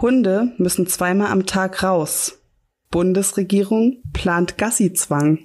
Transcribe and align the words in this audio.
Hunde 0.00 0.52
müssen 0.56 0.86
zweimal 0.86 1.30
am 1.30 1.44
Tag 1.44 1.82
raus. 1.82 2.40
Bundesregierung 2.90 3.98
plant 4.14 4.56
Gassi-Zwang. 4.56 5.40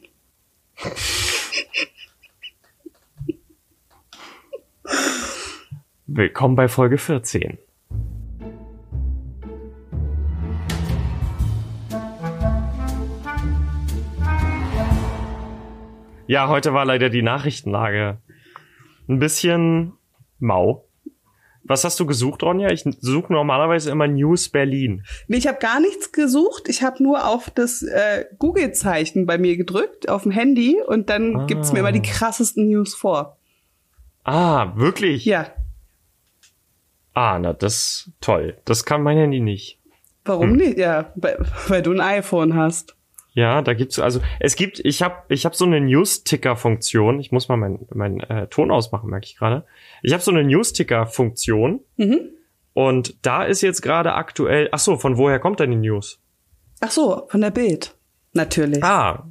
Willkommen 6.07 6.55
bei 6.55 6.70
Folge 6.70 6.97
14. 6.97 7.57
Ja, 16.27 16.48
heute 16.48 16.73
war 16.73 16.85
leider 16.85 17.09
die 17.09 17.22
Nachrichtenlage 17.22 18.20
ein 19.09 19.20
bisschen 19.20 19.94
mau. 20.40 20.84
Was 21.68 21.84
hast 21.84 22.00
du 22.00 22.05
gesucht, 22.05 22.44
Ronja? 22.44 22.70
Ich 22.70 22.84
suche 23.02 23.34
normalerweise 23.34 23.90
immer 23.90 24.08
News 24.08 24.50
Berlin. 24.50 25.04
Nee, 25.27 25.38
ich 25.38 25.48
habe 25.48 25.58
gar 25.58 25.80
nichts 25.80 26.12
gesucht. 26.12 26.70
Ich 26.70 26.84
habe 26.84 27.02
nur 27.02 27.28
auf 27.28 27.50
das 27.50 27.82
äh, 27.82 28.26
Google-Zeichen 28.38 29.26
bei 29.26 29.40
mir 29.40 29.58
gedrückt, 29.58 30.08
auf 30.08 30.23
dem 30.23 30.32
Handy, 30.32 30.80
und 30.86 31.09
dann 31.09 31.36
ah. 31.36 31.46
gibt's 31.48 31.73
mir 31.73 31.80
immer 31.80 31.92
die 31.92 32.04
krassesten 32.04 32.68
News 32.68 32.94
vor. 32.94 33.38
Ah, 34.23 34.73
wirklich? 34.76 35.26
Ja. 35.26 35.48
Ah, 37.16 37.40
na, 37.40 37.54
das 37.54 38.12
toll. 38.22 38.58
Das 38.66 38.86
kann 38.86 39.02
mein 39.02 39.18
Handy 39.18 39.40
nicht. 39.40 39.80
Warum 40.23 40.52
hm. 40.52 40.58
nicht? 40.58 40.78
Ja, 40.78 41.12
weil, 41.16 41.40
weil 41.68 41.82
du 41.82 41.92
ein 41.92 42.02
iPhone 42.02 42.56
hast. 42.56 42.95
Ja, 43.35 43.62
da 43.62 43.73
gibt's 43.73 43.99
also 43.99 44.21
es 44.39 44.55
gibt 44.55 44.80
ich 44.80 45.02
habe 45.02 45.23
ich 45.27 45.44
habe 45.44 45.55
so 45.55 45.66
eine 45.66 45.81
News 45.81 46.23
Ticker 46.23 46.55
Funktion. 46.55 47.20
Ich 47.20 47.34
muss 47.34 47.49
mal 47.49 47.58
meinen 47.58 47.85
mein, 47.94 48.21
äh, 48.21 48.48
Ton 48.48 48.71
ausmachen, 48.71 49.09
merke 49.09 49.25
ich 49.25 49.35
gerade. 49.35 49.66
Ich 50.02 50.13
habe 50.13 50.23
so 50.23 50.31
eine 50.31 50.44
News 50.45 50.71
Ticker 50.71 51.05
Funktion. 51.05 51.81
Mhm. 51.98 52.30
Und 52.73 53.25
da 53.25 53.44
ist 53.44 53.61
jetzt 53.61 53.81
gerade 53.81 54.13
aktuell 54.13 54.70
Ach 54.71 54.80
so, 54.80 54.98
von 54.98 55.17
woher 55.17 55.39
kommt 55.39 55.59
denn 55.59 55.71
die 55.71 55.77
News? 55.77 56.21
Ach 56.80 56.91
so, 56.91 57.27
von 57.30 57.41
der 57.41 57.52
Bild. 57.52 57.95
Natürlich. 58.31 58.81
Ah. 58.83 59.27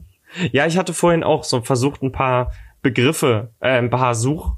Ja, 0.53 0.67
ich 0.67 0.77
hatte 0.77 0.93
vorhin 0.93 1.25
auch 1.25 1.43
so 1.43 1.63
versucht 1.63 2.03
ein 2.03 2.13
paar 2.13 2.53
Begriffe, 2.83 3.53
äh, 3.61 3.79
ein 3.79 3.89
paar 3.89 4.15
Such 4.15 4.55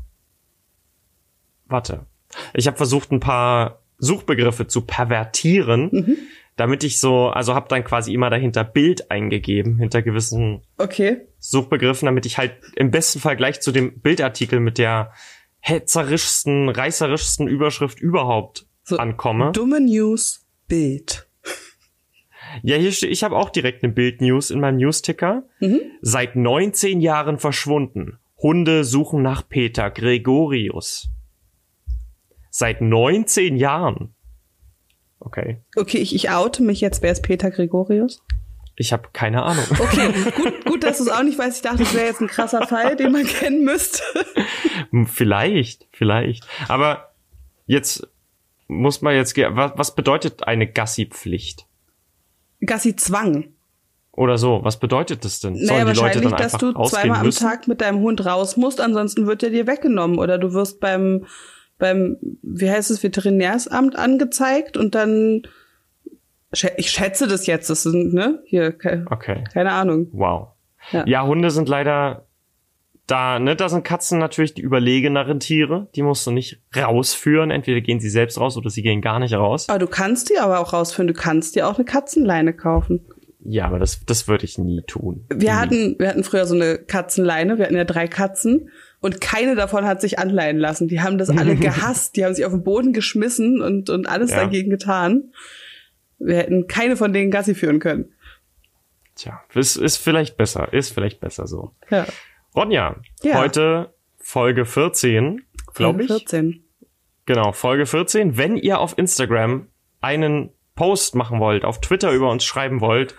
Warte. 1.67 2.07
Ich 2.53 2.67
habe 2.67 2.77
versucht 2.77 3.13
ein 3.13 3.21
paar 3.21 3.81
Suchbegriffe 3.99 4.67
zu 4.67 4.83
pervertieren. 4.83 5.91
Mhm 5.93 6.19
damit 6.57 6.85
ich 6.85 7.01
so, 7.01 7.29
also 7.29 7.55
habe 7.55 7.69
dann 7.69 7.85
quasi 7.85 8.13
immer 8.13 8.31
dahinter 8.31 8.65
Bild 8.65 9.11
eingegeben, 9.11 9.79
hinter 9.79 10.03
gewissen 10.03 10.63
okay. 10.79 11.29
Suchbegriffen, 11.39 12.07
damit 12.07 12.27
ich 12.27 12.39
halt 12.39 12.57
im 12.75 12.91
besten 12.91 13.21
Fall 13.21 13.37
gleich 13.37 13.61
zu 13.61 13.73
dem 13.73 14.01
Bildartikel 14.01 14.61
mit 14.61 14.79
der 14.79 15.13
hetzerischsten, 15.61 16.69
reißerischsten 16.69 17.47
Überschrift 17.47 18.01
überhaupt 18.01 18.67
so, 18.85 18.97
ankomme. 18.97 19.53
Dumme 19.53 19.81
News, 19.81 20.47
Bild. 20.67 21.27
Ja, 22.63 22.77
hier 22.77 22.93
steht, 22.93 23.11
ich 23.11 23.23
habe 23.23 23.37
auch 23.37 23.51
direkt 23.51 23.83
eine 23.83 23.93
Bild-News 23.93 24.51
in 24.51 24.61
meinem 24.61 24.79
News-Ticker. 24.79 25.45
Mhm. 25.61 25.81
Seit 26.01 26.37
19 26.37 27.01
Jahren 27.01 27.39
verschwunden. 27.39 28.19
Hunde 28.39 28.85
suchen 28.85 29.23
nach 29.23 29.49
Peter 29.49 29.91
Gregorius. 29.91 31.11
Seit 32.51 32.81
19 32.81 33.57
Jahren. 33.57 34.15
Okay. 35.27 35.61
Okay, 35.75 35.99
ich, 35.99 36.15
ich 36.15 36.31
oute 36.31 36.63
mich 36.63 36.81
jetzt. 36.81 37.03
Wer 37.03 37.11
ist 37.11 37.23
Peter 37.23 37.51
Gregorius? 37.51 38.23
Ich 38.77 38.93
habe 38.93 39.09
keine 39.13 39.43
Ahnung. 39.43 39.65
Okay, 39.71 40.13
gut, 40.37 40.65
gut, 40.65 40.85
dass 40.85 40.99
du 40.99 41.05
es 41.05 41.09
auch 41.09 41.25
nicht 41.25 41.37
weißt. 41.37 41.57
Ich 41.57 41.63
dachte, 41.63 41.79
das 41.79 41.95
wäre 41.95 42.07
jetzt 42.07 42.21
ein 42.21 42.29
krasser 42.29 42.65
Fall, 42.69 42.95
den 42.95 43.11
man 43.11 43.25
kennen 43.25 43.65
müsste. 43.65 44.03
Vielleicht, 45.07 45.89
vielleicht. 45.91 46.47
Aber 46.69 47.13
jetzt 47.67 48.07
muss 48.69 49.03
man 49.03 49.17
jetzt, 49.17 49.37
was, 49.37 49.73
was 49.75 49.95
bedeutet 49.97 50.47
eine 50.47 50.71
Gassi-Pflicht? 50.71 51.67
Gassi-Zwang. 52.65 53.49
Oder 54.13 54.39
so. 54.39 54.61
Was 54.63 54.79
bedeutet 54.79 55.25
das 55.25 55.41
denn? 55.41 55.55
Naja, 55.55 55.93
Sollen 55.93 55.93
die 55.93 56.01
Leute 56.01 56.21
dann 56.21 56.37
dass 56.41 56.53
du 56.53 56.73
zweimal 56.85 57.19
am 57.19 57.31
Tag 57.33 57.67
mit 57.67 57.81
deinem 57.81 57.99
Hund 57.99 58.25
raus 58.25 58.57
musst, 58.57 58.81
ansonsten 58.81 59.27
wird 59.27 59.43
er 59.43 59.51
dir 59.51 59.67
weggenommen. 59.67 60.19
Oder 60.19 60.39
du 60.39 60.53
wirst 60.53 60.79
beim 60.79 61.27
beim, 61.79 62.17
wie 62.43 62.71
heißt 62.71 62.91
es, 62.91 63.03
Veterinärsamt 63.03 63.97
angezeigt 63.97 64.77
und 64.77 64.95
dann, 64.95 65.43
ich 66.77 66.91
schätze 66.91 67.27
das 67.27 67.47
jetzt, 67.47 67.69
das 67.71 67.83
sind, 67.83 68.15
ne, 68.15 68.43
hier, 68.47 68.75
okay. 69.11 69.45
keine 69.53 69.73
Ahnung. 69.73 70.09
Wow. 70.13 70.49
Ja. 70.93 71.05
ja, 71.07 71.27
Hunde 71.27 71.51
sind 71.51 71.69
leider 71.69 72.27
da, 73.07 73.39
ne, 73.39 73.55
da 73.55 73.69
sind 73.69 73.85
Katzen 73.85 74.19
natürlich 74.19 74.55
die 74.55 74.63
überlegeneren 74.63 75.39
Tiere, 75.39 75.89
die 75.95 76.03
musst 76.03 76.27
du 76.27 76.33
nicht 76.33 76.61
rausführen, 76.77 77.51
entweder 77.51 77.81
gehen 77.81 78.01
sie 78.01 78.11
selbst 78.11 78.39
raus 78.41 78.57
oder 78.57 78.69
sie 78.69 78.83
gehen 78.83 79.01
gar 79.01 79.21
nicht 79.21 79.35
raus. 79.35 79.69
Aber 79.69 79.79
du 79.79 79.87
kannst 79.87 80.31
die 80.31 80.39
aber 80.39 80.59
auch 80.59 80.73
rausführen, 80.73 81.07
du 81.07 81.15
kannst 81.15 81.55
dir 81.55 81.69
auch 81.69 81.77
eine 81.77 81.85
Katzenleine 81.85 82.53
kaufen. 82.53 83.07
Ja, 83.45 83.67
aber 83.67 83.79
das, 83.79 84.05
das 84.05 84.27
würde 84.27 84.45
ich 84.45 84.59
nie 84.59 84.83
tun. 84.83 85.25
Wir 85.29 85.53
nie. 85.53 85.57
hatten, 85.57 85.97
wir 85.99 86.09
hatten 86.09 86.25
früher 86.25 86.47
so 86.47 86.57
eine 86.57 86.79
Katzenleine, 86.79 87.59
wir 87.59 87.67
hatten 87.67 87.77
ja 87.77 87.85
drei 87.85 88.09
Katzen 88.09 88.71
und 89.01 89.21
keine 89.21 89.55
davon 89.55 89.85
hat 89.85 90.01
sich 90.01 90.19
anleihen 90.19 90.59
lassen. 90.59 90.89
Die 90.89 91.01
haben 91.01 91.19
das 91.19 91.31
alle 91.31 91.57
gehasst. 91.57 92.17
Die 92.17 92.25
haben 92.25 92.35
sich 92.35 92.45
auf 92.45 92.53
den 92.53 92.65
Boden 92.65 92.93
geschmissen 92.93 93.61
und, 93.61 93.91
und 93.91 94.09
alles 94.09 94.31
ja. 94.31 94.39
dagegen 94.39 94.71
getan. 94.71 95.33
Wir 96.19 96.37
hätten 96.37 96.67
keine 96.67 96.97
von 96.97 97.13
denen 97.13 97.31
Gassi 97.31 97.55
führen 97.55 97.79
können. 97.79 98.13
Tja, 99.15 99.43
ist, 99.55 99.77
ist 99.77 99.97
vielleicht 99.97 100.37
besser. 100.37 100.73
Ist 100.73 100.93
vielleicht 100.93 101.21
besser 101.21 101.47
so. 101.47 101.73
Ja. 101.91 102.07
Ronja, 102.55 102.97
ja. 103.23 103.39
heute 103.39 103.95
Folge 104.19 104.65
14, 104.65 105.43
glaube 105.75 106.03
ich. 106.03 106.09
14. 106.09 106.65
Genau, 107.27 107.53
Folge 107.53 107.87
14. 107.87 108.37
Wenn 108.37 108.57
ihr 108.57 108.79
auf 108.79 108.97
Instagram 108.97 109.69
einen 110.01 110.51
Post 110.75 111.15
machen 111.15 111.41
wollt, 111.41 111.65
auf 111.65 111.81
Twitter 111.81 112.13
über 112.13 112.31
uns 112.31 112.45
schreiben 112.45 112.81
wollt, 112.81 113.15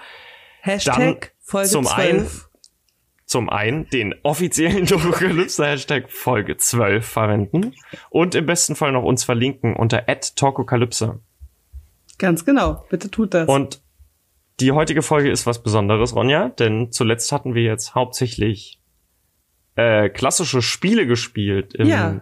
Hashtag 0.61 1.33
Folge 1.39 1.69
zum 1.69 1.85
12. 1.85 1.97
einen 1.97 2.29
zum 3.27 3.49
einen 3.49 3.87
den 3.89 4.15
offiziellen 4.23 4.85
Tokokalypse-Hashtag 4.87 6.09
Folge 6.09 6.57
12 6.57 7.05
verwenden 7.05 7.75
und 8.09 8.33
im 8.33 8.45
besten 8.45 8.75
Fall 8.75 8.93
noch 8.93 9.03
uns 9.03 9.23
verlinken 9.23 9.75
unter 9.75 10.05
@tokokalypse. 10.07 11.19
Ganz 12.17 12.45
genau, 12.45 12.85
bitte 12.89 13.11
tut 13.11 13.35
das. 13.35 13.47
Und 13.47 13.81
die 14.59 14.71
heutige 14.71 15.03
Folge 15.03 15.29
ist 15.29 15.45
was 15.45 15.61
Besonderes, 15.61 16.15
Ronja, 16.15 16.49
denn 16.49 16.91
zuletzt 16.91 17.31
hatten 17.31 17.53
wir 17.53 17.61
jetzt 17.61 17.93
hauptsächlich 17.93 18.81
äh, 19.75 20.09
klassische 20.09 20.63
Spiele 20.63 21.05
gespielt, 21.05 21.75
im 21.75 21.87
ja. 21.87 22.21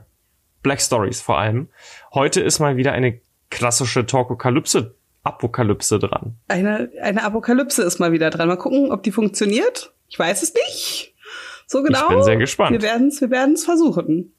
Black 0.64 0.82
Stories 0.82 1.22
vor 1.22 1.38
allem. 1.38 1.70
Heute 2.14 2.42
ist 2.42 2.60
mal 2.60 2.76
wieder 2.76 2.92
eine 2.92 3.22
klassische 3.50 4.06
Tokokalypse 4.06 4.96
Apokalypse 5.24 5.98
dran. 5.98 6.38
Eine, 6.48 6.92
eine 7.02 7.24
Apokalypse 7.24 7.82
ist 7.82 8.00
mal 8.00 8.12
wieder 8.12 8.30
dran. 8.30 8.48
Mal 8.48 8.58
gucken, 8.58 8.92
ob 8.92 9.02
die 9.02 9.12
funktioniert. 9.12 9.95
Ich 10.10 10.20
weiß 10.20 10.44
es 10.44 10.54
nicht. 10.54 11.14
So 11.68 11.84
genau. 11.84 12.04
Ich 12.04 12.16
bin 12.16 12.24
sehr 12.24 12.38
gespannt. 12.38 12.72
Wir 12.72 12.82
werden 12.82 13.08
es 13.08 13.22
wir 13.22 13.30
werden's 13.32 13.66
versuchen. 13.66 14.34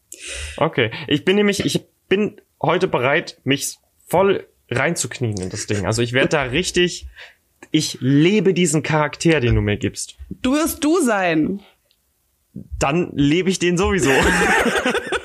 Okay. 0.57 0.91
Ich 1.09 1.25
bin 1.25 1.37
nämlich, 1.37 1.65
ich 1.65 1.85
bin 2.09 2.41
heute 2.63 2.89
bereit, 2.89 3.39
mich 3.45 3.79
voll 4.07 4.47
reinzuknien 4.71 5.41
in 5.41 5.51
das 5.51 5.67
Ding. 5.67 5.87
Also 5.87 6.03
ich 6.03 6.13
werde 6.13 6.29
da 6.29 6.43
richtig, 6.43 7.07
ich 7.71 7.99
lebe 8.01 8.55
diesen 8.55 8.83
Charakter, 8.83 9.41
den 9.41 9.55
du 9.55 9.61
mir 9.61 9.77
gibst. 9.77 10.17
Du 10.29 10.55
wirst 10.55 10.85
du 10.85 11.01
sein. 11.01 11.61
Dann 12.79 13.11
lebe 13.15 13.51
ich 13.51 13.59
den 13.59 13.77
sowieso. 13.77 14.11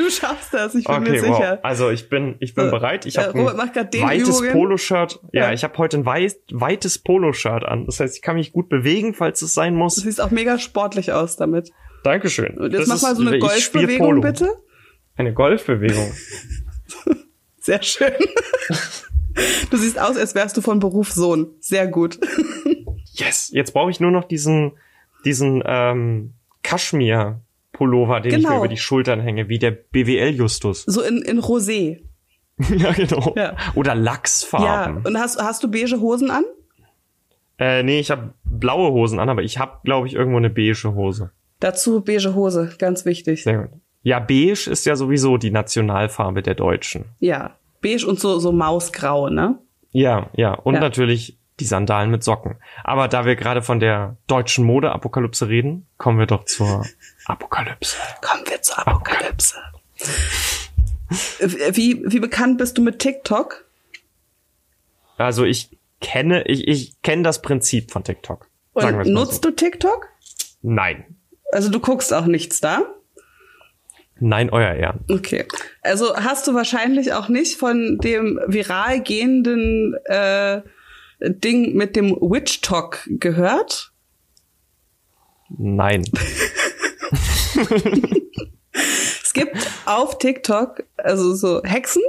Du 0.00 0.08
schaffst 0.08 0.54
das, 0.54 0.74
ich 0.74 0.86
bin 0.86 0.96
okay, 0.96 1.10
mir 1.10 1.20
sicher. 1.20 1.56
Wow. 1.56 1.58
Also 1.62 1.90
ich 1.90 2.08
bin, 2.08 2.36
ich 2.40 2.54
bin 2.54 2.66
so, 2.66 2.70
bereit. 2.70 3.04
Ich 3.04 3.18
habe 3.18 3.38
ein 3.38 3.46
weites 3.46 4.40
Poloshirt. 4.50 5.20
Ja, 5.32 5.42
ja, 5.42 5.52
ich 5.52 5.62
habe 5.62 5.76
heute 5.76 5.98
ein 5.98 6.06
weit, 6.06 6.36
weites 6.50 6.98
Poloshirt 6.98 7.66
an. 7.66 7.84
Das 7.84 8.00
heißt, 8.00 8.16
ich 8.16 8.22
kann 8.22 8.36
mich 8.36 8.52
gut 8.52 8.70
bewegen, 8.70 9.12
falls 9.12 9.42
es 9.42 9.52
sein 9.52 9.74
muss. 9.74 9.96
Du 9.96 10.00
siehst 10.00 10.22
auch 10.22 10.30
mega 10.30 10.58
sportlich 10.58 11.12
aus 11.12 11.36
damit. 11.36 11.70
Dankeschön. 12.02 12.56
Und 12.56 12.72
jetzt 12.72 12.88
das 12.88 13.02
mach 13.02 13.10
mal 13.10 13.14
so 13.14 13.26
eine 13.26 13.38
Golfbewegung, 13.38 14.22
bitte. 14.22 14.48
Eine 15.16 15.34
Golfbewegung. 15.34 16.12
Sehr 17.60 17.82
schön. 17.82 18.14
Du 19.70 19.76
siehst 19.76 19.98
aus, 19.98 20.16
als 20.16 20.34
wärst 20.34 20.56
du 20.56 20.62
von 20.62 20.78
Beruf 20.78 21.12
Sohn. 21.12 21.48
Sehr 21.60 21.86
gut. 21.86 22.18
Yes. 23.12 23.50
Jetzt 23.52 23.74
brauche 23.74 23.90
ich 23.90 24.00
nur 24.00 24.10
noch 24.10 24.24
diesen, 24.24 24.72
diesen 25.26 25.62
ähm, 25.66 26.32
Kaschmir 26.62 27.42
Pullover, 27.80 28.20
den 28.20 28.32
genau. 28.32 28.36
ich 28.36 28.42
mir 28.42 28.48
genau. 28.50 28.60
über 28.60 28.68
die 28.68 28.76
Schultern 28.76 29.20
hänge, 29.20 29.48
wie 29.48 29.58
der 29.58 29.70
BWL-Justus. 29.70 30.82
So 30.82 31.00
in, 31.00 31.22
in 31.22 31.40
Rosé. 31.40 32.00
ja, 32.76 32.92
genau. 32.92 33.32
Ja. 33.34 33.56
Oder 33.74 33.94
Lachsfarben. 33.94 34.96
Ja, 34.96 35.08
und 35.08 35.18
hast, 35.18 35.40
hast 35.40 35.62
du 35.62 35.70
beige 35.70 35.98
Hosen 35.98 36.30
an? 36.30 36.44
Äh, 37.58 37.82
nee, 37.82 37.98
ich 37.98 38.10
habe 38.10 38.34
blaue 38.44 38.92
Hosen 38.92 39.18
an, 39.18 39.30
aber 39.30 39.42
ich 39.42 39.58
habe, 39.58 39.78
glaube 39.82 40.08
ich, 40.08 40.14
irgendwo 40.14 40.36
eine 40.36 40.50
beige 40.50 40.94
Hose. 40.94 41.30
Dazu 41.58 42.02
beige 42.02 42.34
Hose, 42.34 42.70
ganz 42.78 43.06
wichtig. 43.06 43.44
Sehr 43.44 43.60
gut. 43.60 43.80
Ja, 44.02 44.18
beige 44.18 44.68
ist 44.70 44.84
ja 44.84 44.94
sowieso 44.94 45.38
die 45.38 45.50
Nationalfarbe 45.50 46.42
der 46.42 46.54
Deutschen. 46.54 47.06
Ja, 47.18 47.56
beige 47.80 48.06
und 48.06 48.20
so, 48.20 48.38
so 48.40 48.52
mausgrau, 48.52 49.30
ne? 49.30 49.58
Ja, 49.92 50.28
ja. 50.34 50.52
Und 50.52 50.74
ja. 50.74 50.80
natürlich 50.80 51.38
die 51.60 51.64
Sandalen 51.64 52.10
mit 52.10 52.22
Socken. 52.24 52.56
Aber 52.84 53.08
da 53.08 53.24
wir 53.24 53.36
gerade 53.36 53.62
von 53.62 53.80
der 53.80 54.18
deutschen 54.26 54.66
Mode-Apokalypse 54.66 55.48
reden, 55.48 55.86
kommen 55.96 56.18
wir 56.18 56.26
doch 56.26 56.44
zur 56.44 56.84
Apokalypse. 57.30 57.96
Kommen 58.22 58.44
wir 58.46 58.60
zur 58.62 58.78
Apokalypse. 58.78 59.56
Wie, 61.38 62.02
wie 62.04 62.20
bekannt 62.20 62.58
bist 62.58 62.78
du 62.78 62.82
mit 62.82 62.98
TikTok? 62.98 63.64
also 65.20 65.44
ich 65.44 65.70
kenne, 66.00 66.46
ich, 66.46 66.66
ich 66.66 67.02
kenne 67.02 67.22
das 67.22 67.42
Prinzip 67.42 67.90
von 67.90 68.04
TikTok. 68.04 68.48
Und 68.72 69.06
nutzt 69.06 69.42
so. 69.42 69.50
du 69.50 69.56
TikTok? 69.56 70.08
Nein. 70.62 71.16
Also 71.52 71.70
du 71.70 71.80
guckst 71.80 72.12
auch 72.14 72.26
nichts 72.26 72.60
da? 72.60 72.82
Nein, 74.18 74.50
euer 74.50 74.74
Ehren. 74.74 75.00
Okay. 75.10 75.46
Also 75.82 76.14
hast 76.14 76.46
du 76.46 76.54
wahrscheinlich 76.54 77.12
auch 77.12 77.28
nicht 77.28 77.56
von 77.56 77.98
dem 77.98 78.38
viral 78.46 79.02
gehenden 79.02 79.94
äh, 80.04 80.62
Ding 81.20 81.74
mit 81.74 81.96
dem 81.96 82.12
Witch 82.20 82.60
Talk 82.60 83.08
gehört? 83.08 83.92
Nein. 85.48 86.04
es 89.22 89.32
gibt 89.32 89.56
auf 89.86 90.18
TikTok 90.18 90.84
also 90.96 91.34
so 91.34 91.62
Hexen 91.64 92.02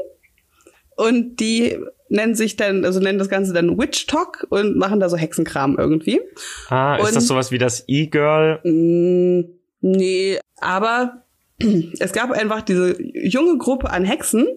und 0.96 1.38
die 1.40 1.78
nennen 2.10 2.36
sich 2.36 2.58
dann, 2.58 2.86
also 2.86 3.00
nennen 3.00 3.18
das 3.18 3.30
Ganze 3.30 3.54
dann 3.54 3.78
Witch 3.78 4.06
Talk 4.06 4.46
und 4.50 4.78
machen 4.78 5.00
da 5.00 5.10
so 5.10 5.18
Hexenkram 5.18 5.78
irgendwie. 5.80 6.22
Ah, 6.70 6.98
ist 6.98 7.08
und, 7.08 7.16
das 7.16 7.28
sowas 7.28 7.52
wie 7.52 7.58
das 7.58 7.86
E-Girl? 7.88 8.60
Mm, 8.64 9.46
nee, 9.80 10.40
aber 10.60 11.24
es 12.00 12.12
gab 12.12 12.32
einfach 12.32 12.62
diese 12.62 13.02
junge 13.02 13.58
Gruppe 13.58 13.90
an 13.90 14.04
Hexen, 14.04 14.48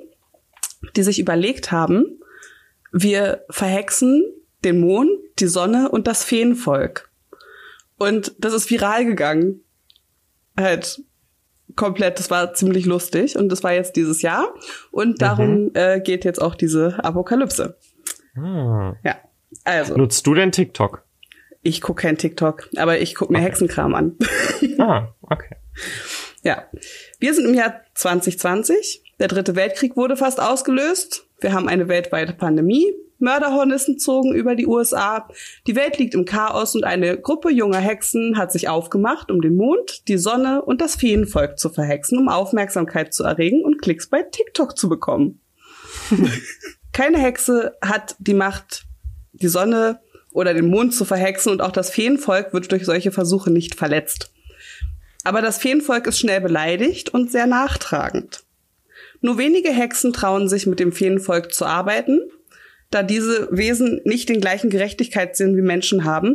die 0.96 1.02
sich 1.02 1.18
überlegt 1.18 1.72
haben, 1.72 2.20
wir 2.92 3.44
verhexen 3.50 4.24
den 4.64 4.80
Mond, 4.80 5.10
die 5.38 5.46
Sonne 5.46 5.90
und 5.90 6.06
das 6.06 6.24
Feenvolk. 6.24 7.10
Und 7.98 8.34
das 8.38 8.52
ist 8.52 8.70
viral 8.70 9.04
gegangen. 9.04 9.63
Halt 10.56 11.02
komplett, 11.76 12.18
das 12.18 12.30
war 12.30 12.54
ziemlich 12.54 12.86
lustig 12.86 13.36
und 13.36 13.48
das 13.48 13.62
war 13.62 13.72
jetzt 13.72 13.96
dieses 13.96 14.22
Jahr 14.22 14.54
und 14.90 15.22
darum 15.22 15.64
mhm. 15.64 15.70
äh, 15.74 16.00
geht 16.00 16.24
jetzt 16.24 16.40
auch 16.40 16.54
diese 16.54 17.02
Apokalypse. 17.02 17.76
Ah. 18.36 18.94
Ja, 19.04 19.16
also. 19.64 19.96
Nutzt 19.96 20.26
du 20.26 20.34
denn 20.34 20.52
TikTok? 20.52 21.04
Ich 21.62 21.80
gucke 21.80 22.02
kein 22.02 22.18
TikTok, 22.18 22.68
aber 22.76 22.98
ich 23.00 23.14
gucke 23.14 23.32
mir 23.32 23.38
okay. 23.38 23.46
Hexenkram 23.46 23.94
an. 23.94 24.18
ah, 24.78 25.14
okay. 25.22 25.56
Ja, 26.42 26.64
wir 27.18 27.32
sind 27.32 27.46
im 27.46 27.54
Jahr 27.54 27.80
2020. 27.94 29.02
Der 29.18 29.28
dritte 29.28 29.56
Weltkrieg 29.56 29.96
wurde 29.96 30.16
fast 30.16 30.40
ausgelöst. 30.40 31.26
Wir 31.40 31.52
haben 31.52 31.68
eine 31.68 31.88
weltweite 31.88 32.34
Pandemie. 32.34 32.92
Mörderhornissen 33.24 33.98
zogen 33.98 34.34
über 34.34 34.54
die 34.54 34.66
USA. 34.66 35.28
Die 35.66 35.74
Welt 35.74 35.98
liegt 35.98 36.14
im 36.14 36.24
Chaos 36.24 36.76
und 36.76 36.84
eine 36.84 37.18
Gruppe 37.18 37.50
junger 37.50 37.78
Hexen 37.78 38.38
hat 38.38 38.52
sich 38.52 38.68
aufgemacht, 38.68 39.30
um 39.30 39.40
den 39.40 39.56
Mond, 39.56 40.06
die 40.06 40.18
Sonne 40.18 40.62
und 40.62 40.80
das 40.80 40.94
Feenvolk 40.94 41.58
zu 41.58 41.70
verhexen, 41.70 42.18
um 42.18 42.28
Aufmerksamkeit 42.28 43.12
zu 43.12 43.24
erregen 43.24 43.64
und 43.64 43.82
Klicks 43.82 44.08
bei 44.08 44.22
TikTok 44.22 44.78
zu 44.78 44.88
bekommen. 44.88 45.40
Keine 46.92 47.18
Hexe 47.18 47.76
hat 47.82 48.14
die 48.20 48.34
Macht, 48.34 48.84
die 49.32 49.48
Sonne 49.48 50.00
oder 50.32 50.54
den 50.54 50.68
Mond 50.68 50.94
zu 50.94 51.04
verhexen 51.04 51.50
und 51.50 51.62
auch 51.62 51.72
das 51.72 51.90
Feenvolk 51.90 52.52
wird 52.52 52.70
durch 52.70 52.84
solche 52.84 53.10
Versuche 53.10 53.50
nicht 53.50 53.74
verletzt. 53.74 54.32
Aber 55.24 55.40
das 55.40 55.58
Feenvolk 55.58 56.06
ist 56.06 56.18
schnell 56.18 56.40
beleidigt 56.40 57.08
und 57.08 57.32
sehr 57.32 57.46
nachtragend. 57.46 58.44
Nur 59.20 59.38
wenige 59.38 59.70
Hexen 59.70 60.12
trauen 60.12 60.48
sich 60.48 60.66
mit 60.66 60.80
dem 60.80 60.92
Feenvolk 60.92 61.54
zu 61.54 61.64
arbeiten, 61.64 62.20
da 62.94 63.02
diese 63.02 63.48
Wesen 63.50 64.00
nicht 64.04 64.28
den 64.28 64.40
gleichen 64.40 64.70
Gerechtigkeitssinn 64.70 65.56
wie 65.56 65.62
Menschen 65.62 66.04
haben 66.04 66.34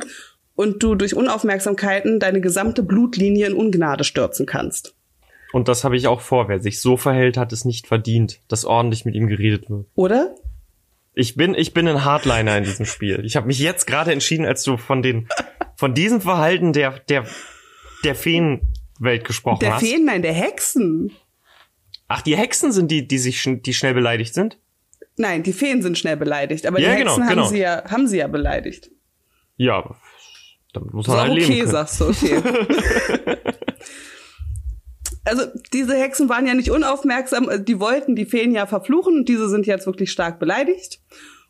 und 0.55 0.83
du 0.83 0.95
durch 0.95 1.15
Unaufmerksamkeiten 1.15 2.19
deine 2.19 2.41
gesamte 2.41 2.83
Blutlinie 2.83 3.47
in 3.47 3.53
Ungnade 3.53 4.03
stürzen 4.03 4.45
kannst. 4.45 4.95
Und 5.51 5.67
das 5.67 5.83
habe 5.83 5.97
ich 5.97 6.07
auch 6.07 6.21
vor. 6.21 6.47
Wer 6.47 6.59
sich 6.59 6.81
so 6.81 6.97
verhält, 6.97 7.37
hat 7.37 7.53
es 7.53 7.65
nicht 7.65 7.87
verdient, 7.87 8.41
dass 8.47 8.65
ordentlich 8.65 9.05
mit 9.05 9.15
ihm 9.15 9.27
geredet 9.27 9.69
wird. 9.69 9.87
Oder? 9.95 10.35
Ich 11.13 11.35
bin, 11.35 11.55
ich 11.55 11.73
bin 11.73 11.87
ein 11.87 12.05
Hardliner 12.05 12.57
in 12.57 12.65
diesem 12.65 12.85
Spiel. 12.85 13.23
Ich 13.25 13.35
habe 13.35 13.47
mich 13.47 13.59
jetzt 13.59 13.87
gerade 13.87 14.11
entschieden, 14.11 14.45
als 14.45 14.63
du 14.63 14.77
von 14.77 15.01
den, 15.01 15.27
von 15.75 15.93
diesem 15.93 16.21
Verhalten 16.21 16.71
der, 16.71 16.99
der, 17.09 17.25
der 18.03 18.15
Feen 18.15 18.73
Welt 18.99 19.25
gesprochen 19.25 19.59
der 19.61 19.75
hast. 19.75 19.81
Der 19.81 19.89
Feen, 19.89 20.05
nein, 20.05 20.21
der 20.21 20.33
Hexen. 20.33 21.11
Ach, 22.07 22.21
die 22.21 22.35
Hexen 22.35 22.71
sind 22.71 22.91
die, 22.91 23.07
die 23.07 23.17
sich, 23.17 23.43
die 23.45 23.73
schnell 23.73 23.93
beleidigt 23.93 24.33
sind? 24.33 24.59
Nein, 25.19 25.43
die 25.43 25.51
Feen 25.51 25.81
sind 25.81 25.97
schnell 25.97 26.15
beleidigt, 26.15 26.65
aber 26.65 26.79
ja, 26.79 26.91
die 26.91 27.01
Hexen 27.01 27.15
genau, 27.17 27.29
genau. 27.29 27.41
haben 27.43 27.49
sie 27.49 27.59
ja, 27.59 27.83
haben 27.91 28.07
sie 28.07 28.17
ja 28.19 28.27
beleidigt. 28.27 28.89
Ja, 29.57 29.97
damit 30.71 30.93
muss 30.93 31.07
man 31.07 31.17
so, 31.17 31.21
halt 31.21 31.31
okay, 31.31 31.39
leben 31.39 31.59
können. 31.59 31.71
sagst 31.71 31.99
du, 31.99 32.05
okay. 32.05 32.41
also 35.25 35.43
diese 35.73 35.97
Hexen 35.97 36.29
waren 36.29 36.47
ja 36.47 36.53
nicht 36.53 36.71
unaufmerksam, 36.71 37.49
die 37.65 37.81
wollten 37.81 38.15
die 38.15 38.25
Feen 38.25 38.53
ja 38.53 38.65
verfluchen 38.65 39.17
und 39.17 39.27
diese 39.27 39.49
sind 39.49 39.67
jetzt 39.67 39.87
wirklich 39.87 40.09
stark 40.09 40.39
beleidigt. 40.39 41.01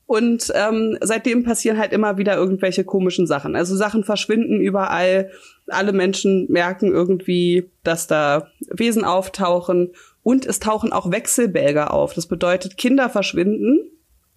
Und 0.08 0.52
ähm, 0.56 0.98
seitdem 1.02 1.44
passieren 1.44 1.78
halt 1.78 1.94
immer 1.94 2.18
wieder 2.18 2.36
irgendwelche 2.36 2.84
komischen 2.84 3.28
Sachen. 3.28 3.56
Also 3.56 3.76
Sachen 3.76 4.04
verschwinden 4.04 4.60
überall. 4.60 5.30
Alle 5.68 5.94
Menschen 5.94 6.48
merken 6.50 6.92
irgendwie, 6.92 7.70
dass 7.84 8.08
da 8.08 8.48
Wesen 8.72 9.06
auftauchen. 9.06 9.92
Und 10.30 10.46
es 10.46 10.60
tauchen 10.60 10.94
auch 10.94 11.10
Wechselbälger 11.10 11.92
auf. 11.92 12.14
Das 12.14 12.28
bedeutet, 12.28 12.78
Kinder 12.78 13.10
verschwinden 13.10 13.90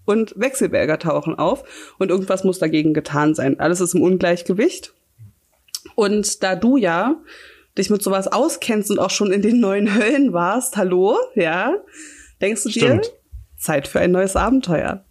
und 0.07 0.33
Wechselbälger 0.41 0.99
tauchen 0.99 1.39
auf. 1.39 1.65
Und 1.99 2.11
irgendwas 2.11 2.45
muss 2.45 2.59
dagegen 2.59 2.95
getan 2.95 3.35
sein. 3.35 3.61
Alles 3.61 3.83
ist 3.83 3.93
im 3.93 4.01
Ungleichgewicht. 4.01 4.95
Und 5.95 6.43
da 6.43 6.57
du 6.57 6.79
ja 6.79 7.21
dich 7.77 7.91
mit 7.91 8.03
sowas 8.03 8.27
auskennst 8.27 8.91
und 8.91 9.01
auch 9.01 9.11
schon 9.11 9.33
in 9.33 9.43
den 9.43 9.61
neuen 9.61 9.95
Höllen 9.95 10.33
warst, 10.33 10.79
hallo, 10.79 11.19
ja, 11.35 11.75
denkst 12.41 12.63
du 12.63 12.71
Stimmt. 12.71 13.05
dir, 13.05 13.11
Zeit 13.59 13.87
für 13.87 14.01
ein 14.01 14.13
neues 14.13 14.35
Abenteuer. 14.35 15.05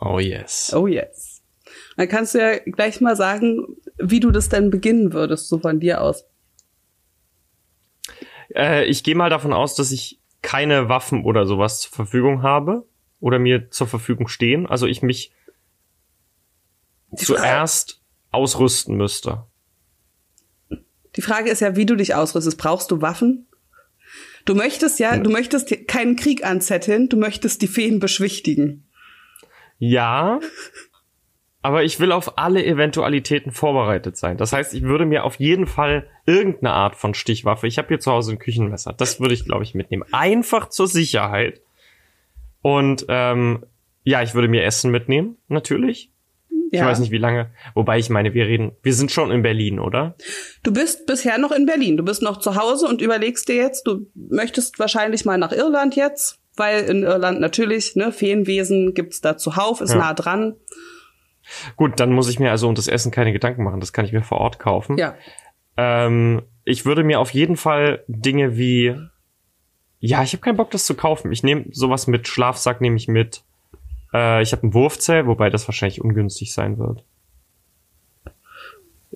Oh 0.00 0.18
yes. 0.18 0.72
Oh 0.74 0.88
yes. 0.88 1.42
Dann 1.96 2.08
kannst 2.08 2.34
du 2.34 2.40
ja 2.40 2.58
gleich 2.58 3.00
mal 3.00 3.14
sagen, 3.14 3.76
wie 3.98 4.18
du 4.18 4.32
das 4.32 4.48
denn 4.48 4.70
beginnen 4.70 5.12
würdest, 5.12 5.46
so 5.46 5.60
von 5.60 5.78
dir 5.78 6.00
aus. 6.00 6.24
Äh, 8.54 8.84
ich 8.86 9.04
gehe 9.04 9.14
mal 9.14 9.30
davon 9.30 9.52
aus, 9.52 9.74
dass 9.74 9.90
ich 9.92 10.20
keine 10.42 10.88
Waffen 10.88 11.24
oder 11.24 11.46
sowas 11.46 11.80
zur 11.80 11.92
Verfügung 11.92 12.42
habe 12.42 12.86
oder 13.20 13.38
mir 13.38 13.70
zur 13.70 13.86
Verfügung 13.86 14.28
stehen. 14.28 14.66
Also 14.66 14.86
ich 14.86 15.02
mich 15.02 15.32
Die 17.10 17.24
zuerst 17.24 17.92
Frage. 17.92 18.02
ausrüsten 18.42 18.96
müsste. 18.96 19.44
Die 21.16 21.22
Frage 21.22 21.50
ist 21.50 21.60
ja, 21.60 21.74
wie 21.74 21.86
du 21.86 21.96
dich 21.96 22.14
ausrüstest. 22.14 22.58
Brauchst 22.58 22.90
du 22.90 23.00
Waffen? 23.02 23.46
Du 24.44 24.54
möchtest 24.54 24.98
ja, 24.98 25.18
du 25.18 25.30
möchtest 25.30 25.88
keinen 25.88 26.16
Krieg 26.16 26.44
anzetteln, 26.44 27.08
du 27.08 27.16
möchtest 27.16 27.60
die 27.60 27.66
Feen 27.66 27.98
beschwichtigen. 27.98 28.88
Ja, 29.78 30.40
aber 31.62 31.84
ich 31.84 31.98
will 32.00 32.12
auf 32.12 32.38
alle 32.38 32.64
Eventualitäten 32.64 33.52
vorbereitet 33.52 34.16
sein. 34.16 34.36
Das 34.36 34.52
heißt, 34.52 34.74
ich 34.74 34.82
würde 34.82 35.06
mir 35.06 35.24
auf 35.24 35.36
jeden 35.36 35.66
Fall 35.66 36.06
irgendeine 36.26 36.72
Art 36.72 36.96
von 36.96 37.14
Stichwaffe, 37.14 37.66
ich 37.66 37.78
habe 37.78 37.88
hier 37.88 38.00
zu 38.00 38.12
Hause 38.12 38.32
ein 38.32 38.38
Küchenmesser, 38.38 38.92
das 38.92 39.20
würde 39.20 39.34
ich, 39.34 39.44
glaube 39.44 39.64
ich, 39.64 39.74
mitnehmen. 39.74 40.04
Einfach 40.12 40.68
zur 40.68 40.86
Sicherheit. 40.86 41.60
Und 42.62 43.06
ähm, 43.08 43.64
ja, 44.04 44.22
ich 44.22 44.34
würde 44.34 44.48
mir 44.48 44.64
Essen 44.64 44.90
mitnehmen, 44.90 45.36
natürlich. 45.48 46.10
Ja. 46.70 46.82
Ich 46.82 46.86
weiß 46.86 46.98
nicht, 46.98 47.12
wie 47.12 47.18
lange. 47.18 47.50
Wobei 47.74 47.98
ich 47.98 48.10
meine, 48.10 48.34
wir 48.34 48.46
reden, 48.46 48.72
wir 48.82 48.92
sind 48.92 49.10
schon 49.10 49.30
in 49.30 49.42
Berlin, 49.42 49.78
oder? 49.78 50.16
Du 50.62 50.72
bist 50.72 51.06
bisher 51.06 51.38
noch 51.38 51.50
in 51.50 51.64
Berlin. 51.64 51.96
Du 51.96 52.04
bist 52.04 52.20
noch 52.20 52.38
zu 52.38 52.56
Hause 52.56 52.86
und 52.86 53.00
überlegst 53.00 53.48
dir 53.48 53.56
jetzt, 53.56 53.86
du 53.86 54.06
möchtest 54.14 54.78
wahrscheinlich 54.78 55.24
mal 55.24 55.38
nach 55.38 55.52
Irland 55.52 55.96
jetzt 55.96 56.40
weil 56.58 56.84
in 56.84 57.04
Irland 57.04 57.40
natürlich, 57.40 57.96
ne, 57.96 58.12
Feenwesen 58.12 58.94
gibt's 58.94 59.20
da 59.20 59.36
zuhauf, 59.36 59.80
ist 59.80 59.92
ja. 59.92 59.98
nah 59.98 60.14
dran. 60.14 60.56
Gut, 61.76 62.00
dann 62.00 62.12
muss 62.12 62.28
ich 62.28 62.38
mir 62.38 62.50
also 62.50 62.68
um 62.68 62.74
das 62.74 62.88
Essen 62.88 63.10
keine 63.10 63.32
Gedanken 63.32 63.62
machen, 63.64 63.80
das 63.80 63.92
kann 63.92 64.04
ich 64.04 64.12
mir 64.12 64.22
vor 64.22 64.38
Ort 64.38 64.58
kaufen. 64.58 64.98
Ja. 64.98 65.14
Ähm, 65.76 66.42
ich 66.64 66.84
würde 66.84 67.04
mir 67.04 67.20
auf 67.20 67.30
jeden 67.30 67.56
Fall 67.56 68.04
Dinge 68.08 68.56
wie, 68.56 68.94
ja, 70.00 70.22
ich 70.22 70.32
habe 70.32 70.42
keinen 70.42 70.56
Bock, 70.56 70.70
das 70.70 70.84
zu 70.84 70.94
kaufen. 70.94 71.32
Ich 71.32 71.42
nehme 71.42 71.66
sowas 71.70 72.06
mit, 72.06 72.28
Schlafsack 72.28 72.80
nehme 72.80 72.96
ich 72.96 73.08
mit. 73.08 73.42
Äh, 74.12 74.42
ich 74.42 74.52
habe 74.52 74.66
ein 74.66 74.74
Wurfzell, 74.74 75.26
wobei 75.26 75.50
das 75.50 75.66
wahrscheinlich 75.68 76.00
ungünstig 76.00 76.52
sein 76.52 76.78
wird. 76.78 77.04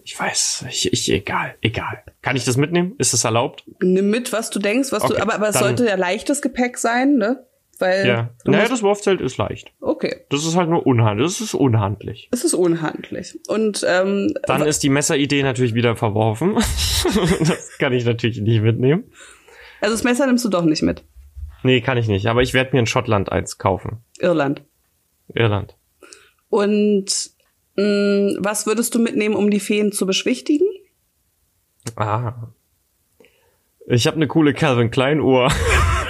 Ich 0.04 0.18
weiß, 0.18 0.64
ich, 0.68 0.92
ich, 0.92 1.12
egal, 1.12 1.54
egal. 1.60 2.02
Kann 2.22 2.34
ich 2.34 2.44
das 2.44 2.56
mitnehmen? 2.56 2.94
Ist 2.98 3.12
das 3.12 3.24
erlaubt? 3.24 3.64
Nimm 3.80 4.10
mit, 4.10 4.32
was 4.32 4.50
du 4.50 4.58
denkst, 4.58 4.90
was 4.90 5.02
okay, 5.02 5.14
du, 5.14 5.22
aber, 5.22 5.34
aber 5.34 5.48
es 5.50 5.58
sollte 5.58 5.86
ja 5.86 5.94
leichtes 5.94 6.42
Gepäck 6.42 6.78
sein, 6.78 7.16
ne? 7.16 7.46
Weil 7.82 8.06
ja. 8.06 8.30
Naja, 8.44 8.68
das 8.68 8.82
Wurfzelt 8.82 9.20
ist 9.20 9.36
leicht. 9.36 9.72
Okay. 9.80 10.24
Das 10.30 10.46
ist 10.46 10.56
halt 10.56 10.70
nur 10.70 10.86
unhandlich. 10.86 11.26
Das 11.26 11.40
ist 11.40 11.54
unhandlich. 11.54 12.28
Es 12.30 12.44
ist 12.44 12.54
unhandlich. 12.54 13.38
Und 13.48 13.84
ähm, 13.88 14.32
dann 14.46 14.62
ist 14.62 14.82
die 14.82 14.88
Messeridee 14.88 15.42
natürlich 15.42 15.74
wieder 15.74 15.96
verworfen. 15.96 16.54
das 17.40 17.78
kann 17.78 17.92
ich 17.92 18.04
natürlich 18.04 18.40
nicht 18.40 18.62
mitnehmen. 18.62 19.04
Also 19.80 19.94
das 19.94 20.04
Messer 20.04 20.26
nimmst 20.26 20.44
du 20.44 20.48
doch 20.48 20.64
nicht 20.64 20.82
mit. 20.82 21.04
Nee, 21.62 21.80
kann 21.80 21.98
ich 21.98 22.08
nicht. 22.08 22.26
Aber 22.26 22.42
ich 22.42 22.54
werde 22.54 22.70
mir 22.72 22.80
in 22.80 22.86
Schottland 22.86 23.30
eins 23.30 23.58
kaufen. 23.58 23.98
Irland. 24.18 24.62
Irland. 25.34 25.76
Und 26.48 27.32
Mm, 27.76 28.36
was 28.38 28.66
würdest 28.66 28.94
du 28.94 28.98
mitnehmen, 28.98 29.34
um 29.34 29.50
die 29.50 29.60
Feen 29.60 29.92
zu 29.92 30.06
beschwichtigen? 30.06 30.66
Ah. 31.96 32.48
Ich 33.86 34.06
habe 34.06 34.16
eine 34.16 34.28
coole 34.28 34.52
Calvin 34.52 34.90
Klein 34.90 35.20
Uhr. 35.20 35.50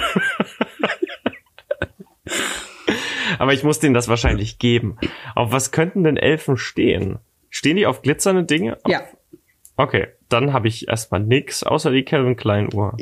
Aber 3.43 3.51
ich 3.51 3.65
muss 3.65 3.81
denen 3.81 3.93
das 3.93 4.07
wahrscheinlich 4.07 4.57
geben. 4.57 4.95
Auf 5.35 5.51
was 5.51 5.73
könnten 5.73 6.05
denn 6.05 6.15
Elfen 6.15 6.55
stehen? 6.55 7.19
Stehen 7.49 7.75
die 7.75 7.85
auf 7.85 8.01
glitzernde 8.01 8.45
Dinge? 8.45 8.77
Ja. 8.87 9.01
Okay, 9.75 10.07
dann 10.29 10.53
habe 10.53 10.69
ich 10.69 10.87
erstmal 10.87 11.19
nix, 11.19 11.61
außer 11.61 11.91
die 11.91 12.05
Calvin 12.05 12.37
Klein 12.37 12.73
Uhr. 12.73 12.95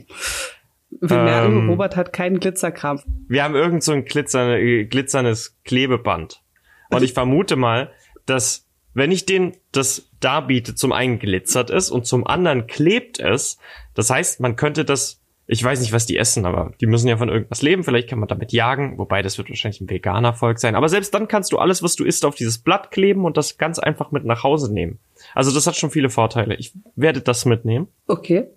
Wir 0.90 1.18
ähm, 1.18 1.26
merken, 1.26 1.70
Robert 1.70 1.96
hat 1.96 2.12
keinen 2.12 2.40
Glitzerkram. 2.40 3.04
Wir 3.28 3.44
haben 3.44 3.54
irgend 3.54 3.84
so 3.84 3.92
ein 3.92 4.04
glitzerne, 4.04 4.88
glitzernes 4.88 5.60
Klebeband. 5.64 6.42
Und 6.90 7.04
ich 7.04 7.14
vermute 7.14 7.56
mal, 7.56 7.92
dass 8.26 8.68
wenn 8.96 9.12
ich 9.12 9.28
den 9.28 9.56
das 9.72 10.10
darbiete, 10.22 10.74
zum 10.74 10.92
einen 10.92 11.20
glitzert 11.20 11.70
ist 11.70 11.92
und 11.92 12.08
zum 12.08 12.26
anderen 12.26 12.66
klebt 12.66 13.20
es. 13.20 13.60
Das 13.94 14.10
heißt, 14.10 14.40
man 14.40 14.56
könnte 14.56 14.86
das, 14.86 15.21
ich 15.52 15.62
weiß 15.62 15.82
nicht, 15.82 15.92
was 15.92 16.06
die 16.06 16.16
essen, 16.16 16.46
aber 16.46 16.72
die 16.80 16.86
müssen 16.86 17.10
ja 17.10 17.18
von 17.18 17.28
irgendwas 17.28 17.62
leben. 17.62 17.84
Vielleicht 17.84 18.08
kann 18.08 18.20
man 18.20 18.30
damit 18.30 18.54
jagen, 18.54 18.98
wobei 18.98 19.22
das 19.22 19.38
wird 19.38 19.50
wahrscheinlich 19.50 19.82
ein 19.82 19.90
veganer 19.90 20.34
Volk 20.34 20.60
sein. 20.60 20.76
Aber 20.76 20.88
selbst 20.88 21.14
dann 21.14 21.28
kannst 21.28 21.52
du 21.52 21.58
alles, 21.58 21.84
was 21.84 21.98
du 21.98 22.06
isst, 22.06 22.24
auf 22.24 22.36
dieses 22.36 22.60
Blatt 22.60 22.90
kleben 22.90 23.26
und 23.26 23.36
das 23.36 23.58
ganz 23.58 23.78
einfach 23.78 24.12
mit 24.12 24.24
nach 24.24 24.44
Hause 24.44 24.74
nehmen. 24.74 25.00
Also 25.36 25.54
das 25.54 25.68
hat 25.68 25.76
schon 25.76 25.92
viele 25.92 26.10
Vorteile. 26.10 26.56
Ich 26.56 26.72
werde 26.96 27.20
das 27.20 27.44
mitnehmen. 27.44 27.90
Okay. 28.08 28.48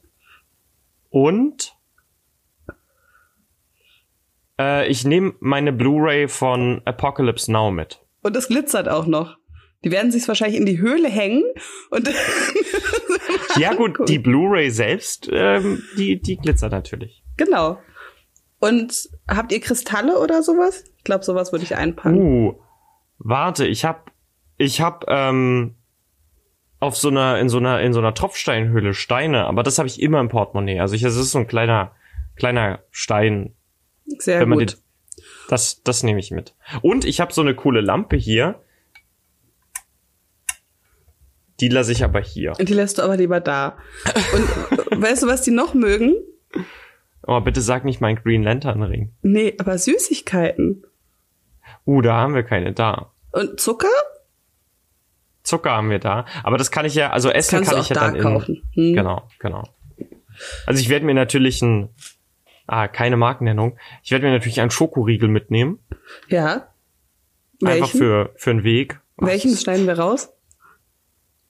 Und 1.11 1.75
äh, 4.61 4.87
ich 4.87 5.05
nehme 5.05 5.35
meine 5.41 5.73
Blu-ray 5.73 6.29
von 6.29 6.81
Apocalypse 6.85 7.51
Now 7.51 7.73
mit. 7.73 7.99
Und 8.23 8.37
es 8.37 8.47
glitzert 8.47 8.89
auch 8.89 9.07
noch. 9.07 9.37
Die 9.83 9.91
werden 9.91 10.13
sich 10.13 10.29
wahrscheinlich 10.29 10.61
in 10.61 10.67
die 10.67 10.79
Höhle 10.79 11.09
hängen 11.09 11.43
und 11.91 12.09
Ja 13.57 13.75
gut, 13.75 14.09
die 14.09 14.19
Blu-ray 14.19 14.71
selbst, 14.71 15.29
ähm, 15.33 15.83
die, 15.97 16.21
die 16.21 16.37
glitzert 16.37 16.73
natürlich. 16.73 17.23
Genau. 17.37 17.79
Und 18.61 19.09
habt 19.29 19.53
ihr 19.53 19.61
Kristalle 19.61 20.19
oder 20.19 20.43
sowas? 20.43 20.85
Ich 20.99 21.05
glaube, 21.05 21.25
sowas 21.25 21.53
würde 21.53 21.65
ich 21.65 21.77
einpacken. 21.77 22.19
Uh, 22.19 22.55
warte, 23.19 23.67
ich 23.67 23.85
hab, 23.85 24.11
ich 24.57 24.81
hab 24.81 25.05
ähm, 25.09 25.75
auf 26.81 26.97
so 26.97 27.09
einer 27.09 27.39
in 27.39 27.49
so 27.49 27.59
einer 27.59 27.81
in 27.81 27.93
so 27.93 27.99
einer 27.99 28.15
Tropfsteinhöhle 28.15 28.95
Steine, 28.95 29.45
aber 29.47 29.63
das 29.63 29.79
habe 29.79 29.89
ich 29.89 30.01
immer 30.01 30.21
im 30.21 30.29
Portemonnaie. 30.29 30.81
Also 30.81 30.95
ich, 30.95 31.03
das 31.03 31.17
ist 31.17 31.33
so 31.33 31.39
ein 31.39 31.47
kleiner 31.47 31.93
kleiner 32.37 32.81
Stein. 32.91 33.55
Sehr 34.19 34.47
gut. 34.47 34.73
Den, 34.73 34.79
das 35.49 35.83
das 35.83 36.03
nehme 36.03 36.21
ich 36.21 36.31
mit. 36.31 36.55
Und 36.83 37.05
ich 37.05 37.21
habe 37.21 37.33
so 37.33 37.41
eine 37.41 37.55
coole 37.55 37.81
Lampe 37.81 38.17
hier 38.17 38.61
die 41.61 41.69
lasse 41.69 41.93
ich 41.93 42.05
aber 42.05 42.21
hier. 42.21 42.53
Die 42.53 42.75
lässt 42.75 42.99
du 42.99 43.03
aber 43.03 43.17
lieber 43.17 43.41
da. 43.41 43.77
Und 44.33 45.03
weißt 45.03 45.23
du, 45.23 45.27
was 45.27 45.43
die 45.43 45.51
noch 45.51 45.75
mögen? 45.75 46.17
Oh, 47.27 47.41
bitte 47.41 47.61
sag 47.61 47.85
nicht 47.85 48.01
mein 48.01 48.17
Green 48.17 48.43
Lantern 48.43 48.83
Ring. 48.83 49.13
Nee, 49.23 49.55
aber 49.59 49.79
Süßigkeiten. 49.79 50.85
Uh, 51.87 52.03
da 52.03 52.15
haben 52.15 52.35
wir 52.35 52.43
keine 52.43 52.73
da. 52.73 53.13
Und 53.33 53.61
Zucker? 53.61 53.89
Zucker 55.43 55.73
haben 55.73 55.91
wir 55.91 55.99
da. 55.99 56.27
Aber 56.43 56.59
das 56.59 56.71
kann 56.71 56.87
ich 56.87 56.95
ja, 56.95 57.11
also 57.11 57.31
Essen 57.31 57.57
Kannst 57.57 57.71
kann 57.71 57.81
ich 57.81 57.89
ja 57.89 57.95
da 57.95 58.11
dann 58.11 58.21
kaufen. 58.21 58.63
in. 58.75 58.89
Hm. 58.91 58.95
Genau, 58.97 59.29
genau. 59.39 59.65
Also 60.67 60.81
ich 60.81 60.89
werde 60.89 61.07
mir 61.07 61.15
natürlich 61.15 61.63
ein, 61.63 61.91
ah, 62.67 62.89
keine 62.89 63.17
Markennennung. 63.17 63.79
Ich 64.03 64.11
werde 64.11 64.27
mir 64.27 64.33
natürlich 64.33 64.61
einen 64.61 64.71
Schokoriegel 64.71 65.29
mitnehmen. 65.29 65.79
Ja. 66.29 66.69
Welchen? 67.61 67.83
Einfach 67.85 67.97
für, 67.97 68.33
für 68.37 68.51
einen 68.51 68.65
Weg. 68.65 69.01
Welchen 69.17 69.57
schneiden 69.57 69.87
wir 69.87 69.99
raus? 69.99 70.34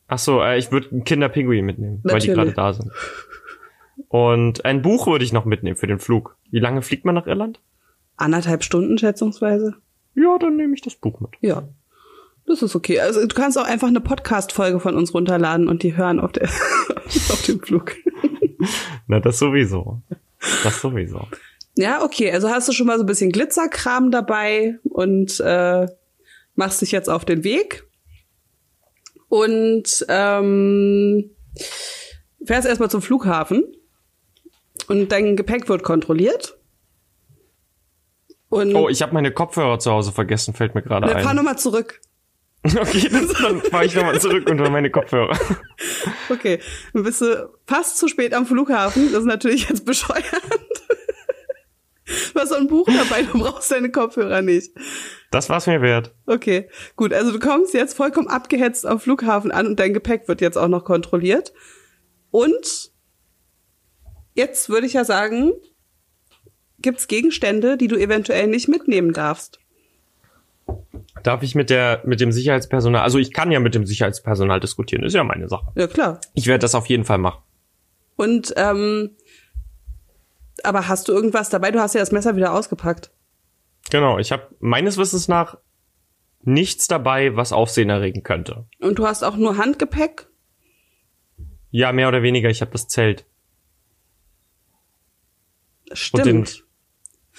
Ach 0.06 0.18
so, 0.18 0.42
äh, 0.42 0.58
ich 0.58 0.70
würde 0.70 0.90
einen 0.90 1.04
Kinderpinguin 1.04 1.64
mitnehmen, 1.64 2.00
Natürlich. 2.02 2.12
weil 2.28 2.46
die 2.46 2.52
gerade 2.52 2.52
da 2.52 2.72
sind. 2.72 2.92
Und 4.08 4.64
ein 4.64 4.82
Buch 4.82 5.06
würde 5.06 5.24
ich 5.24 5.32
noch 5.32 5.44
mitnehmen 5.44 5.76
für 5.76 5.86
den 5.86 5.98
Flug. 5.98 6.36
Wie 6.50 6.60
lange 6.60 6.82
fliegt 6.82 7.04
man 7.04 7.14
nach 7.14 7.26
Irland? 7.26 7.60
Anderthalb 8.16 8.62
Stunden 8.62 8.98
schätzungsweise. 8.98 9.76
Ja, 10.14 10.38
dann 10.38 10.56
nehme 10.56 10.74
ich 10.74 10.82
das 10.82 10.94
Buch 10.94 11.20
mit. 11.20 11.30
Ja. 11.40 11.68
Das 12.46 12.62
ist 12.62 12.76
okay. 12.76 13.00
Also 13.00 13.26
du 13.26 13.34
kannst 13.34 13.58
auch 13.58 13.64
einfach 13.64 13.88
eine 13.88 14.00
Podcast-Folge 14.00 14.78
von 14.78 14.96
uns 14.96 15.14
runterladen 15.14 15.68
und 15.68 15.82
die 15.82 15.96
hören 15.96 16.20
auf, 16.20 16.32
der 16.32 16.44
auf 17.06 17.42
dem 17.46 17.60
Flug. 17.60 17.92
Na, 19.06 19.20
das 19.20 19.38
sowieso. 19.38 20.02
Das 20.62 20.80
sowieso. 20.80 21.26
Ja, 21.76 22.02
okay. 22.02 22.30
Also 22.30 22.50
hast 22.50 22.68
du 22.68 22.72
schon 22.72 22.86
mal 22.86 22.98
so 22.98 23.04
ein 23.04 23.06
bisschen 23.06 23.32
Glitzerkram 23.32 24.10
dabei 24.10 24.78
und 24.84 25.40
äh, 25.40 25.86
machst 26.54 26.82
dich 26.82 26.92
jetzt 26.92 27.08
auf 27.08 27.24
den 27.24 27.44
Weg 27.44 27.83
und 29.34 30.06
ähm, 30.08 31.30
fährst 32.46 32.68
erstmal 32.68 32.88
zum 32.88 33.02
Flughafen 33.02 33.64
und 34.86 35.10
dein 35.10 35.34
Gepäck 35.34 35.68
wird 35.68 35.82
kontrolliert. 35.82 36.56
Und 38.48 38.76
oh, 38.76 38.88
ich 38.88 39.02
habe 39.02 39.12
meine 39.12 39.32
Kopfhörer 39.32 39.80
zu 39.80 39.90
Hause 39.90 40.12
vergessen, 40.12 40.54
fällt 40.54 40.76
mir 40.76 40.82
gerade 40.82 41.12
ein. 41.12 41.24
Fahr 41.24 41.34
nochmal 41.34 41.58
zurück. 41.58 42.00
Okay, 42.64 43.10
dann, 43.10 43.28
dann 43.42 43.60
fahre 43.60 43.84
ich 43.84 43.94
nochmal 43.94 44.18
zurück 44.18 44.48
unter 44.48 44.70
meine 44.70 44.88
Kopfhörer. 44.88 45.36
Okay, 46.30 46.60
dann 46.94 47.02
bist 47.02 47.20
du 47.20 47.50
fast 47.66 47.98
zu 47.98 48.08
spät 48.08 48.32
am 48.32 48.46
Flughafen. 48.46 49.12
Das 49.12 49.20
ist 49.20 49.26
natürlich 49.26 49.68
jetzt 49.68 49.84
bescheuert. 49.84 50.24
Du 52.34 52.40
hast 52.40 52.50
so 52.50 52.56
ein 52.56 52.68
Buch 52.68 52.86
dabei, 52.86 53.22
du 53.22 53.38
brauchst 53.38 53.70
deine 53.70 53.90
Kopfhörer 53.90 54.42
nicht. 54.42 54.72
Das 55.30 55.48
war's 55.48 55.66
mir 55.66 55.80
wert. 55.80 56.14
Okay, 56.26 56.68
gut. 56.96 57.12
Also 57.12 57.32
du 57.32 57.38
kommst 57.38 57.74
jetzt 57.74 57.96
vollkommen 57.96 58.28
abgehetzt 58.28 58.86
am 58.86 59.00
Flughafen 59.00 59.50
an 59.50 59.66
und 59.66 59.80
dein 59.80 59.94
Gepäck 59.94 60.28
wird 60.28 60.40
jetzt 60.40 60.56
auch 60.56 60.68
noch 60.68 60.84
kontrolliert. 60.84 61.52
Und 62.30 62.92
jetzt 64.34 64.68
würde 64.68 64.86
ich 64.86 64.92
ja 64.92 65.04
sagen, 65.04 65.52
gibt's 66.80 67.08
Gegenstände, 67.08 67.76
die 67.76 67.88
du 67.88 67.96
eventuell 67.96 68.46
nicht 68.46 68.68
mitnehmen 68.68 69.12
darfst. 69.12 69.58
Darf 71.22 71.42
ich 71.42 71.54
mit 71.54 71.70
der 71.70 72.02
mit 72.04 72.20
dem 72.20 72.32
Sicherheitspersonal, 72.32 73.02
also 73.02 73.18
ich 73.18 73.32
kann 73.32 73.50
ja 73.50 73.60
mit 73.60 73.74
dem 73.74 73.86
Sicherheitspersonal 73.86 74.60
diskutieren, 74.60 75.04
ist 75.04 75.14
ja 75.14 75.24
meine 75.24 75.48
Sache. 75.48 75.66
Ja 75.74 75.86
klar. 75.86 76.20
Ich 76.34 76.46
werde 76.46 76.60
das 76.60 76.74
auf 76.74 76.86
jeden 76.86 77.04
Fall 77.04 77.18
machen. 77.18 77.42
Und 78.16 78.52
ähm, 78.56 79.16
aber 80.62 80.88
hast 80.88 81.08
du 81.08 81.12
irgendwas 81.12 81.48
dabei? 81.50 81.70
Du 81.70 81.80
hast 81.80 81.94
ja 81.94 82.00
das 82.00 82.12
Messer 82.12 82.36
wieder 82.36 82.52
ausgepackt. 82.52 83.10
Genau, 83.90 84.18
ich 84.18 84.32
habe 84.32 84.48
meines 84.60 84.96
Wissens 84.96 85.28
nach 85.28 85.58
nichts 86.42 86.86
dabei, 86.86 87.36
was 87.36 87.52
Aufsehen 87.52 87.90
erregen 87.90 88.22
könnte. 88.22 88.66
Und 88.80 88.98
du 88.98 89.06
hast 89.06 89.22
auch 89.22 89.36
nur 89.36 89.56
Handgepäck? 89.56 90.28
Ja, 91.70 91.92
mehr 91.92 92.08
oder 92.08 92.22
weniger. 92.22 92.50
Ich 92.50 92.60
habe 92.60 92.70
das 92.70 92.86
Zelt. 92.86 93.26
Stimmt. 95.92 96.64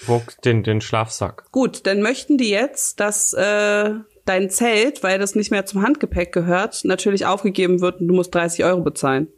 Und 0.06 0.44
den, 0.44 0.52
den, 0.56 0.62
den 0.62 0.80
Schlafsack. 0.80 1.50
Gut, 1.52 1.86
dann 1.86 2.02
möchten 2.02 2.36
die 2.36 2.50
jetzt, 2.50 3.00
dass 3.00 3.32
äh, 3.32 3.94
dein 4.26 4.50
Zelt, 4.50 5.02
weil 5.02 5.18
das 5.18 5.34
nicht 5.34 5.50
mehr 5.50 5.64
zum 5.64 5.82
Handgepäck 5.82 6.32
gehört, 6.32 6.84
natürlich 6.84 7.24
aufgegeben 7.24 7.80
wird 7.80 8.00
und 8.00 8.08
du 8.08 8.14
musst 8.14 8.34
30 8.34 8.64
Euro 8.64 8.82
bezahlen. 8.82 9.28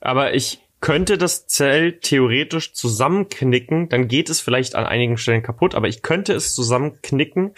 Aber 0.00 0.34
ich 0.34 0.60
könnte 0.82 1.16
das 1.16 1.46
Zelt 1.46 2.02
theoretisch 2.02 2.74
zusammenknicken, 2.74 3.88
dann 3.88 4.08
geht 4.08 4.28
es 4.28 4.40
vielleicht 4.40 4.74
an 4.74 4.84
einigen 4.84 5.16
Stellen 5.16 5.42
kaputt, 5.42 5.74
aber 5.74 5.88
ich 5.88 6.02
könnte 6.02 6.34
es 6.34 6.54
zusammenknicken 6.54 7.54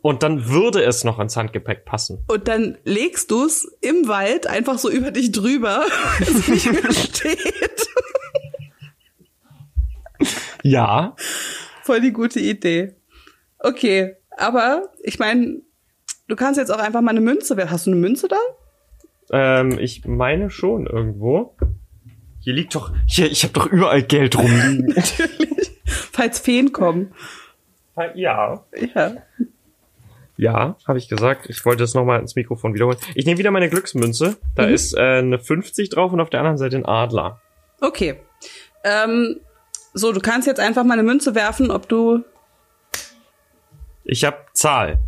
und 0.00 0.22
dann 0.24 0.48
würde 0.48 0.82
es 0.82 1.04
noch 1.04 1.20
ins 1.20 1.36
Handgepäck 1.36 1.84
passen. 1.84 2.24
Und 2.26 2.48
dann 2.48 2.78
legst 2.82 3.30
du 3.30 3.44
es 3.44 3.70
im 3.82 4.08
Wald 4.08 4.46
einfach 4.46 4.78
so 4.78 4.90
über 4.90 5.12
dich 5.12 5.30
drüber, 5.30 5.84
es 6.20 6.48
nicht 6.48 6.72
mehr 6.72 6.92
steht. 6.92 7.88
Ja. 10.62 11.14
Voll 11.82 12.00
die 12.00 12.12
gute 12.12 12.40
Idee. 12.40 12.94
Okay, 13.58 14.16
aber 14.30 14.88
ich 15.02 15.18
meine, 15.18 15.60
du 16.26 16.36
kannst 16.36 16.58
jetzt 16.58 16.70
auch 16.70 16.78
einfach 16.78 17.02
mal 17.02 17.10
eine 17.10 17.20
Münze. 17.20 17.56
Hast 17.70 17.86
du 17.86 17.90
eine 17.90 18.00
Münze 18.00 18.28
da? 18.28 18.38
Ähm, 19.30 19.78
ich 19.78 20.06
meine 20.06 20.50
schon 20.50 20.86
irgendwo. 20.86 21.54
Hier 22.42 22.54
liegt 22.54 22.74
doch, 22.74 22.90
hier, 23.06 23.30
ich 23.30 23.44
habe 23.44 23.52
doch 23.52 23.66
überall 23.66 24.02
Geld 24.02 24.36
rumliegen. 24.36 24.86
Natürlich. 24.96 25.80
Falls 25.84 26.40
Feen 26.40 26.72
kommen. 26.72 27.14
Ja. 28.14 28.64
Ja. 28.94 29.12
Ja, 30.36 30.76
habe 30.88 30.98
ich 30.98 31.08
gesagt. 31.08 31.48
Ich 31.48 31.64
wollte 31.64 31.84
es 31.84 31.94
nochmal 31.94 32.18
ins 32.20 32.34
Mikrofon 32.34 32.74
wiederholen. 32.74 32.98
Ich 33.14 33.26
nehme 33.26 33.38
wieder 33.38 33.52
meine 33.52 33.68
Glücksmünze. 33.68 34.38
Da 34.56 34.66
mhm. 34.66 34.74
ist 34.74 34.94
äh, 34.94 35.18
eine 35.18 35.38
50 35.38 35.90
drauf 35.90 36.12
und 36.12 36.20
auf 36.20 36.30
der 36.30 36.40
anderen 36.40 36.58
Seite 36.58 36.76
ein 36.76 36.86
Adler. 36.86 37.40
Okay. 37.80 38.18
Ähm, 38.82 39.40
so, 39.94 40.12
du 40.12 40.20
kannst 40.20 40.48
jetzt 40.48 40.58
einfach 40.58 40.82
mal 40.82 40.94
eine 40.94 41.04
Münze 41.04 41.36
werfen, 41.36 41.70
ob 41.70 41.88
du. 41.88 42.24
Ich 44.04 44.24
habe 44.24 44.38
Zahl. 44.52 44.98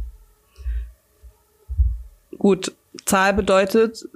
Gut, 2.38 2.72
Zahl 3.04 3.34
bedeutet, 3.34 4.08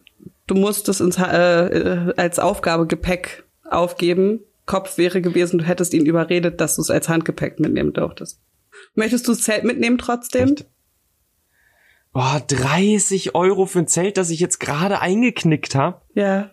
du 0.49 0.55
musst 0.57 0.89
es 0.89 1.01
ins, 1.01 1.17
äh, 1.19 1.67
äh, 1.67 2.15
als 2.17 2.41
Aufgabe 2.41 2.89
Gepäck 2.89 3.45
aufgeben. 3.65 4.41
Kopf 4.67 4.99
wäre 4.99 5.23
gewesen, 5.23 5.59
du 5.59 5.65
hättest 5.65 5.95
ihn 5.95 6.05
überredet, 6.05 6.61
dass 6.61 6.77
du 6.77 6.83
es 6.83 6.91
als 6.91 7.09
Handgepäck 7.09 7.61
mitnehmen 7.61 7.93
durftest. 7.93 8.41
Möchtest 8.95 9.29
du 9.29 9.33
das 9.33 9.43
Zelt 9.43 9.65
mitnehmen 9.65 9.99
trotzdem? 9.99 10.55
Echt? 10.55 10.67
Boah, 12.13 12.43
30 12.47 13.35
Euro 13.35 13.67
für 13.67 13.81
ein 13.81 13.87
Zelt, 13.87 14.17
das 14.17 14.31
ich 14.31 14.41
jetzt 14.41 14.59
gerade 14.59 15.01
eingeknickt 15.01 15.75
habe. 15.75 16.03
Ja. 16.15 16.51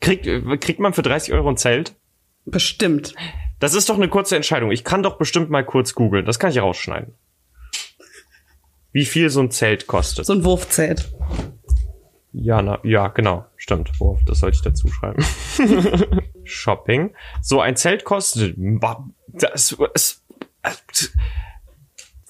Kriegt, 0.00 0.26
kriegt 0.60 0.78
man 0.78 0.92
für 0.94 1.02
30 1.02 1.34
Euro 1.34 1.48
ein 1.48 1.56
Zelt? 1.56 1.96
Bestimmt. 2.44 3.14
Das 3.58 3.74
ist 3.74 3.88
doch 3.88 3.96
eine 3.96 4.08
kurze 4.08 4.36
Entscheidung. 4.36 4.70
Ich 4.70 4.84
kann 4.84 5.02
doch 5.02 5.18
bestimmt 5.18 5.50
mal 5.50 5.64
kurz 5.64 5.94
googeln. 5.94 6.24
Das 6.24 6.38
kann 6.38 6.50
ich 6.50 6.60
rausschneiden. 6.60 7.14
wie 8.92 9.04
viel 9.04 9.30
so 9.30 9.40
ein 9.40 9.50
Zelt 9.50 9.86
kostet. 9.86 10.26
So 10.26 10.32
ein 10.32 10.44
Wurfzelt. 10.44 11.12
Ja, 12.40 12.62
na, 12.62 12.78
ja, 12.84 13.08
genau, 13.08 13.46
stimmt. 13.56 13.98
Wurf, 13.98 14.20
das 14.24 14.38
sollte 14.38 14.54
ich 14.54 14.62
dazu 14.62 14.86
schreiben. 14.88 15.24
Shopping. 16.44 17.12
So 17.42 17.60
ein 17.60 17.74
Zelt 17.74 18.04
kostet, 18.04 18.54
das, 19.26 19.76
das, 19.92 20.24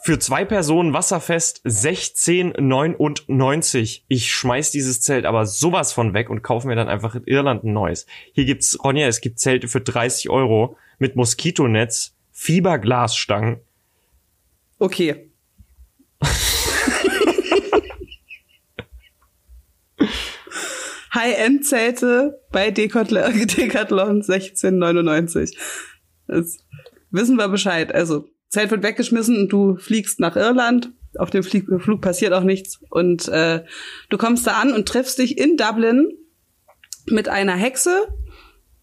für 0.00 0.18
zwei 0.18 0.46
Personen 0.46 0.94
wasserfest 0.94 1.60
16,99. 1.66 4.04
Ich 4.08 4.32
schmeiß 4.32 4.70
dieses 4.70 5.02
Zelt 5.02 5.26
aber 5.26 5.44
sowas 5.44 5.92
von 5.92 6.14
weg 6.14 6.30
und 6.30 6.40
kaufe 6.40 6.68
mir 6.68 6.76
dann 6.76 6.88
einfach 6.88 7.14
in 7.14 7.24
Irland 7.24 7.64
ein 7.64 7.74
neues. 7.74 8.06
Hier 8.32 8.46
gibt's, 8.46 8.82
Ronja, 8.82 9.08
es 9.08 9.20
gibt 9.20 9.38
Zelte 9.38 9.68
für 9.68 9.82
30 9.82 10.30
Euro 10.30 10.78
mit 10.98 11.16
Moskitonetz, 11.16 12.14
Fiberglasstangen. 12.32 13.60
Okay. 14.78 15.28
High-End-Zelte 21.18 22.40
bei 22.52 22.70
Decathlon, 22.70 23.46
Decathlon 23.46 24.22
1699. 24.22 25.58
Das 26.26 26.58
wissen 27.10 27.37
wir 27.37 27.48
Bescheid. 27.48 27.94
Also, 27.94 28.28
Zelt 28.48 28.70
wird 28.70 28.82
weggeschmissen 28.82 29.37
und 29.37 29.48
du 29.48 29.76
fliegst 29.76 30.20
nach 30.20 30.37
Irland. 30.37 30.92
Auf 31.18 31.30
dem 31.30 31.42
Flieg 31.42 31.66
Flug 31.80 32.00
passiert 32.00 32.32
auch 32.32 32.44
nichts. 32.44 32.80
Und 32.90 33.28
äh, 33.28 33.64
du 34.08 34.18
kommst 34.18 34.46
da 34.46 34.52
an 34.52 34.72
und 34.72 34.88
triffst 34.88 35.18
dich 35.18 35.38
in 35.38 35.56
Dublin 35.56 36.08
mit 37.06 37.28
einer 37.28 37.56
Hexe, 37.56 38.08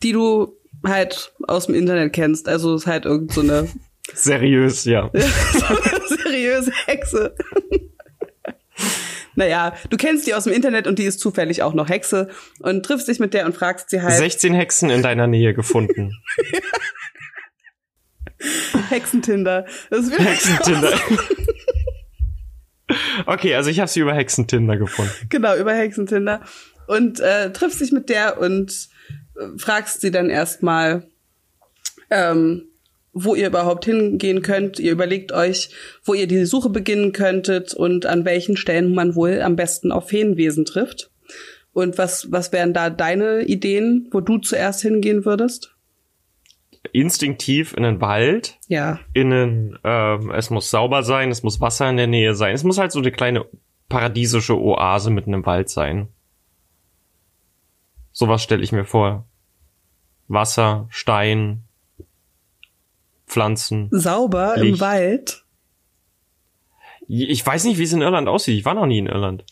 die 0.03 0.11
du 0.11 0.57
halt 0.83 1.33
aus 1.47 1.67
dem 1.67 1.75
Internet 1.75 2.13
kennst. 2.13 2.47
Also 2.47 2.75
ist 2.75 2.87
halt 2.87 3.05
irgend 3.05 3.31
so 3.31 3.41
eine 3.41 3.67
Seriös, 4.13 4.85
ja. 4.85 5.09
seriöse 5.13 6.71
Hexe. 6.85 7.35
Naja, 9.35 9.73
du 9.89 9.97
kennst 9.97 10.27
die 10.27 10.33
aus 10.33 10.45
dem 10.45 10.53
Internet 10.53 10.87
und 10.87 10.99
die 10.99 11.05
ist 11.05 11.19
zufällig 11.19 11.61
auch 11.61 11.73
noch 11.73 11.89
Hexe 11.89 12.29
und 12.59 12.85
triffst 12.85 13.07
dich 13.07 13.19
mit 13.19 13.33
der 13.33 13.45
und 13.45 13.55
fragst 13.55 13.89
sie 13.89 14.01
halt. 14.01 14.17
16 14.17 14.53
Hexen 14.53 14.89
in 14.89 15.01
deiner 15.01 15.27
Nähe 15.27 15.53
gefunden. 15.53 16.13
Hexentinder. 18.89 19.65
Das 19.89 20.11
Hexentinder. 20.11 20.93
okay, 23.25 23.55
also 23.55 23.69
ich 23.69 23.79
habe 23.79 23.89
sie 23.89 23.99
über 23.99 24.13
Hexentinder 24.13 24.77
gefunden. 24.77 25.11
Genau, 25.29 25.55
über 25.55 25.73
Hexentinder. 25.73 26.41
Und 26.87 27.19
äh, 27.19 27.51
triffst 27.51 27.81
dich 27.81 27.91
mit 27.91 28.09
der 28.09 28.39
und 28.39 28.89
äh, 29.35 29.57
fragst 29.57 30.01
sie 30.01 30.11
dann 30.11 30.29
erstmal, 30.29 31.07
ähm, 32.09 32.65
wo 33.15 33.33
ihr 33.33 33.47
überhaupt 33.47 33.85
hingehen 33.85 34.43
könnt. 34.43 34.79
Ihr 34.79 34.91
überlegt 34.91 35.31
euch, 35.31 35.69
wo 36.03 36.13
ihr 36.13 36.27
die 36.27 36.45
Suche 36.45 36.69
beginnen 36.69 37.13
könntet 37.13 37.73
und 37.73 38.05
an 38.05 38.25
welchen 38.25 38.57
Stellen 38.57 38.93
man 38.93 39.15
wohl 39.15 39.41
am 39.41 39.55
besten 39.55 39.91
auf 39.91 40.09
Feenwesen 40.09 40.65
trifft. 40.65 41.09
Und 41.73 41.97
was, 41.97 42.31
was 42.31 42.51
wären 42.51 42.73
da 42.73 42.89
deine 42.89 43.41
Ideen, 43.43 44.09
wo 44.11 44.19
du 44.19 44.37
zuerst 44.37 44.81
hingehen 44.81 45.25
würdest? 45.25 45.71
instinktiv 46.91 47.73
in 47.75 47.83
den 47.83 47.99
Wald. 47.99 48.59
Ja. 48.67 48.99
In 49.13 49.31
den, 49.31 49.79
ähm, 49.83 50.31
es 50.31 50.51
muss 50.51 50.69
sauber 50.69 51.01
sein, 51.01 51.31
es 51.31 51.41
muss 51.41 51.59
Wasser 51.59 51.89
in 51.89 51.97
der 51.97 52.07
Nähe 52.07 52.35
sein. 52.35 52.53
Es 52.53 52.63
muss 52.63 52.77
halt 52.77 52.91
so 52.91 52.99
eine 52.99 53.11
kleine 53.11 53.45
paradiesische 53.89 54.59
Oase 54.59 55.09
mitten 55.09 55.33
im 55.33 55.45
Wald 55.45 55.69
sein. 55.69 56.09
Sowas 58.11 58.43
stelle 58.43 58.63
ich 58.63 58.71
mir 58.71 58.85
vor. 58.85 59.27
Wasser, 60.27 60.87
Stein, 60.89 61.64
Pflanzen. 63.35 63.89
Sauber 63.91 64.55
Licht. 64.55 64.75
im 64.75 64.79
Wald. 64.79 65.43
Ich 67.07 67.45
weiß 67.45 67.65
nicht, 67.65 67.77
wie 67.77 67.83
es 67.83 67.91
in 67.91 68.01
Irland 68.01 68.29
aussieht. 68.29 68.57
Ich 68.57 68.63
war 68.63 68.73
noch 68.73 68.85
nie 68.85 68.99
in 68.99 69.07
Irland. 69.07 69.43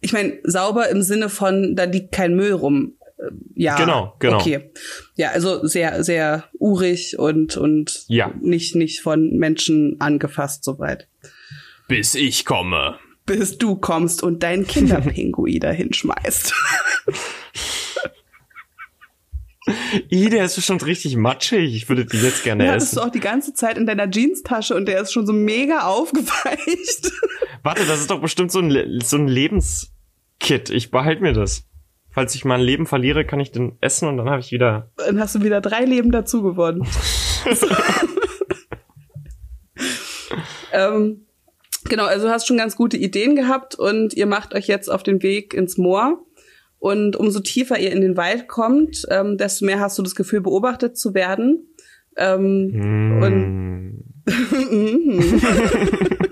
Ich 0.00 0.12
meine, 0.12 0.38
sauber 0.42 0.88
im 0.88 1.00
Sinne 1.00 1.28
von, 1.28 1.76
da 1.76 1.84
liegt 1.84 2.10
kein 2.10 2.34
Müll 2.34 2.52
rum 2.52 2.96
ja. 3.54 3.76
Genau, 3.76 4.16
genau. 4.18 4.38
Okay. 4.38 4.72
Ja, 5.14 5.30
also 5.30 5.64
sehr, 5.64 6.02
sehr 6.02 6.44
urig 6.58 7.16
und, 7.18 7.56
und 7.56 8.04
ja. 8.08 8.34
nicht, 8.40 8.74
nicht 8.74 9.00
von 9.00 9.30
Menschen 9.36 9.96
angefasst 10.00 10.64
soweit. 10.64 11.08
Bis 11.86 12.16
ich 12.16 12.44
komme. 12.44 12.98
Bis 13.24 13.56
du 13.56 13.76
kommst 13.76 14.22
und 14.22 14.42
dein 14.42 14.66
Kinderpingui 14.66 15.60
dahin 15.60 15.92
schmeißt. 15.92 16.52
I, 20.10 20.28
der 20.28 20.44
ist 20.44 20.56
bestimmt 20.56 20.84
richtig 20.84 21.16
matschig. 21.16 21.74
Ich 21.74 21.88
würde 21.88 22.04
die 22.04 22.18
jetzt 22.18 22.44
gerne 22.44 22.66
ja, 22.66 22.74
essen. 22.74 22.86
Hast 22.86 22.96
du 22.96 23.00
auch 23.00 23.10
die 23.10 23.20
ganze 23.20 23.54
Zeit 23.54 23.78
in 23.78 23.86
deiner 23.86 24.10
Jeanstasche 24.10 24.74
und 24.74 24.86
der 24.86 25.00
ist 25.00 25.12
schon 25.12 25.26
so 25.26 25.32
mega 25.32 25.86
aufgeweicht. 25.86 27.12
Warte, 27.62 27.86
das 27.86 28.00
ist 28.00 28.10
doch 28.10 28.20
bestimmt 28.20 28.52
so 28.52 28.58
ein, 28.60 29.00
so 29.02 29.16
ein 29.16 29.26
Lebenskit. 29.26 30.68
Ich 30.70 30.90
behalte 30.90 31.22
mir 31.22 31.32
das. 31.32 31.64
Falls 32.10 32.34
ich 32.34 32.44
mein 32.44 32.60
Leben 32.60 32.86
verliere, 32.86 33.24
kann 33.24 33.40
ich 33.40 33.50
den 33.50 33.76
essen 33.80 34.06
und 34.08 34.18
dann 34.18 34.28
habe 34.28 34.40
ich 34.40 34.52
wieder. 34.52 34.92
Dann 34.98 35.18
hast 35.18 35.34
du 35.34 35.42
wieder 35.42 35.60
drei 35.60 35.84
Leben 35.84 36.12
dazu 36.12 36.42
gewonnen. 36.42 36.86
ähm, 40.72 41.26
genau, 41.84 42.04
also 42.04 42.26
du 42.26 42.32
hast 42.32 42.46
schon 42.46 42.58
ganz 42.58 42.76
gute 42.76 42.96
Ideen 42.96 43.34
gehabt 43.34 43.74
und 43.74 44.14
ihr 44.14 44.26
macht 44.26 44.54
euch 44.54 44.68
jetzt 44.68 44.88
auf 44.88 45.02
den 45.02 45.22
Weg 45.22 45.54
ins 45.54 45.76
Moor. 45.76 46.24
Und 46.84 47.16
umso 47.16 47.40
tiefer 47.40 47.78
ihr 47.78 47.92
in 47.92 48.02
den 48.02 48.18
Wald 48.18 48.46
kommt, 48.46 49.06
ähm, 49.08 49.38
desto 49.38 49.64
mehr 49.64 49.80
hast 49.80 49.96
du 49.96 50.02
das 50.02 50.14
Gefühl, 50.14 50.42
beobachtet 50.42 50.98
zu 50.98 51.14
werden. 51.14 51.74
Ähm, 52.14 52.72
mm. 52.72 53.22
Und, 53.22 54.04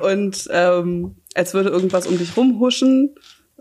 und 0.00 0.48
ähm, 0.50 1.16
als 1.34 1.54
würde 1.54 1.70
irgendwas 1.70 2.06
um 2.06 2.18
dich 2.18 2.36
rumhuschen 2.36 3.14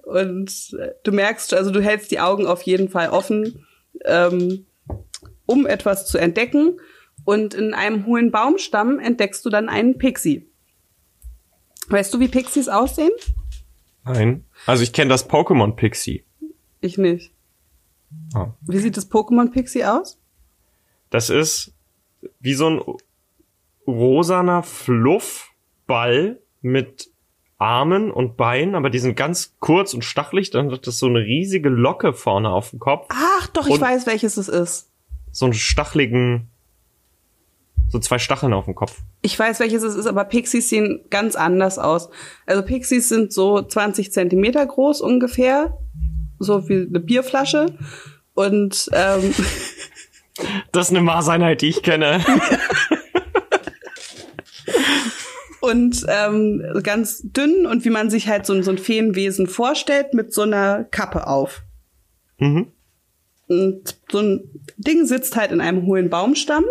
und 0.03 0.75
du 1.03 1.13
merkst, 1.13 1.53
also 1.53 1.71
du 1.71 1.81
hältst 1.81 2.11
die 2.11 2.19
Augen 2.19 2.45
auf 2.45 2.63
jeden 2.63 2.89
Fall 2.89 3.11
offen, 3.11 3.65
ähm, 4.03 4.65
um 5.45 5.65
etwas 5.65 6.07
zu 6.07 6.17
entdecken. 6.17 6.81
Und 7.23 7.53
in 7.53 7.73
einem 7.73 8.07
hohen 8.07 8.29
Baumstamm 8.29 8.99
entdeckst 8.99 9.45
du 9.45 9.49
dann 9.49 9.69
einen 9.69 9.99
Pixie. 9.99 10.51
Weißt 11.87 12.13
du, 12.13 12.19
wie 12.19 12.27
Pixies 12.27 12.67
aussehen? 12.67 13.11
Nein. 14.13 14.45
Also 14.65 14.83
ich 14.83 14.93
kenne 14.93 15.09
das 15.09 15.29
Pokémon 15.29 15.75
Pixie. 15.75 16.23
Ich 16.81 16.97
nicht. 16.97 17.31
Oh. 18.35 18.47
Wie 18.61 18.79
sieht 18.79 18.97
das 18.97 19.11
Pokémon 19.11 19.51
Pixie 19.51 19.85
aus? 19.85 20.17
Das 21.09 21.29
ist 21.29 21.73
wie 22.39 22.53
so 22.53 22.69
ein 22.69 22.81
rosaner 23.85 24.63
Fluffball 24.63 26.39
mit 26.61 27.09
Armen 27.57 28.11
und 28.11 28.37
Beinen, 28.37 28.75
aber 28.75 28.89
die 28.89 28.99
sind 28.99 29.15
ganz 29.15 29.55
kurz 29.59 29.93
und 29.93 30.03
stachelig. 30.03 30.51
Dann 30.51 30.71
hat 30.71 30.85
das 30.85 30.99
so 30.99 31.07
eine 31.07 31.19
riesige 31.19 31.69
Locke 31.69 32.13
vorne 32.13 32.49
auf 32.49 32.69
dem 32.69 32.79
Kopf. 32.79 33.07
Ach, 33.09 33.47
doch, 33.47 33.67
ich 33.67 33.79
weiß, 33.79 34.05
welches 34.05 34.37
es 34.37 34.47
ist. 34.47 34.91
So 35.31 35.45
einen 35.45 35.53
stacheligen, 35.53 36.49
so 37.89 37.99
zwei 37.99 38.19
Stacheln 38.19 38.53
auf 38.53 38.65
dem 38.65 38.75
Kopf. 38.75 38.99
Ich 39.21 39.37
weiß, 39.37 39.59
welches 39.59 39.83
es 39.83 39.95
ist, 39.95 40.07
aber 40.07 40.25
Pixies 40.25 40.69
sehen 40.69 41.01
ganz 41.09 41.35
anders 41.35 41.79
aus. 41.79 42.09
Also 42.45 42.61
Pixies 42.63 43.09
sind 43.09 43.31
so 43.31 43.61
20 43.61 44.11
Zentimeter 44.11 44.65
groß 44.65 45.01
ungefähr, 45.01 45.77
so 46.39 46.67
wie 46.67 46.87
eine 46.87 46.99
Bierflasche. 46.99 47.77
Und 48.33 48.89
ähm, 48.93 49.33
das 50.71 50.87
ist 50.87 50.91
eine 50.91 51.01
Maßeinheit, 51.01 51.61
die 51.61 51.69
ich 51.69 51.81
kenne. 51.81 52.23
und 55.61 56.05
ähm, 56.07 56.63
ganz 56.83 57.21
dünn 57.23 57.65
und 57.65 57.85
wie 57.85 57.89
man 57.89 58.09
sich 58.09 58.27
halt 58.27 58.45
so, 58.45 58.61
so 58.61 58.71
ein 58.71 58.77
Feenwesen 58.77 59.47
vorstellt, 59.47 60.13
mit 60.13 60.33
so 60.33 60.41
einer 60.41 60.83
Kappe 60.83 61.27
auf. 61.27 61.63
Mhm. 62.37 62.67
Und 63.47 63.95
so 64.11 64.19
ein 64.19 64.49
Ding 64.75 65.05
sitzt 65.05 65.37
halt 65.37 65.51
in 65.51 65.61
einem 65.61 65.85
hohen 65.85 66.09
Baumstamm 66.09 66.65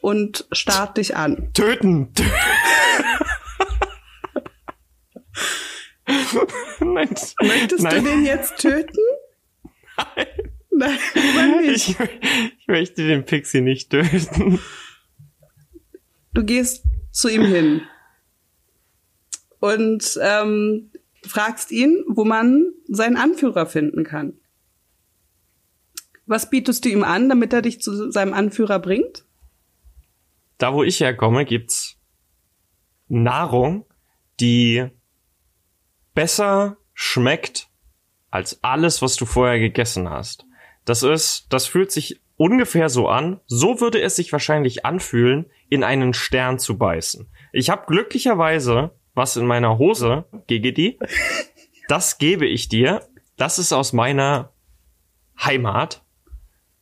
und 0.00 0.46
starrt 0.52 0.96
dich 0.96 1.16
an. 1.16 1.52
Töten! 1.52 2.12
Nein. 6.80 7.08
Möchtest 7.40 7.82
Nein. 7.82 8.04
du 8.04 8.10
den 8.10 8.24
jetzt 8.24 8.58
töten? 8.58 8.98
Nein. 9.96 10.26
Nein, 10.70 10.98
lieber 11.14 11.46
nicht. 11.60 11.88
Ich, 11.90 11.96
ich 12.58 12.68
möchte 12.68 13.06
den 13.06 13.24
Pixie 13.24 13.60
nicht 13.60 13.90
töten. 13.90 14.58
Du 16.32 16.44
gehst 16.44 16.84
zu 17.10 17.28
ihm 17.28 17.44
hin 17.44 17.82
und 19.58 20.18
ähm, 20.22 20.90
fragst 21.26 21.70
ihn, 21.70 22.04
wo 22.06 22.24
man 22.24 22.72
seinen 22.88 23.16
Anführer 23.16 23.66
finden 23.66 24.04
kann. 24.04 24.38
Was 26.26 26.48
bietest 26.48 26.84
du 26.84 26.88
ihm 26.88 27.02
an, 27.02 27.28
damit 27.28 27.52
er 27.52 27.62
dich 27.62 27.80
zu 27.82 28.10
seinem 28.10 28.32
Anführer 28.32 28.78
bringt? 28.78 29.24
Da, 30.60 30.74
wo 30.74 30.84
ich 30.84 31.00
herkomme, 31.00 31.46
gibt's 31.46 31.98
Nahrung, 33.08 33.86
die 34.40 34.86
besser 36.14 36.76
schmeckt 36.92 37.68
als 38.30 38.62
alles, 38.62 39.00
was 39.00 39.16
du 39.16 39.24
vorher 39.24 39.58
gegessen 39.58 40.10
hast. 40.10 40.44
Das 40.84 41.02
ist, 41.02 41.46
das 41.48 41.66
fühlt 41.66 41.90
sich 41.90 42.20
ungefähr 42.36 42.90
so 42.90 43.08
an. 43.08 43.40
So 43.46 43.80
würde 43.80 44.02
es 44.02 44.16
sich 44.16 44.32
wahrscheinlich 44.32 44.84
anfühlen, 44.84 45.46
in 45.70 45.82
einen 45.82 46.12
Stern 46.12 46.58
zu 46.58 46.76
beißen. 46.76 47.28
Ich 47.52 47.70
habe 47.70 47.86
glücklicherweise 47.86 48.92
was 49.14 49.36
in 49.36 49.46
meiner 49.46 49.78
Hose, 49.78 50.26
Gegedi. 50.46 50.98
Das 51.88 52.18
gebe 52.18 52.46
ich 52.46 52.68
dir. 52.68 53.08
Das 53.36 53.58
ist 53.58 53.72
aus 53.72 53.94
meiner 53.94 54.52
Heimat. 55.42 56.04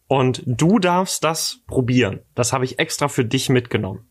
Und 0.09 0.42
du 0.47 0.79
darfst 0.79 1.23
das 1.23 1.61
probieren. 1.66 2.21
Das 2.35 2.53
habe 2.53 2.64
ich 2.64 2.79
extra 2.79 3.09
für 3.09 3.25
dich 3.25 3.51
mitgenommen. 3.51 4.09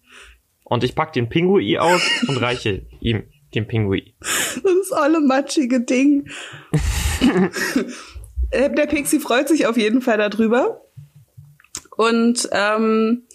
Und 0.63 0.83
ich 0.83 0.95
pack 0.95 1.13
den 1.13 1.27
Pinguin 1.27 1.79
aus 1.79 2.01
und 2.27 2.37
reiche 2.37 2.85
ihm 3.01 3.23
den 3.55 3.67
Pinguin. 3.67 4.13
Das 4.63 4.91
alle 4.91 5.19
matschige 5.19 5.81
Ding. 5.81 6.29
Äh, 8.49 8.73
der 8.73 8.85
Pixie 8.85 9.19
freut 9.19 9.49
sich 9.49 9.67
auf 9.67 9.75
jeden 9.75 10.01
Fall 10.01 10.17
darüber. 10.17 10.81
Und 11.97 12.47
ähm, 12.53 13.27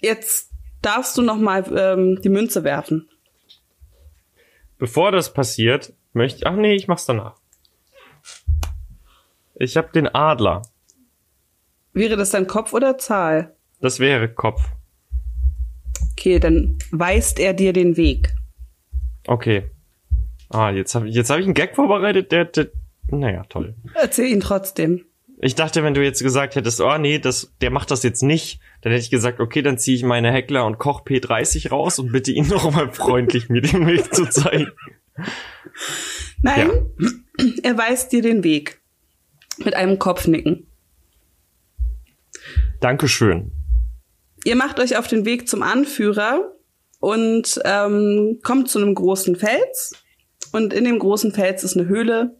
jetzt 0.00 0.52
darfst 0.82 1.18
du 1.18 1.22
noch 1.22 1.38
mal 1.38 1.64
ähm, 1.76 2.20
die 2.22 2.28
Münze 2.28 2.62
werfen. 2.62 3.08
Bevor 4.78 5.10
das 5.10 5.32
passiert, 5.32 5.94
möchte 6.12 6.38
ich. 6.38 6.46
Ach 6.46 6.54
nee, 6.54 6.74
ich 6.74 6.86
mach's 6.86 7.06
danach. 7.06 7.34
Ich 9.54 9.76
habe 9.76 9.90
den 9.92 10.06
Adler. 10.06 10.62
Wäre 11.94 12.16
das 12.16 12.30
dann 12.30 12.46
Kopf 12.46 12.72
oder 12.72 12.98
Zahl? 12.98 13.54
Das 13.80 14.00
wäre 14.00 14.28
Kopf. 14.28 14.62
Okay, 16.12 16.40
dann 16.40 16.76
weist 16.90 17.38
er 17.38 17.54
dir 17.54 17.72
den 17.72 17.96
Weg. 17.96 18.34
Okay. 19.26 19.70
Ah, 20.50 20.70
jetzt 20.70 20.94
habe 20.94 21.08
jetzt 21.08 21.30
hab 21.30 21.38
ich 21.38 21.44
einen 21.46 21.54
Gag 21.54 21.74
vorbereitet, 21.76 22.32
der, 22.32 22.46
der. 22.46 22.68
Naja, 23.08 23.44
toll. 23.48 23.74
Erzähl 23.94 24.26
ihn 24.26 24.40
trotzdem. 24.40 25.04
Ich 25.40 25.54
dachte, 25.54 25.82
wenn 25.82 25.94
du 25.94 26.02
jetzt 26.02 26.22
gesagt 26.22 26.54
hättest, 26.54 26.80
oh 26.80 26.96
nee, 26.96 27.18
das, 27.18 27.52
der 27.60 27.70
macht 27.70 27.90
das 27.90 28.02
jetzt 28.02 28.22
nicht, 28.22 28.60
dann 28.80 28.92
hätte 28.92 29.02
ich 29.02 29.10
gesagt, 29.10 29.40
okay, 29.40 29.62
dann 29.62 29.78
ziehe 29.78 29.96
ich 29.96 30.02
meine 30.02 30.32
Heckler 30.32 30.64
und 30.64 30.78
Koch 30.78 31.02
P30 31.02 31.70
raus 31.70 31.98
und 31.98 32.12
bitte 32.12 32.32
ihn 32.32 32.46
noch 32.48 32.70
mal 32.70 32.90
freundlich 32.92 33.48
mir 33.48 33.60
den 33.60 33.86
Weg 33.86 34.14
zu 34.14 34.28
zeigen. 34.28 34.70
Nein, 36.42 36.70
ja. 36.98 37.46
er 37.62 37.78
weist 37.78 38.12
dir 38.12 38.22
den 38.22 38.42
Weg. 38.42 38.80
Mit 39.58 39.74
einem 39.74 39.98
Kopfnicken. 39.98 40.66
Dankeschön. 42.84 43.50
Ihr 44.44 44.56
macht 44.56 44.78
euch 44.78 44.98
auf 44.98 45.06
den 45.06 45.24
Weg 45.24 45.48
zum 45.48 45.62
Anführer 45.62 46.52
und 47.00 47.58
ähm, 47.64 48.40
kommt 48.42 48.68
zu 48.68 48.78
einem 48.78 48.94
großen 48.94 49.36
Fels. 49.36 49.94
Und 50.52 50.74
in 50.74 50.84
dem 50.84 50.98
großen 50.98 51.32
Fels 51.32 51.64
ist 51.64 51.78
eine 51.78 51.88
Höhle. 51.88 52.36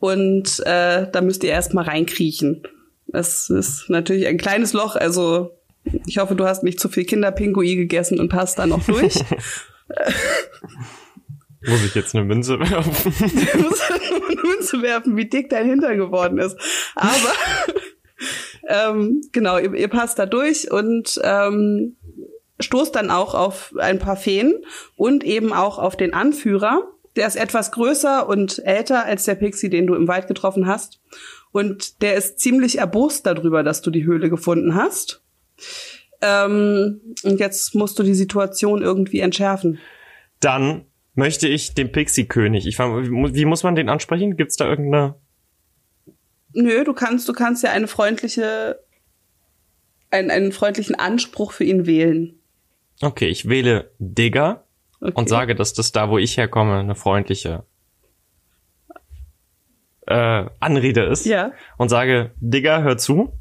Und 0.00 0.58
äh, 0.66 1.08
da 1.08 1.20
müsst 1.20 1.44
ihr 1.44 1.50
erstmal 1.50 1.84
reinkriechen. 1.84 2.64
Es 3.12 3.50
ist 3.50 3.88
natürlich 3.88 4.26
ein 4.26 4.36
kleines 4.36 4.72
Loch, 4.72 4.96
also 4.96 5.56
ich 6.08 6.18
hoffe, 6.18 6.34
du 6.34 6.44
hast 6.44 6.64
nicht 6.64 6.80
zu 6.80 6.88
viel 6.88 7.04
Kinderpingui 7.04 7.76
gegessen 7.76 8.18
und 8.18 8.30
passt 8.30 8.58
da 8.58 8.66
noch 8.66 8.84
durch. 8.84 9.14
Muss 11.68 11.84
ich 11.84 11.94
jetzt 11.94 12.16
eine 12.16 12.24
Münze 12.24 12.58
werfen? 12.58 12.92
du 13.52 13.58
musst 13.62 13.92
eine 13.92 14.42
Münze 14.42 14.82
werfen, 14.82 15.16
wie 15.16 15.28
dick 15.28 15.50
dein 15.50 15.66
Hinter 15.66 15.94
geworden 15.94 16.38
ist. 16.38 16.56
Aber 16.94 17.12
ähm, 18.68 19.22
genau, 19.32 19.58
ihr, 19.58 19.72
ihr 19.74 19.88
passt 19.88 20.18
da 20.18 20.26
durch 20.26 20.70
und 20.70 21.18
ähm, 21.24 21.96
stoßt 22.60 22.94
dann 22.94 23.10
auch 23.10 23.34
auf 23.34 23.74
ein 23.78 23.98
paar 23.98 24.16
Feen 24.16 24.64
und 24.96 25.24
eben 25.24 25.52
auch 25.52 25.78
auf 25.78 25.96
den 25.96 26.12
Anführer. 26.12 26.82
Der 27.16 27.26
ist 27.26 27.36
etwas 27.36 27.72
größer 27.72 28.28
und 28.28 28.58
älter 28.64 29.04
als 29.04 29.24
der 29.24 29.34
Pixie, 29.34 29.70
den 29.70 29.86
du 29.86 29.94
im 29.94 30.06
Wald 30.06 30.28
getroffen 30.28 30.66
hast. 30.66 31.00
Und 31.50 32.02
der 32.02 32.14
ist 32.14 32.38
ziemlich 32.38 32.78
erbost 32.78 33.26
darüber, 33.26 33.62
dass 33.62 33.80
du 33.80 33.90
die 33.90 34.04
Höhle 34.04 34.28
gefunden 34.28 34.74
hast. 34.74 35.22
Ähm, 36.20 37.00
und 37.24 37.40
jetzt 37.40 37.74
musst 37.74 37.98
du 37.98 38.02
die 38.02 38.14
Situation 38.14 38.82
irgendwie 38.82 39.20
entschärfen. 39.20 39.78
Dann 40.40 40.84
möchte 41.14 41.48
ich 41.48 41.74
den 41.74 41.90
Pixie-König. 41.90 42.66
Ich 42.66 42.78
wie 42.78 43.44
muss 43.44 43.62
man 43.62 43.74
den 43.74 43.88
ansprechen? 43.88 44.36
Gibt's 44.36 44.56
da 44.56 44.68
irgendeine? 44.68 45.14
Nö, 46.60 46.82
du 46.82 46.92
kannst, 46.92 47.28
du 47.28 47.32
kannst 47.32 47.62
ja 47.62 47.70
eine 47.70 47.86
freundliche, 47.86 48.80
einen, 50.10 50.30
einen 50.32 50.50
freundlichen 50.50 50.96
Anspruch 50.96 51.52
für 51.52 51.62
ihn 51.62 51.86
wählen. 51.86 52.40
Okay, 53.00 53.28
ich 53.28 53.48
wähle 53.48 53.92
Digger 54.00 54.64
okay. 55.00 55.12
und 55.14 55.28
sage, 55.28 55.54
dass 55.54 55.72
das 55.72 55.92
da, 55.92 56.10
wo 56.10 56.18
ich 56.18 56.36
herkomme, 56.36 56.80
eine 56.80 56.96
freundliche 56.96 57.62
äh, 60.08 60.46
Anrede 60.58 61.04
ist. 61.04 61.26
Ja. 61.26 61.52
Und 61.76 61.90
sage, 61.90 62.32
Digger, 62.40 62.82
hör 62.82 62.98
zu. 62.98 63.32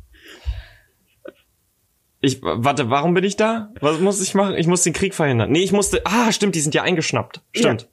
Ich, 2.22 2.44
warte, 2.44 2.92
warum 2.92 3.16
bin 3.16 3.24
ich 3.24 3.36
da? 3.36 3.74
Was 3.80 4.00
muss 4.00 4.22
ich 4.22 4.36
machen? 4.36 4.56
Ich 4.58 4.68
muss 4.68 4.84
den 4.84 4.94
Krieg 4.94 5.16
verhindern. 5.16 5.52
Nee, 5.52 5.64
ich 5.64 5.72
musste, 5.72 6.06
ah, 6.06 6.32
stimmt, 6.32 6.54
die 6.54 6.60
sind 6.60 6.76
ja 6.76 6.84
eingeschnappt. 6.84 7.42
Stimmt. 7.56 7.90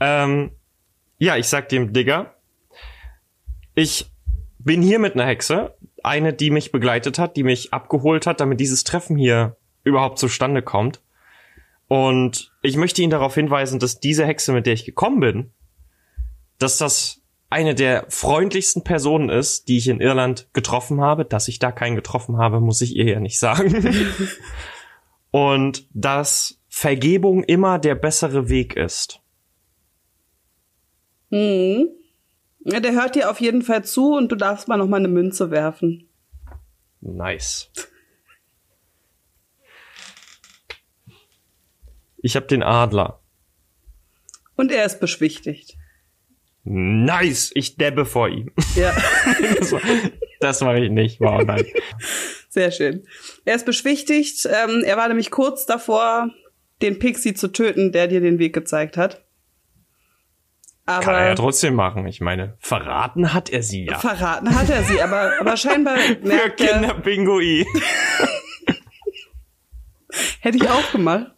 Ja, 0.00 0.24
ähm, 0.24 0.52
ja 1.18 1.36
ich 1.36 1.48
sag 1.48 1.68
dem 1.70 1.92
Digger, 1.92 2.34
ich 3.74 4.13
bin 4.64 4.82
hier 4.82 4.98
mit 4.98 5.14
einer 5.14 5.26
Hexe, 5.26 5.74
eine, 6.02 6.32
die 6.32 6.50
mich 6.50 6.72
begleitet 6.72 7.18
hat, 7.18 7.36
die 7.36 7.42
mich 7.42 7.72
abgeholt 7.72 8.26
hat, 8.26 8.40
damit 8.40 8.60
dieses 8.60 8.84
Treffen 8.84 9.16
hier 9.16 9.56
überhaupt 9.84 10.18
zustande 10.18 10.62
kommt. 10.62 11.00
Und 11.86 12.52
ich 12.62 12.76
möchte 12.76 13.02
ihn 13.02 13.10
darauf 13.10 13.34
hinweisen, 13.34 13.78
dass 13.78 14.00
diese 14.00 14.26
Hexe, 14.26 14.52
mit 14.52 14.66
der 14.66 14.72
ich 14.72 14.84
gekommen 14.84 15.20
bin, 15.20 15.50
dass 16.58 16.78
das 16.78 17.20
eine 17.50 17.74
der 17.74 18.06
freundlichsten 18.08 18.82
Personen 18.82 19.28
ist, 19.28 19.68
die 19.68 19.76
ich 19.76 19.88
in 19.88 20.00
Irland 20.00 20.48
getroffen 20.54 21.00
habe. 21.00 21.24
Dass 21.24 21.46
ich 21.46 21.58
da 21.58 21.70
keinen 21.70 21.94
getroffen 21.94 22.38
habe, 22.38 22.60
muss 22.60 22.80
ich 22.80 22.96
ihr 22.96 23.04
ja 23.04 23.20
nicht 23.20 23.38
sagen. 23.38 23.74
Und 25.30 25.86
dass 25.92 26.60
Vergebung 26.68 27.44
immer 27.44 27.78
der 27.78 27.94
bessere 27.94 28.48
Weg 28.48 28.76
ist. 28.76 29.20
Hm. 31.30 31.88
Ja, 32.64 32.80
der 32.80 32.92
hört 32.92 33.14
dir 33.14 33.30
auf 33.30 33.40
jeden 33.40 33.62
Fall 33.62 33.84
zu 33.84 34.14
und 34.14 34.32
du 34.32 34.36
darfst 34.36 34.68
mal 34.68 34.78
noch 34.78 34.88
mal 34.88 34.96
eine 34.96 35.08
Münze 35.08 35.50
werfen. 35.50 36.08
Nice. 37.00 37.70
Ich 42.18 42.36
habe 42.36 42.46
den 42.46 42.62
Adler. 42.62 43.20
Und 44.56 44.72
er 44.72 44.86
ist 44.86 44.98
beschwichtigt. 44.98 45.76
Nice, 46.62 47.50
ich 47.54 47.76
debbe 47.76 48.06
vor 48.06 48.30
ihm. 48.30 48.50
Ja. 48.74 48.96
das, 50.40 50.62
mache 50.62 50.80
ich 50.80 50.90
nicht. 50.90 51.20
Wow, 51.20 51.44
nein. 51.44 51.66
Sehr 52.48 52.70
schön. 52.70 53.06
Er 53.44 53.56
ist 53.56 53.66
beschwichtigt. 53.66 54.46
Ähm, 54.46 54.82
er 54.84 54.96
war 54.96 55.08
nämlich 55.08 55.30
kurz 55.30 55.66
davor, 55.66 56.30
den 56.80 56.98
Pixie 56.98 57.34
zu 57.34 57.48
töten, 57.48 57.92
der 57.92 58.06
dir 58.06 58.22
den 58.22 58.38
Weg 58.38 58.54
gezeigt 58.54 58.96
hat. 58.96 59.23
Aber 60.86 61.02
Kann 61.02 61.14
er 61.14 61.28
ja 61.28 61.34
trotzdem 61.34 61.74
machen. 61.74 62.06
Ich 62.06 62.20
meine, 62.20 62.56
verraten 62.58 63.32
hat 63.32 63.48
er 63.48 63.62
sie 63.62 63.86
ja. 63.86 63.98
Verraten 63.98 64.54
hat 64.54 64.68
er 64.68 64.82
sie, 64.84 65.00
aber, 65.00 65.32
aber 65.40 65.56
scheinbar 65.56 65.96
merkt 66.22 66.60
Für 66.60 66.66
Kinderpingui. 66.66 67.66
Hätte 70.40 70.58
ich 70.58 70.68
auch 70.68 70.92
gemacht. 70.92 71.32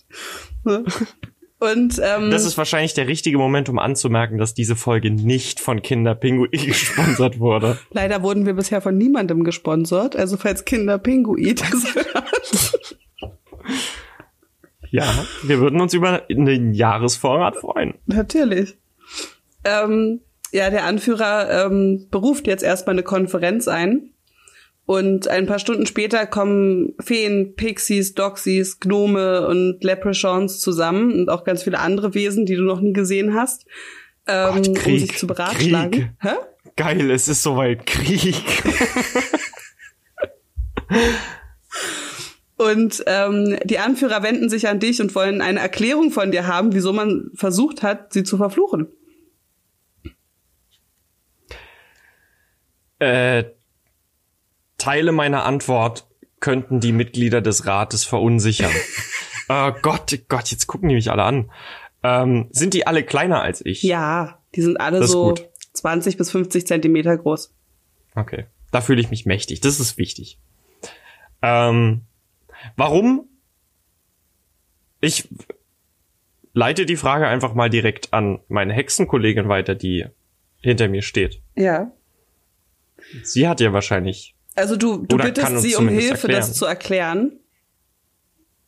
Und 1.58 2.00
ähm, 2.02 2.30
das 2.30 2.44
ist 2.44 2.58
wahrscheinlich 2.58 2.94
der 2.94 3.06
richtige 3.06 3.38
Moment, 3.38 3.68
um 3.68 3.78
anzumerken, 3.78 4.36
dass 4.36 4.52
diese 4.52 4.76
Folge 4.76 5.10
nicht 5.10 5.60
von 5.60 5.80
Kinderpingui 5.80 6.48
gesponsert 6.50 7.38
wurde. 7.38 7.78
Leider 7.92 8.22
wurden 8.22 8.46
wir 8.46 8.54
bisher 8.54 8.82
von 8.82 8.98
niemandem 8.98 9.44
gesponsert, 9.44 10.16
also 10.16 10.36
falls 10.36 10.64
Kinderpingui 10.64 11.54
das 11.54 11.94
hört. 11.94 12.98
Ja, 14.90 15.24
wir 15.44 15.60
würden 15.60 15.80
uns 15.80 15.94
über 15.94 16.22
einen 16.28 16.74
Jahresvorrat 16.74 17.56
freuen. 17.56 17.94
Natürlich. 18.06 18.76
Ähm, 19.66 20.20
ja, 20.52 20.70
der 20.70 20.84
Anführer 20.84 21.66
ähm, 21.66 22.06
beruft 22.10 22.46
jetzt 22.46 22.62
erstmal 22.62 22.94
eine 22.94 23.02
Konferenz 23.02 23.68
ein 23.68 24.12
und 24.86 25.26
ein 25.26 25.46
paar 25.46 25.58
Stunden 25.58 25.84
später 25.84 26.26
kommen 26.26 26.94
Feen, 27.00 27.56
Pixies, 27.56 28.14
Doxies, 28.14 28.78
Gnome 28.78 29.46
und 29.48 29.82
Leprechauns 29.82 30.60
zusammen 30.60 31.12
und 31.12 31.28
auch 31.28 31.42
ganz 31.42 31.64
viele 31.64 31.80
andere 31.80 32.14
Wesen, 32.14 32.46
die 32.46 32.54
du 32.54 32.62
noch 32.62 32.80
nie 32.80 32.92
gesehen 32.92 33.34
hast, 33.34 33.66
ähm, 34.28 34.54
Gott, 34.62 34.76
Krieg, 34.76 34.92
um 34.94 34.98
sich 35.00 35.18
zu 35.18 35.26
beratschlagen. 35.26 35.90
Krieg. 35.90 36.10
Hä? 36.20 36.34
Geil, 36.76 37.10
es 37.10 37.26
ist 37.26 37.42
soweit 37.42 37.84
Krieg. 37.84 38.36
und 42.56 43.02
ähm, 43.06 43.58
die 43.64 43.80
Anführer 43.80 44.22
wenden 44.22 44.48
sich 44.48 44.68
an 44.68 44.78
dich 44.78 45.00
und 45.00 45.12
wollen 45.16 45.40
eine 45.40 45.58
Erklärung 45.58 46.12
von 46.12 46.30
dir 46.30 46.46
haben, 46.46 46.74
wieso 46.74 46.92
man 46.92 47.32
versucht 47.34 47.82
hat, 47.82 48.12
sie 48.12 48.22
zu 48.22 48.36
verfluchen. 48.36 48.86
Äh, 52.98 53.44
Teile 54.78 55.12
meiner 55.12 55.44
Antwort 55.44 56.06
könnten 56.40 56.80
die 56.80 56.92
Mitglieder 56.92 57.40
des 57.40 57.66
Rates 57.66 58.04
verunsichern. 58.04 58.70
äh, 59.48 59.72
Gott, 59.82 60.18
Gott, 60.28 60.50
jetzt 60.50 60.66
gucken 60.66 60.88
die 60.88 60.94
mich 60.94 61.10
alle 61.10 61.22
an. 61.22 61.50
Ähm, 62.02 62.48
sind 62.50 62.74
die 62.74 62.86
alle 62.86 63.02
kleiner 63.02 63.42
als 63.42 63.64
ich? 63.64 63.82
Ja, 63.82 64.42
die 64.54 64.62
sind 64.62 64.80
alle 64.80 65.06
so 65.06 65.28
gut. 65.28 65.48
20 65.72 66.16
bis 66.16 66.30
50 66.30 66.66
Zentimeter 66.66 67.16
groß. 67.16 67.52
Okay, 68.14 68.46
da 68.70 68.80
fühle 68.80 69.00
ich 69.00 69.10
mich 69.10 69.26
mächtig. 69.26 69.60
Das 69.60 69.80
ist 69.80 69.98
wichtig. 69.98 70.38
Ähm, 71.42 72.02
warum 72.76 73.28
Ich 75.00 75.28
leite 76.52 76.86
die 76.86 76.96
Frage 76.96 77.28
einfach 77.28 77.54
mal 77.54 77.68
direkt 77.68 78.12
an 78.14 78.40
meine 78.48 78.72
Hexenkollegin 78.72 79.48
weiter, 79.48 79.74
die 79.74 80.06
hinter 80.60 80.88
mir 80.88 81.02
steht. 81.02 81.42
Ja. 81.54 81.92
Sie 83.22 83.48
hat 83.48 83.60
ja 83.60 83.72
wahrscheinlich. 83.72 84.34
Also 84.54 84.76
du, 84.76 84.98
du 84.98 85.16
bittest 85.16 85.58
sie 85.58 85.76
um 85.76 85.88
Hilfe, 85.88 86.28
erklären. 86.28 86.40
das 86.40 86.54
zu 86.54 86.64
erklären. 86.64 87.40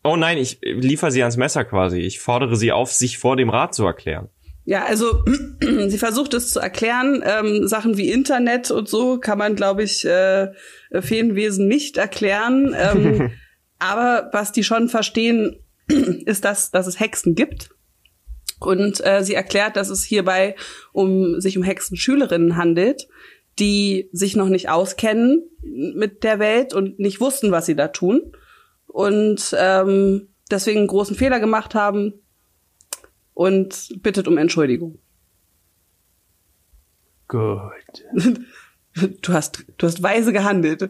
Oh 0.04 0.16
nein, 0.16 0.38
ich 0.38 0.60
liefere 0.62 1.10
sie 1.10 1.22
ans 1.22 1.36
Messer 1.36 1.64
quasi. 1.64 2.00
Ich 2.00 2.20
fordere 2.20 2.56
sie 2.56 2.72
auf, 2.72 2.92
sich 2.92 3.18
vor 3.18 3.36
dem 3.36 3.50
Rat 3.50 3.74
zu 3.74 3.84
erklären. 3.84 4.28
Ja, 4.64 4.84
also 4.84 5.24
sie 5.88 5.98
versucht 5.98 6.34
es 6.34 6.50
zu 6.50 6.60
erklären. 6.60 7.22
Ähm, 7.24 7.66
Sachen 7.66 7.96
wie 7.96 8.10
Internet 8.10 8.70
und 8.70 8.88
so 8.88 9.18
kann 9.18 9.38
man, 9.38 9.56
glaube 9.56 9.82
ich, 9.82 10.04
äh, 10.04 10.52
Feenwesen 11.00 11.68
nicht 11.68 11.96
erklären. 11.96 12.76
Ähm, 12.78 13.30
aber 13.78 14.28
was 14.32 14.52
die 14.52 14.64
schon 14.64 14.88
verstehen, 14.90 15.56
ist 15.88 16.44
das, 16.44 16.70
dass 16.70 16.86
es 16.86 17.00
Hexen 17.00 17.34
gibt. 17.34 17.70
Und 18.60 19.04
äh, 19.06 19.24
sie 19.24 19.34
erklärt, 19.34 19.76
dass 19.76 19.88
es 19.88 20.04
hierbei 20.04 20.54
um 20.92 21.40
sich 21.40 21.56
um 21.56 21.62
Hexenschülerinnen 21.62 22.56
handelt, 22.56 23.08
die 23.58 24.08
sich 24.12 24.36
noch 24.36 24.48
nicht 24.48 24.68
auskennen 24.68 25.42
mit 25.62 26.24
der 26.24 26.38
Welt 26.38 26.74
und 26.74 26.98
nicht 26.98 27.20
wussten, 27.20 27.50
was 27.50 27.66
sie 27.66 27.76
da 27.76 27.88
tun. 27.88 28.32
Und 28.86 29.54
ähm, 29.58 30.28
deswegen 30.50 30.78
einen 30.80 30.88
großen 30.88 31.16
Fehler 31.16 31.40
gemacht 31.40 31.74
haben 31.74 32.14
und 33.34 33.90
bittet 34.02 34.28
um 34.28 34.38
Entschuldigung. 34.38 34.98
Gut. 37.28 38.04
Du 39.22 39.32
hast, 39.32 39.64
du 39.76 39.86
hast 39.86 40.02
weise 40.02 40.32
gehandelt, 40.32 40.82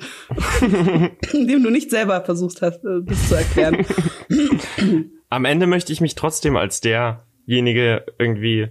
indem 1.32 1.62
du 1.62 1.68
nicht 1.68 1.90
selber 1.90 2.24
versucht 2.24 2.62
hast, 2.62 2.82
äh, 2.82 3.02
das 3.02 3.28
zu 3.28 3.34
erklären. 3.34 3.84
Am 5.28 5.44
Ende 5.44 5.66
möchte 5.66 5.92
ich 5.92 6.00
mich 6.00 6.14
trotzdem 6.14 6.56
als 6.56 6.80
derjenige 6.80 8.06
irgendwie 8.18 8.68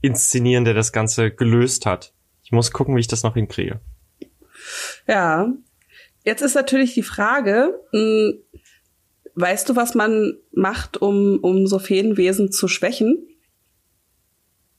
inszenieren, 0.00 0.64
der 0.64 0.72
das 0.72 0.92
Ganze 0.92 1.30
gelöst 1.30 1.84
hat. 1.84 2.14
Ich 2.50 2.52
muss 2.52 2.72
gucken, 2.72 2.96
wie 2.96 3.00
ich 3.00 3.06
das 3.06 3.22
noch 3.22 3.34
hinkriege. 3.34 3.78
Ja. 5.06 5.52
Jetzt 6.24 6.42
ist 6.42 6.56
natürlich 6.56 6.94
die 6.94 7.04
Frage, 7.04 7.80
hm, 7.92 8.40
weißt 9.36 9.68
du, 9.68 9.76
was 9.76 9.94
man 9.94 10.36
macht, 10.50 11.00
um, 11.00 11.38
um 11.42 11.68
so 11.68 11.78
Feenwesen 11.78 12.50
zu 12.50 12.66
schwächen? 12.66 13.24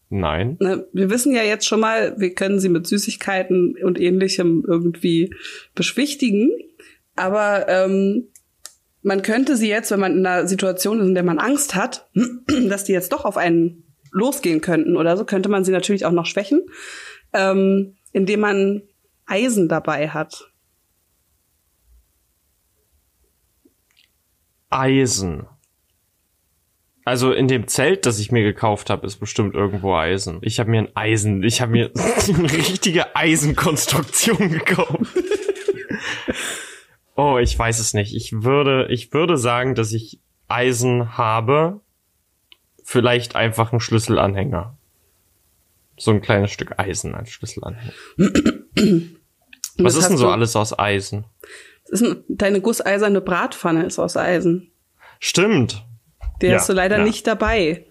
Nein. 0.10 0.58
Wir 0.92 1.10
wissen 1.10 1.34
ja 1.34 1.44
jetzt 1.44 1.66
schon 1.66 1.80
mal, 1.80 2.20
wir 2.20 2.36
können 2.36 2.60
sie 2.60 2.68
mit 2.68 2.88
Süßigkeiten 2.88 3.78
und 3.82 3.98
ähnlichem 4.02 4.66
irgendwie 4.68 5.34
beschwichtigen. 5.74 6.52
Aber 7.16 7.70
ähm, 7.70 8.28
man 9.02 9.22
könnte 9.22 9.56
sie 9.56 9.70
jetzt, 9.70 9.92
wenn 9.92 10.02
man 10.02 10.18
in 10.18 10.26
einer 10.26 10.46
Situation 10.46 11.00
ist, 11.00 11.08
in 11.08 11.16
der 11.16 11.24
man 11.24 11.40
Angst 11.40 11.74
hat, 11.74 12.10
dass 12.68 12.84
die 12.84 12.92
jetzt 12.92 13.14
doch 13.14 13.24
auf 13.24 13.38
einen 13.38 13.86
losgehen 14.12 14.60
könnten 14.60 14.98
oder 14.98 15.16
so, 15.16 15.24
könnte 15.24 15.48
man 15.48 15.64
sie 15.64 15.72
natürlich 15.72 16.06
auch 16.06 16.12
noch 16.12 16.26
schwächen, 16.26 16.66
ähm, 17.34 17.96
indem 18.12 18.40
man 18.42 18.82
Eisen 19.26 19.70
dabei 19.70 20.10
hat. 20.10 20.52
Eisen. 24.70 25.48
Also 27.04 27.32
in 27.32 27.48
dem 27.48 27.68
Zelt, 27.68 28.06
das 28.06 28.20
ich 28.20 28.32
mir 28.32 28.44
gekauft 28.44 28.90
habe, 28.90 29.08
ist 29.08 29.18
bestimmt 29.18 29.56
irgendwo 29.56 29.96
Eisen. 29.96 30.40
Ich 30.44 30.60
habe 30.60 30.70
mir 30.70 30.80
ein 30.80 30.96
Eisen, 30.96 31.44
ich 31.44 31.62
habe 31.62 31.72
mir 31.72 31.92
eine 32.28 32.52
richtige 32.52 33.16
Eisenkonstruktion 33.16 34.50
gekauft. 34.50 35.12
oh, 37.16 37.38
ich 37.40 37.58
weiß 37.58 37.80
es 37.80 37.94
nicht. 37.94 38.16
Ich 38.16 38.44
würde, 38.44 38.88
ich 38.90 39.14
würde 39.14 39.38
sagen, 39.38 39.76
dass 39.76 39.94
ich 39.94 40.20
Eisen 40.48 41.18
habe. 41.18 41.82
Vielleicht 42.84 43.36
einfach 43.36 43.74
ein 43.74 43.80
Schlüsselanhänger. 43.80 44.78
So 46.02 46.10
ein 46.10 46.22
kleines 46.22 46.50
Stück 46.50 46.80
Eisen 46.80 47.14
als 47.14 47.30
Schlüsselanhänger. 47.30 47.94
Was 49.78 49.96
ist 49.96 50.10
denn 50.10 50.18
so 50.18 50.30
alles 50.30 50.56
aus 50.56 50.78
Eisen? 50.78 51.26
Ist 51.90 52.02
ein, 52.02 52.24
deine 52.28 52.60
gusseiserne 52.60 53.22
Bratpfanne 53.22 53.86
ist 53.86 54.00
aus 54.00 54.18
Eisen. 54.18 54.72
Stimmt. 55.20 55.86
Der 56.42 56.50
ja, 56.50 56.56
hast 56.56 56.70
du 56.70 56.74
leider 56.74 56.98
ja. 56.98 57.04
nicht 57.04 57.28
dabei. 57.28 57.86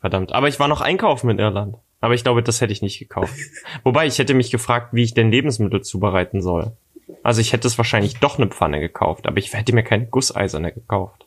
Verdammt. 0.00 0.32
Aber 0.32 0.48
ich 0.48 0.58
war 0.58 0.66
noch 0.66 0.80
einkaufen 0.80 1.30
in 1.30 1.38
Irland. 1.38 1.76
Aber 2.00 2.14
ich 2.14 2.24
glaube, 2.24 2.42
das 2.42 2.60
hätte 2.60 2.72
ich 2.72 2.82
nicht 2.82 2.98
gekauft. 2.98 3.32
Wobei, 3.84 4.08
ich 4.08 4.18
hätte 4.18 4.34
mich 4.34 4.50
gefragt, 4.50 4.88
wie 4.90 5.04
ich 5.04 5.14
denn 5.14 5.30
Lebensmittel 5.30 5.82
zubereiten 5.82 6.42
soll. 6.42 6.76
Also 7.22 7.40
ich 7.40 7.52
hätte 7.52 7.68
es 7.68 7.78
wahrscheinlich 7.78 8.16
doch 8.16 8.38
eine 8.38 8.48
Pfanne 8.48 8.80
gekauft, 8.80 9.28
aber 9.28 9.38
ich 9.38 9.52
hätte 9.52 9.72
mir 9.72 9.84
keine 9.84 10.06
gusseiserne 10.06 10.72
gekauft. 10.72 11.21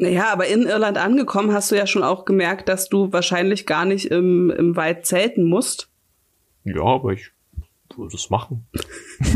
Naja, 0.00 0.32
aber 0.32 0.46
in 0.46 0.62
Irland 0.62 0.96
angekommen 0.96 1.52
hast 1.52 1.70
du 1.70 1.76
ja 1.76 1.86
schon 1.86 2.02
auch 2.02 2.24
gemerkt, 2.24 2.70
dass 2.70 2.88
du 2.88 3.12
wahrscheinlich 3.12 3.66
gar 3.66 3.84
nicht 3.84 4.06
im, 4.06 4.48
im 4.50 4.74
Wald 4.74 5.04
zelten 5.04 5.44
musst. 5.44 5.90
Ja, 6.64 6.82
aber 6.82 7.12
ich 7.12 7.32
würde 7.94 8.16
es 8.16 8.30
machen. 8.30 8.66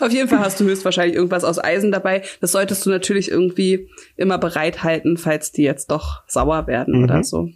Auf 0.00 0.12
jeden 0.12 0.28
Fall 0.28 0.40
hast 0.40 0.60
du 0.60 0.64
höchstwahrscheinlich 0.64 1.16
irgendwas 1.16 1.42
aus 1.42 1.58
Eisen 1.58 1.90
dabei. 1.90 2.22
Das 2.42 2.52
solltest 2.52 2.84
du 2.84 2.90
natürlich 2.90 3.30
irgendwie 3.30 3.88
immer 4.14 4.36
bereithalten, 4.36 5.16
falls 5.16 5.52
die 5.52 5.62
jetzt 5.62 5.90
doch 5.90 6.24
sauer 6.28 6.66
werden 6.66 6.98
mhm. 6.98 7.04
oder 7.04 7.24
so. 7.24 7.48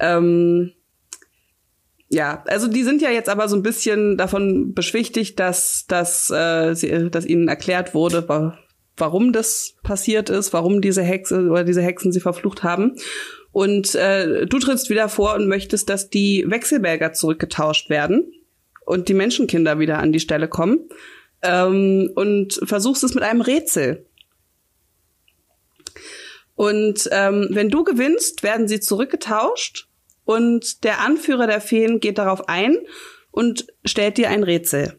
Ähm, 0.00 0.72
ja, 2.08 2.42
also 2.46 2.68
die 2.68 2.84
sind 2.84 3.02
ja 3.02 3.10
jetzt 3.10 3.28
aber 3.28 3.50
so 3.50 3.56
ein 3.56 3.62
bisschen 3.62 4.16
davon 4.16 4.72
beschwichtigt, 4.72 5.38
dass, 5.38 5.84
dass, 5.86 6.30
äh, 6.30 6.72
sie, 6.72 7.10
dass 7.10 7.26
ihnen 7.26 7.48
erklärt 7.48 7.92
wurde, 7.92 8.22
warum 8.96 9.32
das 9.32 9.74
passiert 9.82 10.30
ist, 10.30 10.52
warum 10.52 10.80
diese 10.80 11.02
Hexe 11.02 11.48
oder 11.48 11.64
diese 11.64 11.82
Hexen 11.82 12.12
sie 12.12 12.20
verflucht 12.20 12.62
haben. 12.62 12.96
Und 13.52 13.94
äh, 13.94 14.46
du 14.46 14.58
trittst 14.58 14.90
wieder 14.90 15.08
vor 15.08 15.34
und 15.34 15.48
möchtest, 15.48 15.88
dass 15.88 16.10
die 16.10 16.44
Wechselbälger 16.46 17.12
zurückgetauscht 17.12 17.90
werden 17.90 18.32
und 18.84 19.08
die 19.08 19.14
Menschenkinder 19.14 19.78
wieder 19.78 19.98
an 19.98 20.12
die 20.12 20.20
Stelle 20.20 20.48
kommen 20.48 20.88
ähm, 21.42 22.10
und 22.14 22.60
versuchst 22.64 23.04
es 23.04 23.14
mit 23.14 23.24
einem 23.24 23.40
Rätsel. 23.40 24.06
Und 26.54 27.08
ähm, 27.12 27.48
wenn 27.50 27.68
du 27.68 27.84
gewinnst, 27.84 28.42
werden 28.42 28.68
sie 28.68 28.80
zurückgetauscht 28.80 29.88
und 30.24 30.84
der 30.84 31.00
Anführer 31.00 31.46
der 31.46 31.60
Feen 31.60 32.00
geht 32.00 32.18
darauf 32.18 32.48
ein 32.48 32.78
und 33.30 33.66
stellt 33.84 34.16
dir 34.16 34.30
ein 34.30 34.42
Rätsel. 34.42 34.98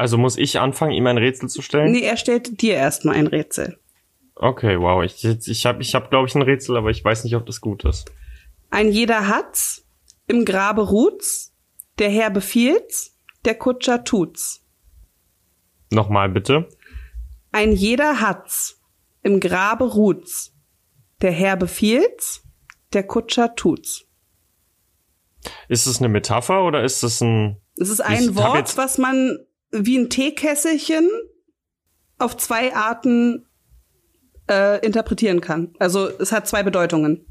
Also 0.00 0.16
muss 0.16 0.38
ich 0.38 0.58
anfangen, 0.58 0.92
ihm 0.92 1.06
ein 1.06 1.18
Rätsel 1.18 1.50
zu 1.50 1.60
stellen? 1.60 1.92
Nee, 1.92 2.00
er 2.00 2.16
stellt 2.16 2.62
dir 2.62 2.72
erstmal 2.72 3.16
ein 3.16 3.26
Rätsel. 3.26 3.78
Okay, 4.34 4.80
wow. 4.80 5.04
Ich, 5.04 5.22
ich 5.22 5.66
habe, 5.66 5.82
ich 5.82 5.94
hab, 5.94 6.08
glaube 6.08 6.26
ich, 6.26 6.34
ein 6.34 6.40
Rätsel, 6.40 6.78
aber 6.78 6.88
ich 6.88 7.04
weiß 7.04 7.22
nicht, 7.24 7.36
ob 7.36 7.44
das 7.44 7.60
gut 7.60 7.84
ist. 7.84 8.10
Ein 8.70 8.90
jeder 8.90 9.28
hat's, 9.28 9.86
im 10.26 10.46
Grabe 10.46 10.88
ruht's, 10.88 11.54
der 11.98 12.08
Herr 12.08 12.30
befiehlt, 12.30 13.10
der 13.44 13.56
Kutscher 13.56 14.02
tut's. 14.02 14.64
Nochmal 15.90 16.30
bitte. 16.30 16.66
Ein 17.52 17.72
jeder 17.72 18.22
hat's, 18.22 18.80
im 19.22 19.38
Grabe 19.38 19.84
ruht's. 19.84 20.54
Der 21.20 21.32
Herr 21.32 21.58
befiehlt, 21.58 22.40
der 22.94 23.02
Kutscher 23.02 23.54
tut's. 23.54 24.06
Ist 25.68 25.84
es 25.84 25.98
eine 25.98 26.08
Metapher 26.08 26.64
oder 26.64 26.84
ist 26.84 27.02
es 27.02 27.20
ein. 27.20 27.60
Es 27.76 27.90
ist 27.90 28.00
ein 28.00 28.34
Wort, 28.34 28.78
was 28.78 28.96
man 28.96 29.36
wie 29.70 29.98
ein 29.98 30.10
Teekesselchen 30.10 31.08
auf 32.18 32.36
zwei 32.36 32.74
Arten 32.74 33.46
äh, 34.48 34.84
interpretieren 34.84 35.40
kann. 35.40 35.74
Also 35.78 36.08
es 36.08 36.32
hat 36.32 36.46
zwei 36.46 36.62
Bedeutungen. 36.62 37.26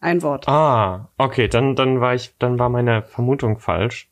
Ein 0.00 0.22
Wort. 0.22 0.48
Ah, 0.48 1.10
okay, 1.16 1.48
dann, 1.48 1.74
dann 1.74 2.00
war 2.00 2.14
ich, 2.14 2.36
dann 2.38 2.58
war 2.58 2.68
meine 2.68 3.02
Vermutung 3.02 3.58
falsch. 3.58 4.10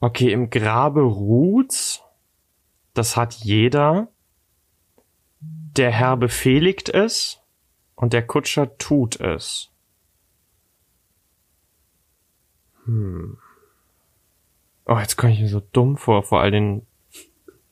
Okay, 0.00 0.32
im 0.32 0.48
Grabe 0.50 1.02
ruht's. 1.02 2.02
Das 2.94 3.16
hat 3.16 3.34
jeder. 3.34 4.08
Der 5.40 5.90
Herr 5.90 6.16
befehligt 6.16 6.88
es 6.88 7.40
und 7.94 8.12
der 8.12 8.26
Kutscher 8.26 8.76
tut 8.78 9.20
es. 9.20 9.70
Hm. 12.84 13.38
Oh, 14.86 14.98
jetzt 14.98 15.16
komme 15.16 15.32
ich 15.32 15.40
mir 15.40 15.48
so 15.48 15.60
dumm 15.60 15.96
vor, 15.96 16.22
vor 16.22 16.40
all 16.40 16.50
den 16.50 16.86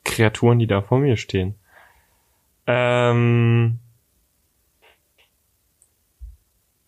Kreaturen, 0.03 0.59
die 0.59 0.67
da 0.67 0.81
vor 0.81 0.99
mir 0.99 1.17
stehen. 1.17 1.55
Ähm, 2.67 3.79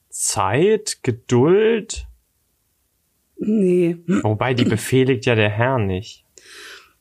Zeit, 0.10 1.00
Geduld? 1.04 2.08
Nee. 3.38 3.98
Wobei, 4.08 4.54
die 4.54 4.64
befehligt 4.70 5.26
ja 5.26 5.36
der 5.36 5.50
Herr 5.50 5.78
nicht. 5.78 6.26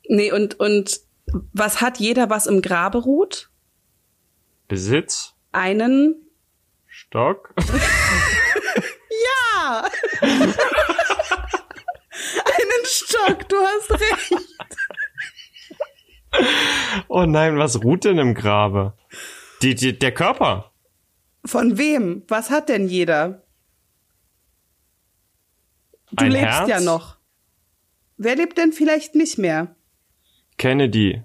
Nee, 0.09 0.33
und, 0.33 0.59
und 0.59 1.01
was 1.53 1.81
hat 1.81 1.99
jeder, 1.99 2.31
was 2.31 2.47
im 2.47 2.61
Grabe 2.63 2.99
ruht? 2.99 3.51
Besitz? 4.69 5.35
Einen 5.53 6.17
Stock? 6.87 7.55
ja! 9.61 9.89
Stock, 13.13 13.49
du 13.49 13.57
hast 13.57 13.91
recht. 13.91 14.33
Oh 17.09 17.25
nein, 17.27 17.59
was 17.59 17.83
ruht 17.85 18.05
denn 18.05 18.19
im 18.19 18.35
Grabe? 18.35 18.95
Die, 19.61 19.75
die, 19.75 19.99
der 19.99 20.13
Körper. 20.13 20.73
Von 21.45 21.77
wem? 21.77 22.23
Was 22.29 22.49
hat 22.51 22.69
denn 22.71 22.89
jeder? 22.89 23.43
Du 26.13 26.25
Ein 26.25 26.33
lebst 26.33 26.47
Herz? 26.47 26.69
ja 26.69 26.81
noch. 26.81 27.17
Wer 28.17 28.37
lebt 28.37 28.57
denn 28.57 28.73
vielleicht 28.73 29.15
nicht 29.15 29.37
mehr? 29.39 29.75
Kennedy. 30.57 31.23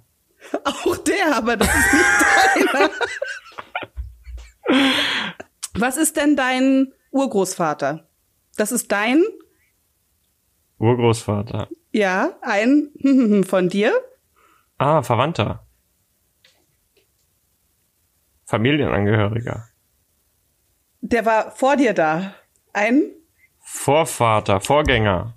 Auch 0.64 0.98
der, 0.98 1.36
aber 1.38 1.56
das 1.58 1.70
ist 1.70 1.94
nicht 1.94 2.74
deiner. 2.74 2.90
Was 5.76 5.98
ist 5.98 6.18
denn 6.18 6.36
dein 6.36 6.94
Urgroßvater? 7.12 8.10
Das 8.58 8.72
ist 8.72 8.92
dein, 8.92 9.24
Urgroßvater. 10.80 11.70
Ja, 11.92 12.38
ein 12.42 13.44
von 13.48 13.70
dir? 13.70 13.94
Ah, 14.78 15.02
Verwandter. 15.02 15.66
Familienangehöriger. 18.46 19.68
Der 21.02 21.26
war 21.26 21.52
vor 21.52 21.76
dir 21.76 21.94
da. 21.94 22.34
Ein, 22.74 23.12
Vorvater, 23.60 24.62
Vorgänger. 24.62 25.34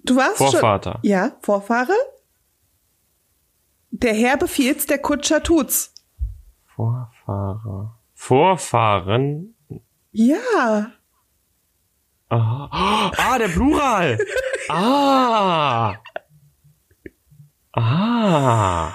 du 0.00 0.16
warst 0.16 0.38
Vorvater. 0.38 0.92
schon. 0.94 1.00
Ja, 1.10 1.36
Vorfahre? 1.42 1.92
Der 3.90 4.14
Herr 4.14 4.36
befiehlt's, 4.36 4.86
der 4.86 4.98
Kutscher 4.98 5.42
tut's. 5.42 5.94
Vorfahrer. 6.66 7.98
Vorfahren. 8.14 9.54
Ja. 10.10 10.90
Ah, 12.30 13.10
ah 13.16 13.38
der 13.38 13.48
Plural. 13.48 14.18
ah. 14.68 15.94
Ah. 17.72 18.94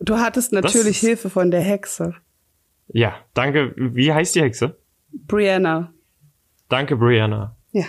Du 0.00 0.18
hattest 0.18 0.52
natürlich 0.52 0.96
ist- 0.96 1.00
Hilfe 1.00 1.30
von 1.30 1.50
der 1.50 1.60
Hexe. 1.62 2.14
Ja, 2.88 3.14
danke. 3.32 3.72
Wie 3.76 4.12
heißt 4.12 4.34
die 4.34 4.42
Hexe? 4.42 4.78
Brianna. 5.12 5.92
Danke, 6.68 6.96
Brianna. 6.96 7.56
Ja. 7.72 7.84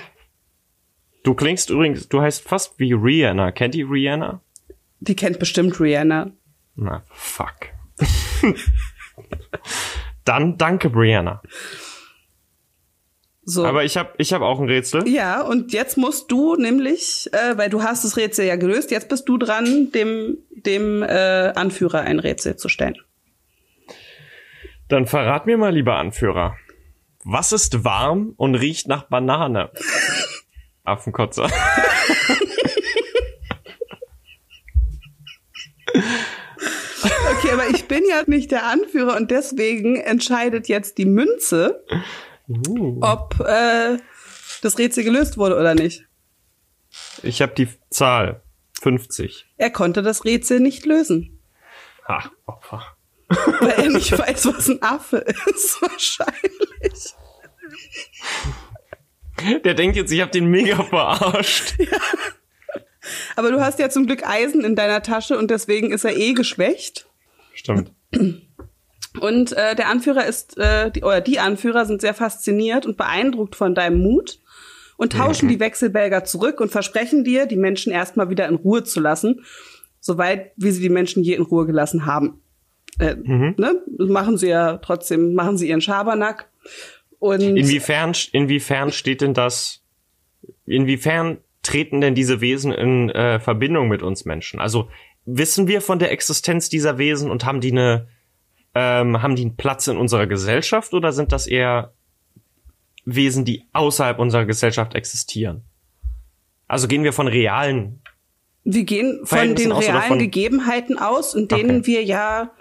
Du 1.24 1.34
klingst 1.34 1.70
übrigens, 1.70 2.08
du 2.08 2.22
heißt 2.22 2.42
fast 2.48 2.80
wie 2.80 2.94
Rihanna. 2.94 3.52
Kennt 3.52 3.76
ihr 3.76 3.90
Rihanna? 3.90 4.42
Die 5.00 5.16
kennt 5.16 5.40
bestimmt 5.40 5.80
Rihanna. 5.80 6.32
Na, 6.76 7.04
fuck. 7.12 7.68
Dann 10.26 10.58
danke, 10.58 10.90
Brianna. 10.90 11.42
So. 13.48 13.64
Aber 13.64 13.84
ich 13.84 13.96
habe 13.96 14.10
ich 14.18 14.34
hab 14.34 14.42
auch 14.42 14.60
ein 14.60 14.68
Rätsel. 14.68 15.08
ja, 15.08 15.42
und 15.42 15.72
jetzt 15.72 15.98
musst 15.98 16.32
du 16.32 16.56
nämlich, 16.56 17.30
äh, 17.32 17.56
weil 17.58 17.70
du 17.70 17.84
hast 17.84 18.04
das 18.04 18.18
Rätsel 18.18 18.48
ja 18.48 18.56
gelöst, 18.56 18.90
jetzt 18.90 19.08
bist 19.08 19.30
du 19.30 19.38
dran, 19.38 19.92
dem, 19.92 20.40
dem 20.50 21.04
äh, 21.04 21.54
Anführer 21.56 22.02
ein 22.02 22.18
Rätsel 22.18 22.56
zu 22.56 22.70
stellen. 22.70 22.98
Dann 24.88 25.06
verrat 25.06 25.46
mir 25.46 25.58
mal, 25.58 25.74
lieber 25.74 25.96
Anführer. 25.96 26.58
Was 27.24 27.52
ist 27.52 27.84
warm 27.84 28.34
und 28.36 28.56
riecht 28.56 28.88
nach 28.88 29.04
Banane? 29.04 29.72
Affenkotzer. 30.84 31.50
Aber 37.56 37.70
ich 37.70 37.86
bin 37.86 38.04
ja 38.06 38.22
nicht 38.28 38.52
der 38.52 38.66
Anführer 38.66 39.16
und 39.16 39.32
deswegen 39.32 39.96
entscheidet 39.96 40.68
jetzt 40.68 40.98
die 40.98 41.06
Münze, 41.06 41.86
ob 43.00 43.40
äh, 43.40 43.98
das 44.62 44.78
Rätsel 44.78 45.06
gelöst 45.06 45.38
wurde 45.38 45.56
oder 45.58 45.74
nicht. 45.74 46.06
Ich 47.24 47.42
habe 47.42 47.54
die 47.56 47.70
Zahl 47.90 48.42
50. 48.82 49.46
Er 49.56 49.70
konnte 49.70 50.02
das 50.04 50.26
Rätsel 50.26 50.60
nicht 50.60 50.86
lösen, 50.86 51.40
Ha, 52.10 52.30
Opfer. 52.46 52.84
weil 53.30 53.70
er 53.72 53.90
nicht 53.90 54.12
weiß, 54.20 54.48
was 54.48 54.68
ein 54.68 54.82
Affe 54.82 55.20
ist, 55.56 55.82
wahrscheinlich. 55.82 57.14
Der 59.64 59.74
denkt 59.76 59.96
jetzt, 59.96 60.12
ich 60.12 60.20
habe 60.20 60.32
den 60.32 60.48
mega 60.48 60.84
verarscht. 60.84 61.76
Aber 63.38 63.50
du 63.52 63.62
hast 63.62 63.80
ja 63.80 63.90
zum 63.90 64.08
Glück 64.08 64.28
Eisen 64.28 64.66
in 64.66 64.76
deiner 64.76 65.02
Tasche 65.04 65.38
und 65.38 65.50
deswegen 65.52 65.92
ist 65.94 66.04
er 66.04 66.18
eh 66.18 66.34
geschwächt. 66.34 67.08
Stimmt. 67.66 67.92
Und 69.20 69.54
äh, 69.54 69.76
der 69.76 69.90
Anführer 69.90 70.26
ist, 70.26 70.58
äh, 70.58 70.92
die, 70.92 71.04
oder 71.04 71.22
die 71.22 71.40
Anführer 71.40 71.86
sind 71.86 72.02
sehr 72.02 72.14
fasziniert 72.14 72.86
und 72.86 72.98
beeindruckt 72.98 73.56
von 73.56 73.74
deinem 73.74 74.02
Mut 74.02 74.40
und 74.98 75.14
tauschen 75.14 75.50
die 75.50 75.60
Wechselbälger 75.60 76.24
zurück 76.26 76.62
und 76.62 76.72
versprechen 76.72 77.24
dir, 77.24 77.46
die 77.46 77.58
Menschen 77.58 77.92
erstmal 77.92 78.30
wieder 78.30 78.48
in 78.48 78.56
Ruhe 78.56 78.84
zu 78.84 79.00
lassen, 79.00 79.46
soweit 80.00 80.52
wie 80.58 80.72
sie 80.72 80.82
die 80.82 80.90
Menschen 80.90 81.24
je 81.24 81.34
in 81.34 81.42
Ruhe 81.42 81.66
gelassen 81.66 82.06
haben. 82.06 82.42
Äh, 83.00 83.16
ne? 83.16 83.82
Das 83.88 84.10
Machen 84.10 84.38
sie 84.38 84.50
ja 84.50 84.78
trotzdem, 84.78 85.34
machen 85.34 85.58
sie 85.58 85.70
ihren 85.70 85.82
Schabernack. 85.82 86.50
Und 87.20 87.42
Inwiefern, 87.42 88.14
inwiefern 88.32 88.92
steht 88.92 89.22
denn 89.22 89.34
das, 89.34 89.82
inwiefern 90.66 91.38
treten 91.64 92.00
denn 92.00 92.16
diese 92.16 92.42
Wesen 92.42 92.72
in 92.72 93.10
äh, 93.10 93.40
Verbindung 93.40 93.88
mit 93.88 94.04
uns 94.04 94.26
Menschen? 94.26 94.60
Also 94.60 94.90
wissen 95.26 95.68
wir 95.68 95.82
von 95.82 96.00
der 96.00 96.12
Existenz 96.12 96.70
dieser 96.70 96.98
Wesen 96.98 97.32
und 97.32 97.46
haben 97.46 97.62
die 97.62 97.72
eine, 97.72 98.08
ähm, 98.74 99.22
haben 99.22 99.36
die 99.36 99.44
einen 99.44 99.56
Platz 99.58 99.88
in 99.88 99.98
unserer 99.98 100.28
Gesellschaft 100.28 100.94
oder 100.94 101.12
sind 101.12 101.32
das 101.32 101.48
eher 101.48 101.94
Wesen, 103.06 103.46
die 103.46 103.64
außerhalb 103.74 104.20
unserer 104.20 104.46
Gesellschaft 104.46 104.96
existieren? 104.96 105.64
Also 106.68 106.88
gehen 106.88 107.04
wir 107.04 107.14
von 107.14 107.28
realen, 107.28 108.02
wir 108.64 108.84
gehen 108.84 109.20
von 109.26 109.54
den 109.56 109.72
realen 109.72 110.08
von- 110.08 110.18
Gegebenheiten 110.20 110.98
aus, 110.98 111.36
in 111.36 111.48
denen 111.48 111.82
Okay. 111.82 111.86
wir 111.88 112.04
ja 112.04 112.52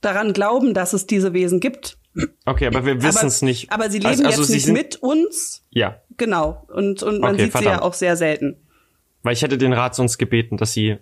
daran 0.00 0.32
glauben, 0.32 0.74
dass 0.74 0.92
es 0.92 1.06
diese 1.06 1.32
Wesen 1.32 1.60
gibt. 1.60 1.98
okay, 2.46 2.66
aber 2.66 2.84
wir 2.84 3.00
wissen 3.02 3.26
es 3.28 3.40
nicht. 3.40 3.70
Aber 3.70 3.90
sie 3.90 3.98
leben 3.98 4.08
also, 4.08 4.24
also 4.24 4.40
jetzt 4.42 4.48
sie 4.48 4.72
nicht 4.72 4.72
mit 4.72 4.96
uns. 4.96 5.64
Ja, 5.70 6.00
Genau. 6.16 6.64
Und, 6.72 7.02
und 7.04 7.20
man 7.20 7.34
Okay, 7.34 7.44
sieht 7.44 7.52
sie 7.52 7.58
ja 7.58 7.62
verdammt. 7.70 7.82
auch 7.82 7.94
sehr 7.94 8.16
selten. 8.16 8.56
Weil 9.22 9.32
ich 9.34 9.42
hätte 9.42 9.56
den 9.58 9.72
Rat 9.72 9.94
sonst 9.96 10.18
gebeten, 10.18 10.56
dass 10.56 10.72
sie, 10.72 10.98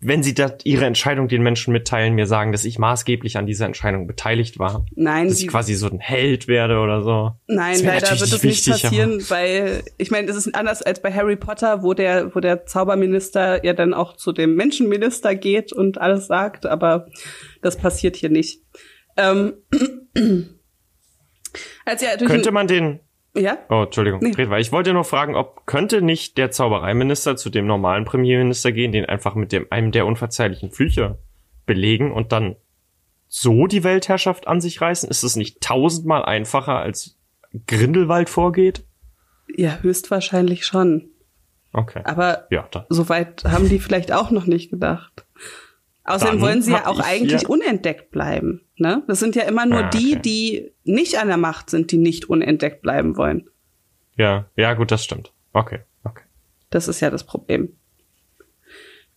wenn 0.00 0.22
sie 0.22 0.34
da 0.34 0.52
ihre 0.64 0.84
Entscheidung 0.84 1.28
den 1.28 1.42
Menschen 1.42 1.72
mitteilen, 1.72 2.14
mir 2.14 2.26
sagen, 2.26 2.52
dass 2.52 2.66
ich 2.66 2.78
maßgeblich 2.78 3.38
an 3.38 3.46
dieser 3.46 3.64
Entscheidung 3.64 4.06
beteiligt 4.06 4.58
war. 4.58 4.84
Nein, 4.94 5.28
Dass 5.28 5.40
ich 5.40 5.48
quasi 5.48 5.74
so 5.74 5.88
ein 5.88 6.00
Held 6.00 6.48
werde 6.48 6.80
oder 6.80 7.02
so. 7.02 7.32
nein, 7.46 7.72
Das 7.72 7.82
leider 7.82 8.20
wird 8.20 8.32
es 8.32 8.42
nicht 8.42 8.68
passieren, 8.68 9.24
weil 9.30 9.82
ich 9.96 10.10
meine, 10.10 10.28
es 10.30 10.36
ist 10.36 10.54
anders 10.54 10.82
als 10.82 11.00
bei 11.00 11.10
Harry 11.12 11.36
Potter, 11.36 11.82
wo 11.82 11.94
der, 11.94 12.34
wo 12.34 12.40
der 12.40 12.66
Zauberminister 12.66 13.64
ja 13.64 13.72
dann 13.72 13.94
auch 13.94 14.16
zu 14.16 14.32
dem 14.32 14.54
Menschenminister 14.54 15.34
geht 15.34 15.72
und 15.72 15.98
alles 15.98 16.26
sagt, 16.26 16.66
aber 16.66 17.08
das 17.62 17.78
passiert 17.78 18.16
hier 18.16 18.30
nicht. 18.30 18.62
Ähm, 19.16 19.54
als 21.86 22.02
ja 22.02 22.16
Könnte 22.18 22.52
man 22.52 22.66
den, 22.66 23.00
ja? 23.34 23.58
oh, 23.68 23.84
Entschuldigung, 23.84 24.20
Nee. 24.22 24.32
Fred, 24.32 24.50
weil 24.50 24.60
ich 24.60 24.72
wollte 24.72 24.92
nur 24.92 25.04
fragen, 25.04 25.34
ob, 25.34 25.66
könnte 25.66 26.02
nicht 26.02 26.38
der 26.38 26.50
Zaubereiminister 26.50 27.36
zu 27.36 27.50
dem 27.50 27.66
normalen 27.66 28.04
Premierminister 28.04 28.72
gehen, 28.72 28.92
den 28.92 29.04
einfach 29.06 29.34
mit 29.34 29.52
dem, 29.52 29.66
einem 29.70 29.92
der 29.92 30.06
unverzeihlichen 30.06 30.70
Flüche 30.70 31.18
belegen 31.66 32.12
und 32.12 32.32
dann 32.32 32.56
so 33.28 33.66
die 33.66 33.84
Weltherrschaft 33.84 34.48
an 34.48 34.60
sich 34.60 34.80
reißen? 34.80 35.08
Ist 35.08 35.22
es 35.22 35.36
nicht 35.36 35.60
tausendmal 35.60 36.24
einfacher, 36.24 36.80
als 36.80 37.18
Grindelwald 37.66 38.28
vorgeht? 38.28 38.84
Ja, 39.56 39.78
höchstwahrscheinlich 39.80 40.66
schon. 40.66 41.10
Okay. 41.72 42.02
Aber 42.04 42.46
Ja, 42.50 42.66
dann. 42.70 42.84
Soweit 42.88 43.44
haben 43.44 43.68
die 43.68 43.78
vielleicht 43.78 44.12
auch 44.12 44.30
noch 44.30 44.46
nicht 44.46 44.70
gedacht. 44.70 45.24
Außerdem 46.04 46.34
Dann 46.34 46.42
wollen 46.42 46.62
sie 46.62 46.72
ja 46.72 46.86
auch 46.86 46.98
ich 46.98 47.04
eigentlich 47.04 47.48
unentdeckt 47.48 48.10
bleiben. 48.10 48.62
Ne? 48.80 49.02
Das 49.06 49.20
sind 49.20 49.36
ja 49.36 49.42
immer 49.42 49.66
nur 49.66 49.84
Ah, 49.84 49.90
die, 49.90 50.12
okay. 50.12 50.22
die 50.24 50.72
nicht 50.84 51.18
an 51.18 51.28
der 51.28 51.36
Macht 51.36 51.68
sind, 51.70 51.92
die 51.92 51.98
nicht 51.98 52.30
unentdeckt 52.30 52.80
bleiben 52.82 53.16
wollen. 53.16 53.48
Ja, 54.16 54.46
ja, 54.56 54.74
gut, 54.74 54.90
das 54.90 55.04
stimmt. 55.04 55.32
Okay, 55.52 55.80
okay. 56.04 56.24
Das 56.70 56.88
ist 56.88 57.00
ja 57.00 57.10
das 57.10 57.24
Problem. 57.24 57.76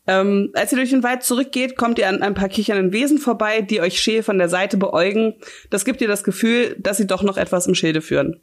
Ähm, 0.06 0.50
als 0.54 0.74
ihr 0.74 0.78
durch 0.78 0.90
den 0.90 1.04
Wald 1.04 1.24
zurückgeht, 1.24 1.78
kommt 1.78 1.98
ihr 1.98 2.10
an 2.10 2.22
ein 2.22 2.34
paar 2.34 2.50
kichernden 2.50 2.92
Wesen 2.92 3.20
vorbei, 3.20 3.62
die 3.62 3.80
euch 3.80 4.02
scheel 4.02 4.22
von 4.22 4.38
der 4.38 4.50
Seite 4.50 4.76
beäugen. 4.76 5.36
Das 5.70 5.86
gibt 5.86 6.02
dir 6.02 6.10
das 6.10 6.26
Gefühl, 6.26 6.76
dass 6.78 6.98
sie 6.98 7.08
doch 7.08 7.24
noch 7.24 7.38
etwas 7.38 7.66
im 7.68 7.76
Schilde 7.76 8.02
führen. 8.02 8.42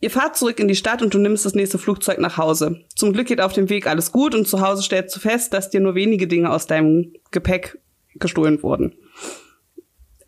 Ihr 0.00 0.10
fahrt 0.10 0.36
zurück 0.36 0.58
in 0.58 0.66
die 0.66 0.74
Stadt 0.74 1.00
und 1.00 1.14
du 1.14 1.18
nimmst 1.18 1.46
das 1.46 1.54
nächste 1.54 1.78
Flugzeug 1.78 2.18
nach 2.18 2.36
Hause. 2.36 2.80
Zum 2.96 3.12
Glück 3.12 3.28
geht 3.28 3.40
auf 3.40 3.52
dem 3.52 3.68
Weg 3.68 3.86
alles 3.86 4.10
gut 4.10 4.34
und 4.34 4.48
zu 4.48 4.60
Hause 4.60 4.82
stellst 4.82 5.14
du 5.14 5.20
fest, 5.20 5.52
dass 5.52 5.70
dir 5.70 5.78
nur 5.78 5.94
wenige 5.94 6.26
Dinge 6.26 6.50
aus 6.50 6.66
deinem 6.66 7.12
Gepäck 7.30 7.78
gestohlen 8.16 8.60
wurden. 8.64 8.96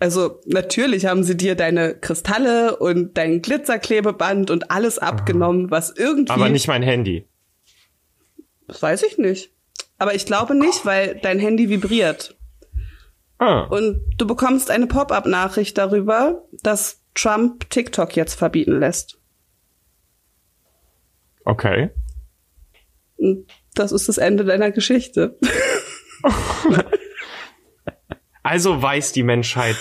Also 0.04 0.38
natürlich 0.44 1.06
haben 1.06 1.24
sie 1.24 1.34
dir 1.34 1.54
deine 1.54 1.94
Kristalle 1.94 2.76
und 2.76 3.16
dein 3.16 3.40
Glitzerklebeband 3.40 4.50
und 4.50 4.70
alles 4.70 4.98
abgenommen, 4.98 5.70
was 5.70 5.94
irgendwie 5.96 6.30
Aber 6.30 6.50
nicht 6.50 6.68
mein 6.68 6.82
Handy. 6.82 7.26
das 8.68 8.82
weiß 8.82 9.02
ich 9.04 9.16
nicht. 9.16 9.50
Aber 9.96 10.14
ich 10.14 10.26
glaube 10.26 10.54
nicht, 10.54 10.84
weil 10.84 11.18
dein 11.22 11.38
Handy 11.38 11.70
vibriert. 11.70 12.36
Ah, 13.38 13.62
Und 13.62 14.02
du 14.18 14.26
bekommst 14.26 14.70
eine 14.70 14.86
Pop-up-Nachricht 14.86 15.78
darüber, 15.78 16.44
dass 16.62 17.00
Trump 17.14 17.70
TikTok 17.70 18.14
jetzt 18.14 18.34
verbieten 18.34 18.78
lässt. 18.80 19.18
okay. 21.46 21.88
Und 23.16 23.46
das 23.74 23.90
ist 23.90 24.10
das 24.10 24.18
Ende 24.18 24.44
deiner 24.44 24.70
Geschichte. 24.70 25.38
Also 28.44 28.80
weiß 28.80 29.12
die 29.12 29.22
Menschheit 29.22 29.76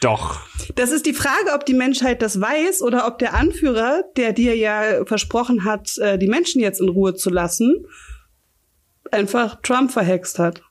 doch. 0.00 0.40
Das 0.74 0.90
ist 0.90 1.04
die 1.04 1.12
Frage, 1.12 1.52
ob 1.54 1.66
die 1.66 1.74
Menschheit 1.74 2.22
das 2.22 2.40
weiß 2.40 2.80
oder 2.80 3.06
ob 3.06 3.18
der 3.18 3.34
Anführer, 3.34 4.04
der 4.16 4.32
dir 4.32 4.56
ja 4.56 5.04
versprochen 5.04 5.64
hat, 5.64 5.96
äh, 5.98 6.18
die 6.18 6.26
Menschen 6.26 6.60
jetzt 6.60 6.80
in 6.80 6.88
Ruhe 6.88 7.14
zu 7.14 7.28
lassen, 7.28 7.86
einfach 9.12 9.60
Trump 9.62 9.92
verhext 9.92 10.38
hat. 10.38 10.62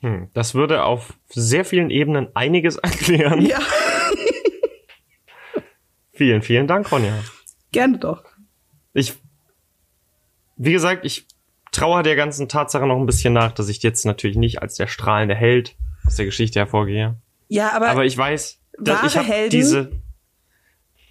Hm, 0.00 0.30
das 0.32 0.54
würde 0.54 0.82
auf 0.82 1.12
sehr 1.28 1.66
vielen 1.66 1.90
Ebenen 1.90 2.34
einiges 2.34 2.76
erklären. 2.82 3.42
Ja. 3.42 3.60
vielen, 6.14 6.40
vielen 6.40 6.66
Dank, 6.66 6.90
Ronja. 6.90 7.22
Gerne 7.70 7.98
doch. 7.98 8.24
Ich, 8.94 9.14
wie 10.56 10.72
gesagt, 10.72 11.04
ich 11.04 11.26
trauere 11.72 12.02
der 12.02 12.16
ganzen 12.16 12.48
Tatsache 12.48 12.86
noch 12.86 12.96
ein 12.96 13.06
bisschen 13.06 13.32
nach, 13.32 13.52
dass 13.52 13.68
ich 13.68 13.82
jetzt 13.82 14.04
natürlich 14.04 14.36
nicht 14.36 14.62
als 14.62 14.76
der 14.76 14.86
strahlende 14.86 15.34
Held 15.34 15.76
aus 16.06 16.16
der 16.16 16.26
Geschichte 16.26 16.58
hervorgehe. 16.58 17.16
Ja, 17.48 17.72
aber, 17.72 17.88
aber 17.88 18.04
ich 18.04 18.16
weiß, 18.16 18.60
wahre 18.78 19.06
ich 19.06 19.16
Helden, 19.16 19.50
diese 19.50 19.90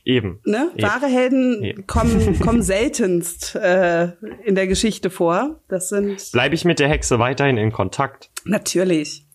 eben. 0.06 0.40
Ne? 0.46 0.72
Eben. 0.76 0.88
Wahre 0.88 1.08
Helden 1.08 1.64
Eben. 1.64 1.88
kommen, 1.88 2.40
kommen 2.40 2.62
seltenst 2.62 3.56
äh, 3.56 4.14
in 4.44 4.56
der 4.56 4.68
Geschichte 4.68 5.10
vor. 5.10 5.62
Das 5.68 5.90
sind 5.90 6.32
Bleibe 6.32 6.56
ich 6.56 6.66
mit 6.66 6.80
der 6.80 6.90
Hexe 6.90 7.20
weiterhin 7.20 7.58
in 7.58 7.72
Kontakt? 7.72 8.32
natürlich 8.46 9.26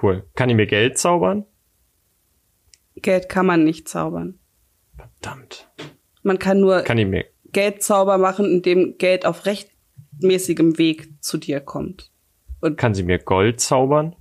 Cool. 0.00 0.24
Kann 0.34 0.48
die 0.48 0.54
mir 0.54 0.66
Geld 0.66 0.98
zaubern? 0.98 1.46
Geld 2.96 3.28
kann 3.28 3.46
man 3.46 3.64
nicht 3.64 3.88
zaubern. 3.88 4.38
Verdammt. 4.96 5.68
Man 6.22 6.38
kann 6.38 6.60
nur 6.60 6.82
Kann 6.82 6.98
mir 7.08 7.24
Geldzauber 7.52 8.18
machen, 8.18 8.46
indem 8.46 8.98
Geld 8.98 9.24
auf 9.24 9.46
rechtmäßigem 10.16 10.78
Weg 10.78 11.08
zu 11.20 11.38
dir 11.38 11.60
kommt. 11.60 12.10
kann 12.76 12.94
sie 12.94 13.02
mir 13.02 13.18
Gold 13.18 13.60
zaubern? 13.60 14.16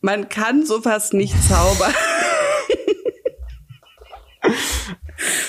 Man 0.00 0.28
kann 0.28 0.64
sowas 0.64 1.12
nicht 1.12 1.34
zaubern. 1.42 1.94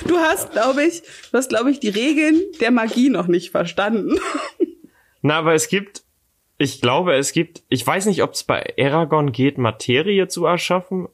Du 0.07 0.15
hast, 0.15 0.53
glaube 0.53 0.85
ich, 0.85 1.01
du 1.01 1.37
hast, 1.37 1.49
glaube 1.49 1.69
ich, 1.69 1.81
die 1.81 1.89
Regeln 1.89 2.41
der 2.61 2.71
Magie 2.71 3.09
noch 3.09 3.27
nicht 3.27 3.51
verstanden. 3.51 4.17
Na, 5.21 5.37
aber 5.39 5.53
es 5.53 5.67
gibt, 5.67 6.03
ich 6.57 6.81
glaube, 6.81 7.15
es 7.15 7.33
gibt, 7.33 7.63
ich 7.67 7.85
weiß 7.85 8.05
nicht, 8.05 8.23
ob 8.23 8.31
es 8.31 8.45
bei 8.45 8.73
Aragon 8.79 9.33
geht, 9.33 9.57
Materie 9.57 10.29
zu 10.29 10.45
erschaffen. 10.45 11.09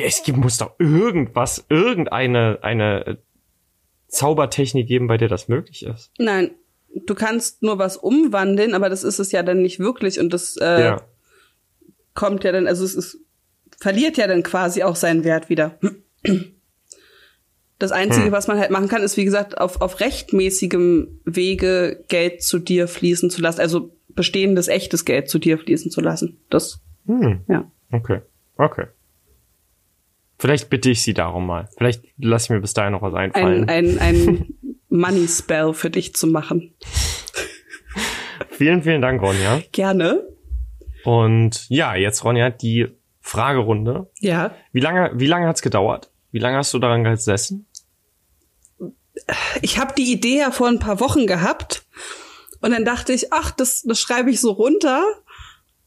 Es 0.00 0.22
gibt, 0.22 0.38
muss 0.38 0.58
doch 0.58 0.78
irgendwas, 0.78 1.66
irgendeine 1.68 2.60
eine 2.62 3.18
Zaubertechnik 4.06 4.86
geben, 4.86 5.08
bei 5.08 5.16
der 5.16 5.28
das 5.28 5.48
möglich 5.48 5.84
ist. 5.84 6.12
Nein, 6.18 6.52
du 6.94 7.14
kannst 7.14 7.62
nur 7.62 7.78
was 7.78 7.96
umwandeln, 7.96 8.74
aber 8.74 8.88
das 8.88 9.04
ist 9.04 9.18
es 9.18 9.32
ja 9.32 9.42
dann 9.42 9.62
nicht 9.62 9.78
wirklich 9.80 10.20
und 10.20 10.32
das 10.32 10.56
äh, 10.56 10.80
ja. 10.84 11.02
kommt 12.14 12.44
ja 12.44 12.52
dann, 12.52 12.66
also 12.66 12.84
es 12.84 12.94
ist, 12.94 13.18
verliert 13.78 14.16
ja 14.16 14.26
dann 14.26 14.42
quasi 14.42 14.82
auch 14.82 14.96
seinen 14.96 15.24
Wert 15.24 15.48
wieder. 15.48 15.78
Das 17.78 17.90
Einzige, 17.90 18.26
Hm. 18.26 18.32
was 18.32 18.46
man 18.46 18.58
halt 18.58 18.70
machen 18.70 18.88
kann, 18.88 19.02
ist, 19.02 19.16
wie 19.16 19.24
gesagt, 19.24 19.58
auf, 19.58 19.80
auf 19.80 19.98
rechtmäßigem 20.00 21.20
Wege 21.24 22.04
Geld 22.08 22.42
zu 22.42 22.58
dir 22.60 22.86
fließen 22.86 23.28
zu 23.28 23.40
lassen, 23.42 23.60
also 23.60 23.96
bestehendes, 24.10 24.68
echtes 24.68 25.04
Geld 25.04 25.28
zu 25.28 25.38
dir 25.38 25.58
fließen 25.58 25.90
zu 25.90 26.00
lassen. 26.00 26.38
Das, 26.48 26.80
Hm. 27.06 27.40
ja. 27.48 27.70
Okay. 27.90 28.20
Okay. 28.56 28.86
Vielleicht 30.38 30.70
bitte 30.70 30.90
ich 30.90 31.02
sie 31.02 31.14
darum 31.14 31.46
mal. 31.46 31.68
Vielleicht 31.76 32.04
lasse 32.18 32.46
ich 32.46 32.50
mir 32.50 32.60
bis 32.60 32.74
dahin 32.74 32.92
noch 32.92 33.02
was 33.02 33.14
einfallen. 33.14 33.68
Ein, 33.68 33.98
ein, 33.98 34.16
ein 34.16 34.54
Money 34.92 35.26
Spell 35.26 35.72
für 35.72 35.90
dich 35.90 36.14
zu 36.14 36.26
machen. 36.26 36.74
vielen, 38.50 38.82
vielen 38.82 39.02
Dank, 39.02 39.22
Ronja. 39.22 39.60
Gerne. 39.72 40.26
Und 41.04 41.66
ja, 41.68 41.94
jetzt, 41.94 42.24
Ronja, 42.24 42.50
die 42.50 42.88
Fragerunde. 43.20 44.10
Ja. 44.20 44.54
Wie 44.72 44.80
lange, 44.80 45.10
wie 45.14 45.26
lange 45.26 45.48
hat's 45.48 45.62
gedauert? 45.62 46.10
Wie 46.30 46.38
lange 46.38 46.58
hast 46.58 46.72
du 46.74 46.78
daran 46.78 47.04
gesessen? 47.04 47.66
ich 49.60 49.78
habe 49.78 49.94
die 49.96 50.10
Idee 50.12 50.38
ja 50.38 50.50
vor 50.50 50.68
ein 50.68 50.78
paar 50.78 51.00
Wochen 51.00 51.26
gehabt 51.26 51.84
und 52.60 52.70
dann 52.70 52.84
dachte 52.84 53.12
ich, 53.12 53.32
ach, 53.32 53.50
das, 53.50 53.82
das 53.82 54.00
schreibe 54.00 54.30
ich 54.30 54.40
so 54.40 54.50
runter. 54.50 55.02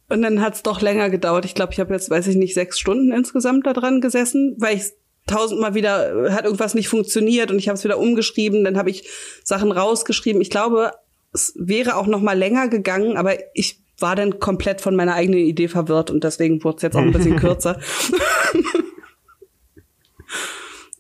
Und 0.08 0.22
dann 0.22 0.42
hat 0.42 0.54
es 0.54 0.64
doch 0.64 0.82
länger 0.82 1.10
gedauert. 1.10 1.46
Ich 1.46 1.56
glaube, 1.56 1.74
ich 1.74 1.80
habe 1.80 1.94
jetzt, 1.94 2.12
weiß 2.12 2.28
ich 2.28 2.36
nicht, 2.36 2.54
sechs 2.54 2.80
Stunden 2.80 3.12
insgesamt 3.12 3.66
da 3.66 3.74
dran 3.74 4.02
gesessen, 4.02 4.56
weil 4.60 4.78
ich 4.78 4.92
tausendmal 5.28 5.74
wieder 5.74 6.32
hat 6.34 6.46
irgendwas 6.46 6.74
nicht 6.76 6.88
funktioniert 6.88 7.52
und 7.52 7.58
ich 7.58 7.68
habe 7.68 7.78
es 7.78 7.84
wieder 7.84 7.98
umgeschrieben. 7.98 8.64
Dann 8.64 8.78
habe 8.78 8.90
ich 8.90 9.08
Sachen 9.44 9.72
rausgeschrieben. 9.72 10.42
Ich 10.42 10.50
glaube, 10.50 10.92
es 11.34 11.54
wäre 11.58 11.96
auch 11.96 12.08
noch 12.08 12.22
mal 12.22 12.38
länger 12.38 12.68
gegangen, 12.70 13.18
aber 13.18 13.36
ich 13.54 13.82
war 14.00 14.16
dann 14.16 14.40
komplett 14.40 14.82
von 14.82 14.96
meiner 14.96 15.16
eigenen 15.16 15.40
Idee 15.40 15.68
verwirrt 15.68 16.12
und 16.12 16.24
deswegen 16.24 16.64
wurde 16.64 16.78
es 16.78 16.82
jetzt 16.84 16.96
auch 16.96 17.02
ein 17.02 17.12
bisschen 17.12 17.36
kürzer. 17.40 17.80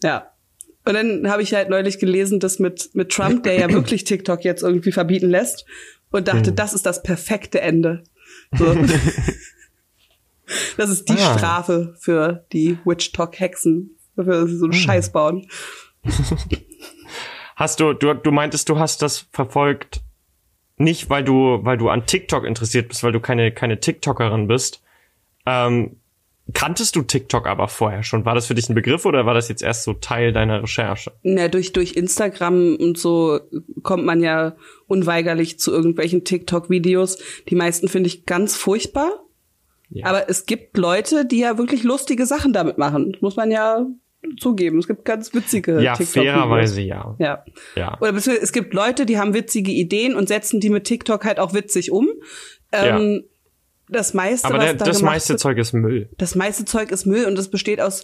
ja. 0.03 0.31
Und 0.87 0.93
dann 0.93 1.29
habe 1.31 1.41
ich 1.41 1.53
halt 1.53 1.69
neulich 1.69 1.97
gelesen, 1.97 2.39
dass 2.39 2.59
mit, 2.59 2.91
mit 2.93 3.11
Trump, 3.11 3.43
der 3.43 3.55
ja 3.59 3.69
wirklich 3.71 4.03
TikTok 4.03 4.43
jetzt 4.43 4.61
irgendwie 4.61 4.91
verbieten 4.91 5.29
lässt, 5.29 5.65
und 6.11 6.27
dachte, 6.27 6.49
Hm. 6.51 6.55
das 6.55 6.73
ist 6.73 6.85
das 6.85 7.01
perfekte 7.01 7.59
Ende. 7.59 8.03
So. 8.55 8.65
das 10.77 10.89
ist 10.91 11.09
die 11.09 11.13
Ah. 11.13 11.37
Strafe 11.37 11.95
für 11.99 12.45
die 12.53 12.77
Witch-Talk-Hexen, 14.15 14.25
für 14.25 14.47
sie 14.47 14.57
so 14.57 14.65
einen 14.65 14.73
Hm. 14.73 14.79
Scheiß 14.79 15.11
bauen. 15.11 15.47
Hast 17.55 17.79
du, 17.79 17.93
du, 17.93 18.13
du 18.13 18.31
meintest, 18.31 18.67
du 18.67 18.79
hast 18.79 19.01
das 19.01 19.27
verfolgt, 19.31 20.01
nicht 20.77 21.09
weil 21.09 21.23
du, 21.23 21.59
weil 21.63 21.77
du 21.77 21.87
an 21.87 22.05
TikTok 22.05 22.43
interessiert 22.43 22.89
bist, 22.89 23.01
weil 23.01 23.13
du 23.13 23.21
keine, 23.21 23.53
keine 23.53 23.79
TikTokerin 23.79 24.47
bist. 24.47 24.83
Ähm, 25.45 26.01
kanntest 26.53 26.97
du 26.97 27.01
TikTok 27.01 27.47
aber 27.47 27.69
vorher 27.69 28.03
schon? 28.03 28.25
War 28.25 28.35
das 28.35 28.47
für 28.47 28.55
dich 28.55 28.67
ein 28.67 28.75
Begriff 28.75 29.05
oder 29.05 29.25
war 29.25 29.33
das 29.33 29.47
jetzt 29.47 29.63
erst 29.63 29.83
so 29.83 29.93
Teil 29.93 30.33
deiner 30.33 30.63
Recherche? 30.63 31.13
Na, 31.23 31.47
durch, 31.47 31.71
durch 31.71 31.93
Instagram 31.93 32.75
und 32.75 32.97
so 32.97 33.39
kommt 33.83 34.03
man 34.03 34.21
ja 34.21 34.57
unweigerlich 34.87 35.57
zu 35.57 35.71
irgendwelchen 35.71 36.25
TikTok-Videos. 36.25 37.19
Die 37.47 37.55
meisten 37.55 37.87
finde 37.87 38.07
ich 38.07 38.25
ganz 38.25 38.57
furchtbar. 38.57 39.23
Ja. 39.89 40.07
Aber 40.07 40.29
es 40.29 40.45
gibt 40.45 40.77
Leute, 40.77 41.25
die 41.25 41.39
ja 41.39 41.57
wirklich 41.57 41.83
lustige 41.83 42.25
Sachen 42.25 42.51
damit 42.51 42.77
machen. 42.77 43.13
Das 43.13 43.21
muss 43.21 43.37
man 43.37 43.49
ja 43.49 43.85
zugeben. 44.37 44.79
Es 44.79 44.87
gibt 44.87 45.05
ganz 45.05 45.33
witzige 45.33 45.81
Ja, 45.81 45.93
TikTok-Videos. 45.95 46.33
fairerweise 46.33 46.81
ja. 46.81 47.15
Ja. 47.19 47.43
Ja. 47.75 47.97
Oder 48.01 48.13
es 48.15 48.51
gibt 48.51 48.73
Leute, 48.73 49.05
die 49.05 49.17
haben 49.19 49.33
witzige 49.33 49.71
Ideen 49.71 50.15
und 50.15 50.27
setzen 50.27 50.59
die 50.59 50.69
mit 50.69 50.83
TikTok 50.85 51.23
halt 51.25 51.39
auch 51.39 51.53
witzig 51.53 51.91
um. 51.91 52.07
Ähm, 52.71 53.23
Das 53.89 54.13
meiste, 54.13 54.47
Aber 54.47 54.57
was 54.57 54.65
der, 54.65 54.73
da 54.75 54.85
das 54.85 55.01
meiste 55.01 55.29
wird, 55.33 55.39
Zeug 55.39 55.57
ist 55.59 55.73
Müll. 55.73 56.09
das 56.17 56.35
meiste 56.35 56.65
Zeug 56.65 56.91
ist 56.91 57.05
Müll 57.05 57.25
und 57.25 57.37
es 57.37 57.49
besteht 57.49 57.79
aus 57.79 58.03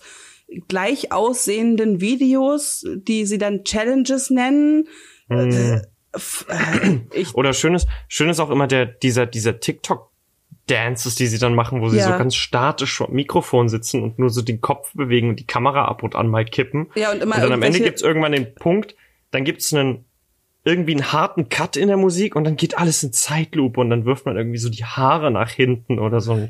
gleich 0.67 1.11
aussehenden 1.11 2.01
Videos, 2.01 2.85
die 2.95 3.25
sie 3.25 3.37
dann 3.37 3.63
Challenges 3.63 4.29
nennen. 4.29 4.87
Äh, 5.29 5.81
ich, 7.13 7.33
Oder 7.35 7.53
schön 7.53 7.73
ist, 7.73 7.87
schön 8.09 8.29
ist 8.29 8.39
auch 8.39 8.49
immer 8.49 8.67
der, 8.67 8.85
dieser, 8.85 9.25
dieser 9.25 9.59
TikTok-Dances, 10.67 11.15
die 11.15 11.27
sie 11.27 11.37
dann 11.37 11.55
machen, 11.55 11.81
wo 11.81 11.89
sie 11.89 11.97
Ja. 11.97 12.05
so 12.05 12.17
ganz 12.17 12.35
statisch 12.35 12.95
vor 12.97 13.07
dem 13.07 13.15
Mikrofon 13.15 13.69
sitzen 13.69 14.03
und 14.03 14.19
nur 14.19 14.29
so 14.29 14.41
den 14.41 14.61
Kopf 14.61 14.93
bewegen 14.93 15.29
und 15.29 15.39
die 15.39 15.47
Kamera 15.47 15.85
ab 15.85 16.03
und 16.03 16.15
an 16.15 16.27
mal 16.27 16.45
kippen. 16.45 16.89
Ja, 16.95 17.11
und 17.11 17.21
immer 17.21 17.35
und 17.35 17.41
dann 17.41 17.51
am 17.53 17.63
Ende 17.63 17.79
gibt's 17.79 18.01
irgendwann 18.01 18.31
den 18.31 18.53
Punkt, 18.55 18.95
dann 19.31 19.43
gibt's 19.43 19.73
einen, 19.73 20.05
irgendwie 20.63 20.93
einen 20.93 21.11
harten 21.11 21.49
Cut 21.49 21.75
in 21.75 21.87
der 21.87 21.97
Musik 21.97 22.35
und 22.35 22.43
dann 22.43 22.55
geht 22.55 22.77
alles 22.77 23.01
in 23.03 23.13
Zeitlupe 23.13 23.79
und 23.79 23.89
dann 23.89 24.05
wirft 24.05 24.25
man 24.25 24.37
irgendwie 24.37 24.59
so 24.59 24.69
die 24.69 24.85
Haare 24.85 25.31
nach 25.31 25.49
hinten 25.49 25.99
oder 25.99 26.21
so. 26.21 26.47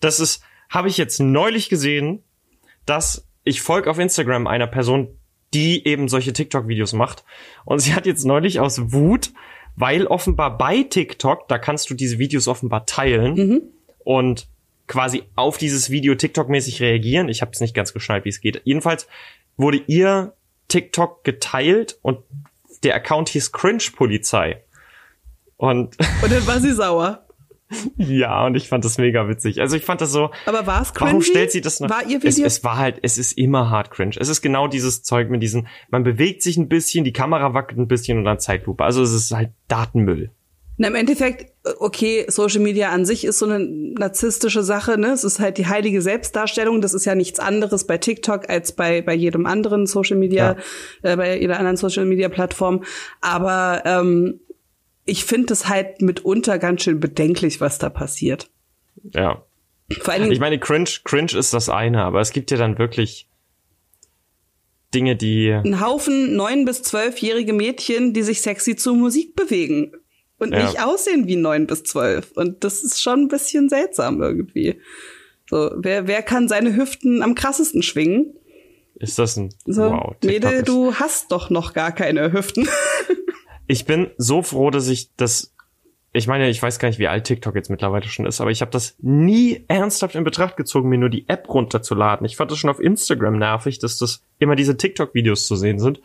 Das 0.00 0.20
ist, 0.20 0.42
habe 0.68 0.88
ich 0.88 0.96
jetzt 0.98 1.20
neulich 1.20 1.68
gesehen, 1.68 2.22
dass 2.86 3.26
ich 3.44 3.62
folge 3.62 3.88
auf 3.90 3.98
Instagram 3.98 4.46
einer 4.46 4.66
Person, 4.66 5.08
die 5.54 5.86
eben 5.86 6.08
solche 6.08 6.32
TikTok-Videos 6.32 6.92
macht. 6.92 7.24
Und 7.64 7.78
sie 7.78 7.94
hat 7.94 8.04
jetzt 8.06 8.24
neulich 8.24 8.58
aus 8.58 8.92
Wut, 8.92 9.32
weil 9.76 10.06
offenbar 10.06 10.56
bei 10.56 10.82
TikTok, 10.82 11.48
da 11.48 11.58
kannst 11.58 11.90
du 11.90 11.94
diese 11.94 12.18
Videos 12.18 12.48
offenbar 12.48 12.86
teilen 12.86 13.62
und 14.04 14.48
quasi 14.86 15.24
auf 15.34 15.58
dieses 15.58 15.90
Video 15.90 16.14
TikTok-mäßig 16.14 16.80
reagieren. 16.80 17.28
Ich 17.28 17.42
habe 17.42 17.50
es 17.52 17.60
nicht 17.60 17.74
ganz 17.74 17.92
geschnallt, 17.92 18.24
wie 18.24 18.30
es 18.30 18.40
geht. 18.40 18.62
Jedenfalls 18.64 19.06
wurde 19.56 19.82
ihr 19.86 20.32
TikTok 20.68 21.24
geteilt 21.24 21.98
und 22.02 22.18
der 22.82 22.94
Account 22.94 23.28
hieß 23.28 23.52
Cringe 23.52 23.82
Polizei. 23.94 24.62
Und 25.56 25.96
und 26.22 26.32
dann 26.32 26.46
war 26.46 26.60
sie 26.60 26.72
sauer. 26.72 27.25
Ja, 27.96 28.46
und 28.46 28.54
ich 28.54 28.68
fand 28.68 28.84
das 28.84 28.98
mega 28.98 29.28
witzig. 29.28 29.60
Also 29.60 29.76
ich 29.76 29.84
fand 29.84 30.00
das 30.00 30.12
so. 30.12 30.30
Aber 30.46 30.66
war 30.66 30.82
es 30.82 30.94
cringy? 30.94 31.10
Warum 31.10 31.22
stellt 31.22 31.50
sie 31.50 31.60
das 31.60 31.80
noch? 31.80 31.90
War 31.90 32.06
ihr 32.06 32.18
es, 32.22 32.36
Video? 32.36 32.46
es 32.46 32.62
war 32.62 32.76
halt, 32.76 32.98
es 33.02 33.18
ist 33.18 33.32
immer 33.32 33.70
hart 33.70 33.90
cringe. 33.90 34.16
Es 34.18 34.28
ist 34.28 34.40
genau 34.42 34.68
dieses 34.68 35.02
Zeug 35.02 35.30
mit 35.30 35.42
diesen, 35.42 35.66
man 35.90 36.04
bewegt 36.04 36.42
sich 36.42 36.56
ein 36.56 36.68
bisschen, 36.68 37.04
die 37.04 37.12
Kamera 37.12 37.54
wackelt 37.54 37.78
ein 37.78 37.88
bisschen 37.88 38.18
und 38.18 38.24
dann 38.24 38.38
Zeitlupe. 38.38 38.84
Also 38.84 39.02
es 39.02 39.12
ist 39.12 39.32
halt 39.32 39.50
Datenmüll. 39.68 40.30
Na, 40.78 40.88
im 40.88 40.94
Endeffekt, 40.94 41.52
okay, 41.78 42.26
Social 42.28 42.60
Media 42.60 42.90
an 42.90 43.06
sich 43.06 43.24
ist 43.24 43.38
so 43.38 43.46
eine 43.46 43.60
narzisstische 43.60 44.62
Sache, 44.62 44.98
ne? 44.98 45.08
Es 45.08 45.24
ist 45.24 45.40
halt 45.40 45.56
die 45.56 45.66
heilige 45.66 46.02
Selbstdarstellung. 46.02 46.82
Das 46.82 46.92
ist 46.92 47.06
ja 47.06 47.14
nichts 47.14 47.40
anderes 47.40 47.86
bei 47.86 47.96
TikTok 47.96 48.50
als 48.50 48.72
bei, 48.72 49.00
bei 49.00 49.14
jedem 49.14 49.46
anderen 49.46 49.86
Social 49.86 50.18
Media, 50.18 50.56
äh, 51.02 51.16
bei 51.16 51.40
jeder 51.40 51.58
anderen 51.58 51.78
Social 51.78 52.04
Media 52.04 52.28
Plattform. 52.28 52.84
Aber 53.22 53.82
ähm, 53.86 54.40
ich 55.06 55.24
finde 55.24 55.52
es 55.52 55.68
halt 55.68 56.02
mitunter 56.02 56.58
ganz 56.58 56.82
schön 56.82 57.00
bedenklich, 57.00 57.60
was 57.60 57.78
da 57.78 57.88
passiert. 57.88 58.50
Ja. 59.14 59.44
Vor 60.00 60.12
allen 60.12 60.22
Dingen, 60.22 60.32
ich 60.32 60.40
meine, 60.40 60.58
cringe, 60.58 60.90
cringe 61.04 61.38
ist 61.38 61.54
das 61.54 61.68
eine, 61.68 62.02
aber 62.02 62.20
es 62.20 62.32
gibt 62.32 62.50
ja 62.50 62.56
dann 62.56 62.78
wirklich 62.78 63.28
Dinge, 64.92 65.14
die. 65.14 65.50
Ein 65.50 65.80
Haufen 65.80 66.34
neun- 66.34 66.64
bis 66.64 66.82
zwölfjährige 66.82 67.52
Mädchen, 67.52 68.12
die 68.12 68.22
sich 68.22 68.42
sexy 68.42 68.74
zur 68.74 68.96
Musik 68.96 69.36
bewegen 69.36 69.92
und 70.38 70.52
ja. 70.52 70.64
nicht 70.64 70.82
aussehen 70.82 71.28
wie 71.28 71.36
neun 71.36 71.68
bis 71.68 71.84
zwölf. 71.84 72.32
Und 72.32 72.64
das 72.64 72.82
ist 72.82 73.00
schon 73.00 73.22
ein 73.22 73.28
bisschen 73.28 73.68
seltsam 73.68 74.20
irgendwie. 74.20 74.80
So, 75.48 75.70
wer, 75.76 76.08
wer 76.08 76.22
kann 76.22 76.48
seine 76.48 76.74
Hüften 76.74 77.22
am 77.22 77.36
krassesten 77.36 77.82
schwingen? 77.82 78.34
Ist 78.96 79.18
das 79.18 79.36
ein 79.36 79.54
so, 79.66 79.82
wow, 79.82 80.16
Mädel, 80.24 80.62
du 80.62 80.94
hast 80.94 81.30
doch 81.30 81.50
noch 81.50 81.74
gar 81.74 81.92
keine 81.92 82.32
Hüften. 82.32 82.68
ich 83.66 83.84
bin 83.84 84.10
so 84.16 84.42
froh, 84.42 84.70
dass 84.70 84.88
ich 84.88 85.14
das 85.16 85.52
ich 86.16 86.26
meine, 86.26 86.48
ich 86.48 86.62
weiß 86.62 86.78
gar 86.78 86.88
nicht, 86.88 86.98
wie 86.98 87.08
alt 87.08 87.24
TikTok 87.24 87.54
jetzt 87.54 87.68
mittlerweile 87.68 88.08
schon 88.08 88.24
ist, 88.24 88.40
aber 88.40 88.50
ich 88.50 88.62
habe 88.62 88.70
das 88.70 88.96
nie 89.00 89.64
ernsthaft 89.68 90.14
in 90.14 90.24
Betracht 90.24 90.56
gezogen, 90.56 90.88
mir 90.88 90.98
nur 90.98 91.10
die 91.10 91.28
App 91.28 91.48
runterzuladen. 91.48 92.24
Ich 92.24 92.36
fand 92.36 92.50
das 92.50 92.58
schon 92.58 92.70
auf 92.70 92.80
Instagram 92.80 93.38
nervig, 93.38 93.78
dass 93.80 93.98
das 93.98 94.22
immer 94.38 94.56
diese 94.56 94.78
TikTok-Videos 94.78 95.46
zu 95.46 95.56
sehen 95.56 95.78
sind. 95.78 96.00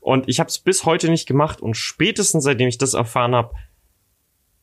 Und 0.00 0.28
ich 0.28 0.38
habe 0.38 0.48
es 0.48 0.58
bis 0.58 0.84
heute 0.84 1.08
nicht 1.08 1.26
gemacht 1.26 1.62
und 1.62 1.78
spätestens 1.78 2.44
seitdem 2.44 2.68
ich 2.68 2.76
das 2.76 2.92
erfahren 2.92 3.34
habe, 3.34 3.54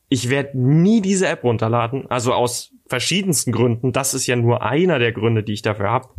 ich 0.08 0.30
werde 0.30 0.56
nie 0.56 1.00
diese 1.00 1.26
App 1.26 1.42
runterladen. 1.42 2.08
Also 2.08 2.32
aus 2.32 2.70
verschiedensten 2.86 3.50
Gründen. 3.50 3.92
Das 3.92 4.14
ist 4.14 4.28
ja 4.28 4.36
nur 4.36 4.62
einer 4.62 5.00
der 5.00 5.10
Gründe, 5.10 5.42
die 5.42 5.54
ich 5.54 5.62
dafür 5.62 5.90
habe 5.90 6.10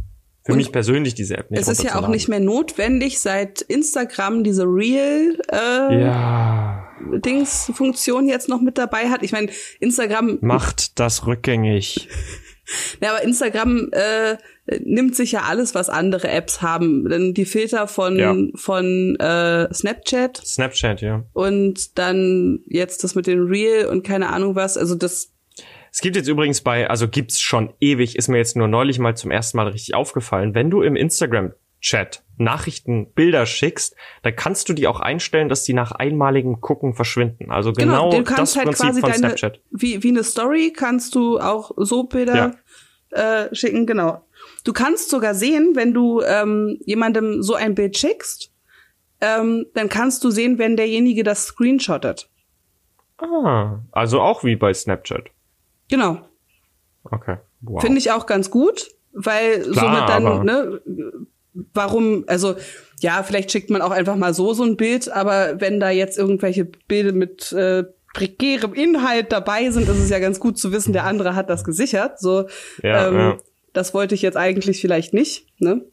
für 0.46 0.52
und 0.52 0.58
mich 0.58 0.72
persönlich 0.72 1.16
diese 1.16 1.38
App 1.38 1.52
nicht. 1.52 1.62
Es 1.62 1.68
ist 1.70 1.84
ja 1.84 1.96
auch 1.96 2.10
nicht 2.10 2.28
mehr 2.28 2.42
notwendig, 2.42 3.20
seit 3.20 3.62
Instagram 3.62 4.44
diese 4.44 4.64
Real 4.64 5.38
äh, 5.52 6.02
ja. 6.02 6.90
Dings 7.26 7.72
Funktion 7.74 8.28
jetzt 8.28 8.50
noch 8.50 8.62
mit 8.62 8.78
dabei 8.78 9.10
hat. 9.10 9.24
Ich 9.24 9.32
meine, 9.32 9.50
Instagram 9.80 10.40
macht 10.42 11.00
das 11.00 11.26
rückgängig. 11.26 12.10
ja, 13.02 13.12
aber 13.12 13.24
Instagram 13.24 13.90
äh, 13.92 14.38
nimmt 14.84 15.16
sich 15.16 15.34
ja 15.34 15.44
alles, 15.44 15.76
was 15.76 15.90
andere 15.90 16.30
Apps 16.30 16.62
haben. 16.62 17.08
Denn 17.10 17.34
die 17.34 17.46
Filter 17.46 17.88
von 17.88 18.18
ja. 18.18 18.36
von 18.56 19.16
äh, 19.20 19.74
Snapchat. 19.74 20.42
Snapchat, 20.46 21.02
ja. 21.02 21.24
Und 21.34 21.98
dann 21.98 22.60
jetzt 22.66 23.04
das 23.04 23.16
mit 23.16 23.28
den 23.28 23.44
Real 23.44 23.88
und 23.88 24.04
keine 24.04 24.30
Ahnung 24.30 24.56
was. 24.56 24.78
Also 24.78 24.96
das 24.96 25.33
es 25.94 26.02
gibt 26.02 26.16
jetzt 26.16 26.28
übrigens 26.28 26.62
bei, 26.62 26.90
also 26.90 27.08
gibt's 27.08 27.40
schon 27.40 27.72
ewig, 27.80 28.16
ist 28.16 28.28
mir 28.28 28.38
jetzt 28.38 28.58
nur 28.58 28.68
neulich 28.68 28.98
mal 28.98 29.16
zum 29.16 29.30
ersten 29.30 29.58
Mal 29.58 29.68
richtig 29.68 29.94
aufgefallen, 29.94 30.56
wenn 30.56 30.72
du 30.72 30.82
im 30.82 30.96
Instagram 30.96 31.54
Chat 31.82 32.24
Nachrichten, 32.38 33.14
Bilder 33.14 33.46
schickst, 33.46 33.96
da 34.24 34.32
kannst 34.32 34.68
du 34.70 34.74
die 34.74 34.88
auch 34.88 35.00
einstellen, 35.00 35.50
dass 35.50 35.66
die 35.66 35.74
nach 35.74 35.92
einmaligem 35.92 36.62
Gucken 36.62 36.96
verschwinden. 36.96 37.52
Also 37.52 37.74
genau, 37.74 38.10
genau 38.10 38.24
das 38.24 38.56
halt 38.56 38.68
Prinzip 38.68 38.94
von 38.94 39.02
deine, 39.02 39.18
Snapchat. 39.18 39.60
Wie, 39.70 40.02
wie 40.02 40.10
eine 40.10 40.24
Story 40.24 40.74
kannst 40.76 41.14
du 41.14 41.40
auch 41.40 41.72
so 41.78 42.06
Bilder 42.06 42.56
ja. 43.12 43.44
äh, 43.44 43.54
schicken, 43.54 43.86
genau. 43.86 44.26
Du 44.64 44.74
kannst 44.74 45.12
sogar 45.12 45.36
sehen, 45.36 45.74
wenn 45.76 45.94
du 45.94 46.22
ähm, 46.22 46.80
jemandem 46.86 47.44
so 47.44 47.54
ein 47.54 47.76
Bild 47.76 47.98
schickst, 47.98 48.52
ähm, 49.22 49.68
dann 49.76 49.90
kannst 49.90 50.24
du 50.24 50.32
sehen, 50.32 50.58
wenn 50.58 50.76
derjenige 50.76 51.24
das 51.24 51.46
screenshottet. 51.46 52.30
Ah, 53.18 53.80
also 53.92 54.22
auch 54.22 54.44
wie 54.44 54.56
bei 54.56 54.74
Snapchat. 54.74 55.33
Genau. 55.94 56.18
Okay. 57.04 57.38
Wow. 57.62 57.80
Finde 57.80 58.00
ich 58.00 58.10
auch 58.10 58.26
ganz 58.26 58.50
gut, 58.50 58.90
weil 59.12 59.62
Klar, 59.62 59.74
somit 59.76 60.10
dann, 60.10 60.44
ne, 60.44 60.82
warum, 61.76 62.24
also 62.26 62.56
ja, 63.00 63.22
vielleicht 63.22 63.52
schickt 63.52 63.70
man 63.70 63.84
auch 63.84 63.92
einfach 63.92 64.16
mal 64.16 64.34
so 64.34 64.56
so 64.56 64.64
ein 64.64 64.76
Bild, 64.76 65.08
aber 65.12 65.62
wenn 65.62 65.80
da 65.80 65.92
jetzt 65.92 66.18
irgendwelche 66.18 66.66
Bilder 66.66 67.12
mit 67.12 67.52
äh, 67.52 67.84
prekärem 68.16 68.74
Inhalt 68.74 69.32
dabei 69.32 69.70
sind, 69.70 69.88
ist 69.88 70.00
es 70.00 70.10
ja 70.10 70.18
ganz 70.18 70.40
gut 70.40 70.58
zu 70.58 70.72
wissen, 70.72 70.94
der 70.94 71.04
andere 71.04 71.36
hat 71.36 71.48
das 71.52 71.64
gesichert. 71.64 72.20
So, 72.20 72.48
ja, 72.82 73.08
ähm, 73.08 73.16
ja. 73.16 73.38
das 73.74 73.94
wollte 73.94 74.16
ich 74.16 74.24
jetzt 74.24 74.38
eigentlich 74.38 74.82
vielleicht 74.82 75.14
nicht. 75.14 75.46
Ne? 75.60 75.86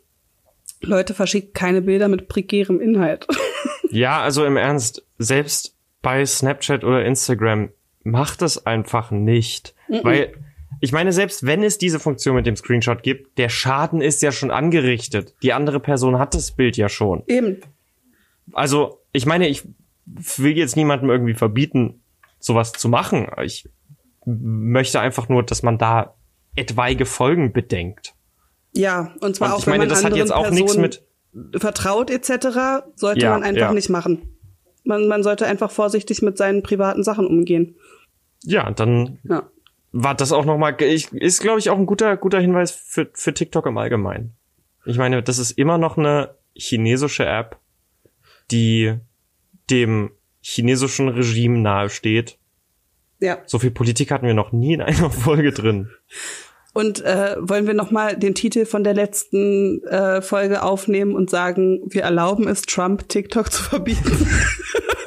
Leute 0.81 1.13
verschickt 1.13 1.53
keine 1.53 1.83
Bilder 1.83 2.09
mit 2.09 2.27
prekärem 2.27 2.81
Inhalt. 2.81 3.27
ja, 3.91 4.23
also 4.23 4.47
im 4.47 4.57
Ernst, 4.57 5.05
selbst 5.19 5.77
bei 6.01 6.25
Snapchat 6.25 6.85
oder 6.85 7.05
Instagram 7.05 7.69
macht 8.03 8.43
das 8.43 8.65
einfach 8.67 9.11
nicht. 9.11 9.75
Mhm. 9.91 10.01
Weil, 10.05 10.33
ich 10.81 10.93
meine, 10.93 11.13
selbst 11.13 11.45
wenn 11.45 11.63
es 11.63 11.77
diese 11.77 12.01
Funktion 12.01 12.37
mit 12.37 12.47
dem 12.47 12.57
Screenshot 12.57 13.03
gibt, 13.03 13.37
der 13.39 13.49
Schaden 13.49 14.01
ist 14.01 14.23
ja 14.23 14.33
schon 14.33 14.51
angerichtet. 14.51 15.35
Die 15.43 15.53
andere 15.53 15.81
Person 15.81 16.19
hat 16.19 16.35
das 16.35 16.53
Bild 16.53 16.77
ja 16.77 16.89
schon. 16.89 17.23
Eben. 17.27 17.61
Also, 18.53 19.03
ich 19.13 19.27
meine, 19.27 19.49
ich 19.49 19.69
will 20.07 20.57
jetzt 20.57 20.77
niemandem 20.77 21.11
irgendwie 21.11 21.35
verbieten, 21.35 22.03
sowas 22.39 22.73
zu 22.73 22.89
machen. 22.89 23.29
Ich 23.43 23.69
möchte 24.25 25.01
einfach 25.01 25.29
nur, 25.29 25.43
dass 25.43 25.63
man 25.63 25.79
da 25.79 26.15
etwaige 26.57 27.07
Folgen 27.07 27.53
bedenkt. 27.53 28.15
Ja, 28.73 29.15
und 29.21 29.37
zwar 29.37 29.49
und 29.49 29.55
auch, 29.55 29.59
ich 29.61 29.67
meine, 29.67 29.83
wenn 29.83 29.89
man 29.89 29.97
das 29.97 30.05
hat 30.05 30.17
jetzt 30.17 30.33
auch 30.33 30.51
nichts 30.51 30.77
mit 30.77 31.03
vertraut 31.57 32.11
etc. 32.11 32.85
sollte 32.97 33.21
ja, 33.21 33.31
man 33.31 33.43
einfach 33.43 33.69
ja. 33.69 33.73
nicht 33.73 33.89
machen. 33.89 34.37
Man, 34.85 35.07
man 35.07 35.23
sollte 35.23 35.47
einfach 35.47 35.71
vorsichtig 35.71 36.23
mit 36.23 36.37
seinen 36.37 36.63
privaten 36.63 37.05
Sachen 37.05 37.27
umgehen. 37.27 37.77
Ja, 38.43 38.71
dann 38.71 39.19
ja. 39.29 39.49
War 39.93 40.15
das 40.15 40.33
auch 40.33 40.45
nochmal, 40.45 40.77
ist 40.81 41.41
glaube 41.41 41.59
ich 41.59 41.71
auch 41.71 41.79
ein 41.79 41.87
guter, 41.87 42.17
guter 42.17 42.41
Hinweis 42.41 42.71
für, 42.71 43.09
für 43.13 43.35
TikTok 43.35 43.67
im 43.67 43.79
Allgemeinen. 43.79 44.37
Ich 44.85 44.99
meine, 44.99 45.23
das 45.23 45.39
ist 45.39 45.53
immer 45.53 45.79
noch 45.79 45.99
eine 45.99 46.35
chinesische 46.55 47.27
App, 47.27 47.59
die 48.51 48.97
dem 49.71 50.11
chinesischen 50.41 51.09
Regime 51.09 51.59
nahesteht. 51.59 52.39
Ja. 53.21 53.39
So 53.47 53.59
viel 53.59 53.71
Politik 53.71 54.11
hatten 54.11 54.27
wir 54.27 54.35
noch 54.35 54.53
nie 54.53 54.75
in 54.75 54.83
einer 54.83 55.11
Folge 55.11 55.53
drin. 55.53 55.91
Und 56.73 57.05
äh, 57.05 57.37
wollen 57.41 57.67
wir 57.67 57.75
noch 57.75 57.91
mal 57.91 58.17
den 58.17 58.35
Titel 58.35 58.65
von 58.65 58.85
der 58.85 58.95
letzten 58.95 59.83
äh, 59.85 60.23
Folge 60.23 60.63
aufnehmen 60.63 61.17
und 61.17 61.29
sagen, 61.29 61.81
wir 61.85 62.03
erlauben 62.03 62.47
es 62.47 62.63
Trump 62.63 63.09
TikTok 63.09 63.51
zu 63.51 63.63
verbieten? 63.63 64.29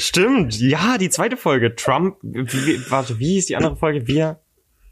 Stimmt, 0.00 0.60
ja, 0.60 0.96
die 0.96 1.10
zweite 1.10 1.36
Folge. 1.36 1.74
Trump, 1.74 2.18
wie, 2.22 2.80
warte, 2.88 3.18
wie 3.18 3.34
hieß 3.34 3.46
die 3.46 3.56
andere 3.56 3.74
Folge? 3.76 4.06
Wir 4.06 4.40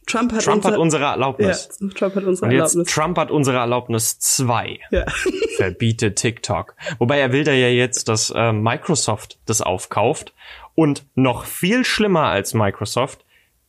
Trump 0.06 0.32
hat, 0.32 0.42
Trump 0.42 0.64
unser, 0.64 0.70
hat 0.70 0.78
unsere 0.78 1.04
Erlaubnis. 1.04 1.68
Ja, 1.80 1.88
Trump 1.88 2.14
hat 2.16 2.24
unsere 2.24 2.46
Und 2.46 2.52
jetzt 2.52 2.74
Erlaubnis. 2.74 2.92
Trump 2.94 3.18
hat 3.18 3.30
unsere 3.30 3.58
Erlaubnis 3.58 4.18
2. 4.18 4.80
Ja. 4.90 5.04
Verbiete 5.56 6.14
TikTok. 6.14 6.74
Wobei 6.98 7.18
er 7.18 7.32
will 7.32 7.44
da 7.44 7.52
ja 7.52 7.68
jetzt, 7.68 8.08
dass 8.08 8.30
äh, 8.30 8.52
Microsoft 8.52 9.38
das 9.46 9.62
aufkauft. 9.62 10.34
Und 10.74 11.06
noch 11.14 11.44
viel 11.44 11.84
schlimmer 11.84 12.24
als 12.24 12.52
Microsoft, 12.52 13.24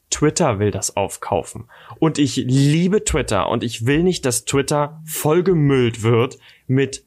Twitter 0.10 0.58
will 0.58 0.72
das 0.72 0.98
aufkaufen. 0.98 1.70
Und 2.00 2.18
ich 2.18 2.36
liebe 2.36 3.04
Twitter 3.04 3.50
und 3.50 3.64
ich 3.64 3.86
will 3.86 4.04
nicht, 4.04 4.26
dass 4.26 4.46
Twitter 4.46 5.02
vollgemüllt 5.06 6.02
wird 6.02 6.40
mit 6.66 7.04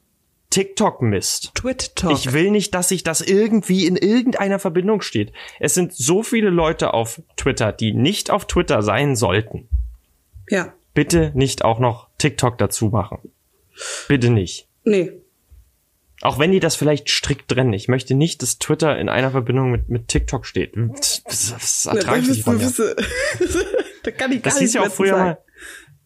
TikTok-Mist. 0.51 1.55
TwitTok. 1.55 2.11
Ich 2.11 2.33
will 2.33 2.51
nicht, 2.51 2.75
dass 2.75 2.89
sich 2.89 3.03
das 3.03 3.21
irgendwie 3.21 3.87
in 3.87 3.95
irgendeiner 3.95 4.59
Verbindung 4.59 5.01
steht. 5.01 5.33
Es 5.59 5.73
sind 5.73 5.93
so 5.93 6.21
viele 6.21 6.49
Leute 6.49 6.93
auf 6.93 7.21
Twitter, 7.37 7.71
die 7.71 7.93
nicht 7.93 8.29
auf 8.29 8.45
Twitter 8.45 8.83
sein 8.83 9.15
sollten. 9.15 9.67
Ja. 10.49 10.73
Bitte 10.93 11.31
nicht 11.33 11.63
auch 11.63 11.79
noch 11.79 12.09
TikTok 12.17 12.57
dazu 12.57 12.87
machen. 12.87 13.19
Bitte 14.07 14.29
nicht. 14.29 14.67
Nee. 14.83 15.13
Auch 16.21 16.37
wenn 16.37 16.51
die 16.51 16.59
das 16.59 16.75
vielleicht 16.75 17.09
strikt 17.09 17.49
trennen. 17.49 17.73
Ich 17.73 17.87
möchte 17.87 18.13
nicht, 18.13 18.43
dass 18.43 18.59
Twitter 18.59 18.99
in 18.99 19.09
einer 19.09 19.31
Verbindung 19.31 19.71
mit, 19.71 19.89
mit 19.89 20.07
TikTok 20.07 20.45
steht. 20.45 20.73
Das, 20.75 21.23
das, 21.23 21.49
das 21.49 21.85
ertrage 21.85 22.21
ich 22.21 22.27
nicht 22.27 22.43
von 22.43 22.59
da 24.03 24.11
kann 24.11 24.31
ich 24.31 24.43
gar 24.43 24.51
das 24.51 24.59
hieß 24.59 24.73
ja 24.73 24.81
auch 24.81 24.91
früher 24.91 25.15
sagen. 25.15 25.29
mal, 25.29 25.37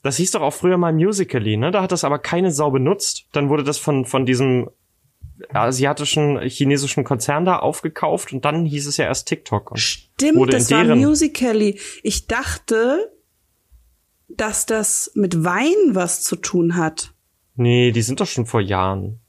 das 0.06 0.18
hieß 0.18 0.32
doch 0.32 0.42
auch 0.42 0.54
früher 0.54 0.78
mal 0.78 0.94
Musically, 0.94 1.58
ne? 1.58 1.72
Da 1.72 1.82
hat 1.82 1.92
das 1.92 2.04
aber 2.04 2.20
keine 2.20 2.52
Sau 2.52 2.70
benutzt. 2.70 3.26
Dann 3.32 3.50
wurde 3.50 3.64
das 3.64 3.80
von, 3.80 4.06
von 4.06 4.28
diesem 4.28 4.70
asiatischen, 5.50 6.40
chinesischen 6.42 7.04
Konzern 7.04 7.44
da 7.44 7.58
aufgekauft 7.58 8.32
und 8.32 8.46
dann 8.46 8.66
hieß 8.66 8.86
es 8.86 8.98
ja 8.98 9.06
erst 9.06 9.28
TikTok. 9.28 9.72
Stimmt, 9.74 10.54
das 10.54 10.70
war 10.70 10.96
Musically. 10.96 11.80
Ich 12.04 12.28
dachte, 12.28 13.12
dass 14.28 14.68
das 14.68 15.12
mit 15.16 15.44
Wein 15.44 15.74
was 15.96 16.22
zu 16.22 16.36
tun 16.36 16.76
hat. 16.76 17.12
Nee, 17.56 17.92
die 17.92 18.04
sind 18.04 18.20
doch 18.20 18.28
schon 18.28 18.46
vor 18.46 18.62
Jahren. 18.62 19.22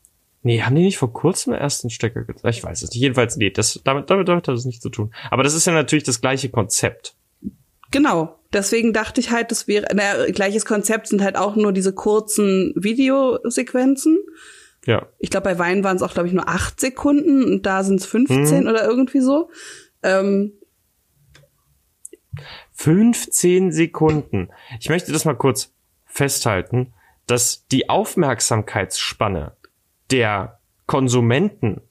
Nee, 0.42 0.60
haben 0.60 0.76
die 0.76 0.82
nicht 0.82 0.98
vor 0.98 1.10
kurzem 1.10 1.54
erst 1.54 1.84
den 1.84 1.90
Stecker 1.90 2.24
gezogen? 2.24 2.50
Ich 2.50 2.62
weiß 2.62 2.82
es 2.82 2.90
nicht. 2.90 3.00
Jedenfalls, 3.00 3.38
nee, 3.38 3.48
das, 3.48 3.80
damit, 3.82 4.10
damit, 4.10 4.28
damit 4.28 4.46
hat 4.46 4.54
das 4.54 4.66
nichts 4.66 4.82
zu 4.82 4.90
tun. 4.90 5.14
Aber 5.30 5.42
das 5.42 5.54
ist 5.54 5.66
ja 5.66 5.72
natürlich 5.72 6.04
das 6.04 6.20
gleiche 6.20 6.50
Konzept. 6.50 7.16
Genau. 7.90 8.38
Deswegen 8.56 8.94
dachte 8.94 9.20
ich 9.20 9.30
halt, 9.30 9.50
das 9.50 9.68
wäre, 9.68 9.94
naja, 9.94 10.30
gleiches 10.32 10.64
Konzept 10.64 11.08
sind 11.08 11.20
halt 11.20 11.36
auch 11.36 11.56
nur 11.56 11.74
diese 11.74 11.92
kurzen 11.92 12.72
Videosequenzen. 12.74 14.18
Ja. 14.86 15.06
Ich 15.18 15.28
glaube, 15.28 15.44
bei 15.44 15.58
Wein 15.58 15.84
waren 15.84 15.96
es 15.96 16.02
auch, 16.02 16.14
glaube 16.14 16.28
ich, 16.28 16.32
nur 16.32 16.48
acht 16.48 16.80
Sekunden 16.80 17.44
und 17.44 17.66
da 17.66 17.84
sind 17.84 18.00
es 18.00 18.06
15 18.06 18.62
mhm. 18.62 18.66
oder 18.70 18.82
irgendwie 18.88 19.20
so. 19.20 19.50
Ähm, 20.02 20.54
15 22.72 23.72
Sekunden. 23.72 24.48
Ich 24.80 24.88
möchte 24.88 25.12
das 25.12 25.26
mal 25.26 25.36
kurz 25.36 25.74
festhalten, 26.06 26.94
dass 27.26 27.66
die 27.66 27.90
Aufmerksamkeitsspanne 27.90 29.52
der 30.10 30.60
Konsumenten 30.86 31.82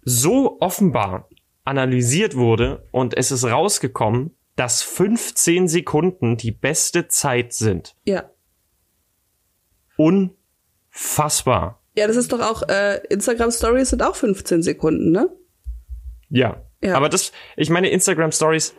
so 0.00 0.56
offenbar 0.60 1.28
analysiert 1.64 2.34
wurde 2.34 2.88
und 2.92 3.14
es 3.14 3.30
ist 3.30 3.44
rausgekommen, 3.44 4.30
dass 4.58 4.82
15 4.82 5.68
Sekunden 5.68 6.36
die 6.36 6.50
beste 6.50 7.06
Zeit 7.06 7.52
sind. 7.52 7.94
Ja. 8.04 8.28
Unfassbar. 9.96 11.80
Ja, 11.96 12.08
das 12.08 12.16
ist 12.16 12.32
doch 12.32 12.40
auch, 12.40 12.68
äh, 12.68 12.96
Instagram 13.08 13.52
Stories 13.52 13.90
sind 13.90 14.02
auch 14.02 14.16
15 14.16 14.64
Sekunden, 14.64 15.12
ne? 15.12 15.30
Ja. 16.28 16.60
ja. 16.82 16.96
Aber 16.96 17.08
das, 17.08 17.30
ich 17.56 17.70
meine, 17.70 17.88
Instagram 17.90 18.32
Stories 18.32 18.74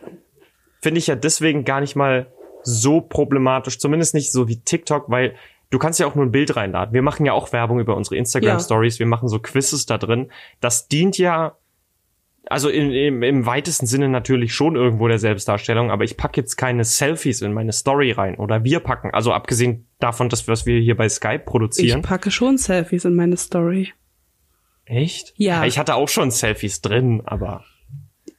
finde 0.82 0.98
ich 0.98 1.06
ja 1.06 1.14
deswegen 1.14 1.64
gar 1.64 1.80
nicht 1.80 1.96
mal 1.96 2.30
so 2.62 3.00
problematisch, 3.00 3.78
zumindest 3.78 4.12
nicht 4.12 4.32
so 4.32 4.48
wie 4.48 4.60
TikTok, 4.60 5.10
weil 5.10 5.34
du 5.70 5.78
kannst 5.78 5.98
ja 5.98 6.06
auch 6.06 6.14
nur 6.14 6.26
ein 6.26 6.30
Bild 6.30 6.56
reinladen. 6.56 6.92
Wir 6.92 7.02
machen 7.02 7.24
ja 7.24 7.32
auch 7.32 7.54
Werbung 7.54 7.80
über 7.80 7.96
unsere 7.96 8.16
Instagram 8.16 8.60
Stories, 8.60 8.96
ja. 8.96 9.00
wir 9.00 9.06
machen 9.06 9.28
so 9.28 9.38
Quizzes 9.38 9.86
da 9.86 9.96
drin. 9.96 10.30
Das 10.60 10.88
dient 10.88 11.16
ja 11.16 11.56
also 12.50 12.68
in, 12.68 12.90
im, 12.90 13.22
im 13.22 13.46
weitesten 13.46 13.86
Sinne 13.86 14.08
natürlich 14.08 14.52
schon 14.52 14.74
irgendwo 14.74 15.06
der 15.06 15.20
Selbstdarstellung, 15.20 15.92
aber 15.92 16.02
ich 16.02 16.16
packe 16.16 16.40
jetzt 16.40 16.56
keine 16.56 16.84
Selfies 16.84 17.42
in 17.42 17.52
meine 17.52 17.72
Story 17.72 18.10
rein 18.10 18.34
oder 18.36 18.64
wir 18.64 18.80
packen, 18.80 19.10
also 19.12 19.32
abgesehen 19.32 19.86
davon, 20.00 20.28
dass 20.28 20.48
was 20.48 20.66
wir 20.66 20.80
hier 20.80 20.96
bei 20.96 21.08
Skype 21.08 21.44
produzieren. 21.44 22.00
Ich 22.00 22.06
packe 22.06 22.32
schon 22.32 22.58
Selfies 22.58 23.04
in 23.04 23.14
meine 23.14 23.36
Story. 23.36 23.92
Echt? 24.84 25.32
Ja. 25.36 25.64
Ich 25.64 25.78
hatte 25.78 25.94
auch 25.94 26.08
schon 26.08 26.32
Selfies 26.32 26.80
drin, 26.80 27.22
aber. 27.24 27.64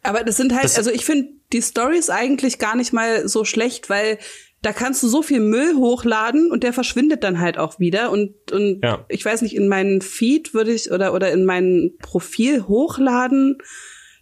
Aber 0.03 0.25
das 0.25 0.35
sind 0.35 0.53
halt, 0.53 0.65
das 0.65 0.77
also 0.77 0.91
ich 0.91 1.05
finde 1.05 1.29
die 1.53 1.61
Stories 1.61 2.09
eigentlich 2.09 2.59
gar 2.59 2.75
nicht 2.75 2.91
mal 2.91 3.29
so 3.29 3.45
schlecht, 3.45 3.89
weil 3.89 4.17
da 4.61 4.73
kannst 4.73 5.01
du 5.03 5.07
so 5.07 5.21
viel 5.21 5.39
Müll 5.39 5.75
hochladen 5.75 6.51
und 6.51 6.63
der 6.63 6.73
verschwindet 6.73 7.23
dann 7.23 7.39
halt 7.39 7.57
auch 7.57 7.79
wieder 7.79 8.11
und 8.11 8.51
und 8.51 8.83
ja. 8.83 9.05
ich 9.07 9.23
weiß 9.23 9.41
nicht 9.41 9.55
in 9.55 9.69
meinen 9.69 10.01
Feed 10.01 10.53
würde 10.53 10.73
ich 10.73 10.91
oder 10.91 11.13
oder 11.13 11.31
in 11.31 11.45
mein 11.45 11.93
Profil 11.99 12.67
hochladen 12.67 13.57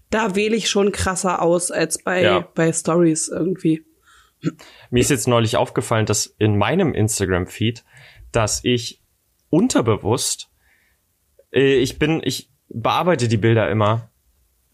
da 0.09 0.35
wähle 0.35 0.55
ich 0.55 0.69
schon 0.69 0.91
krasser 0.91 1.41
aus 1.41 1.71
als 1.71 2.01
bei, 2.03 2.23
ja. 2.23 2.47
bei 2.55 2.73
Stories 2.73 3.27
irgendwie. 3.27 3.85
Mir 4.89 5.01
ist 5.01 5.09
jetzt 5.09 5.27
neulich 5.27 5.57
aufgefallen, 5.57 6.05
dass 6.05 6.25
in 6.25 6.57
meinem 6.57 6.93
Instagram-Feed, 6.93 7.83
dass 8.31 8.63
ich 8.63 9.01
unterbewusst, 9.49 10.49
äh, 11.51 11.75
ich 11.75 11.99
bin, 11.99 12.21
ich 12.23 12.49
bearbeite 12.69 13.27
die 13.27 13.37
Bilder 13.37 13.69
immer, 13.69 14.09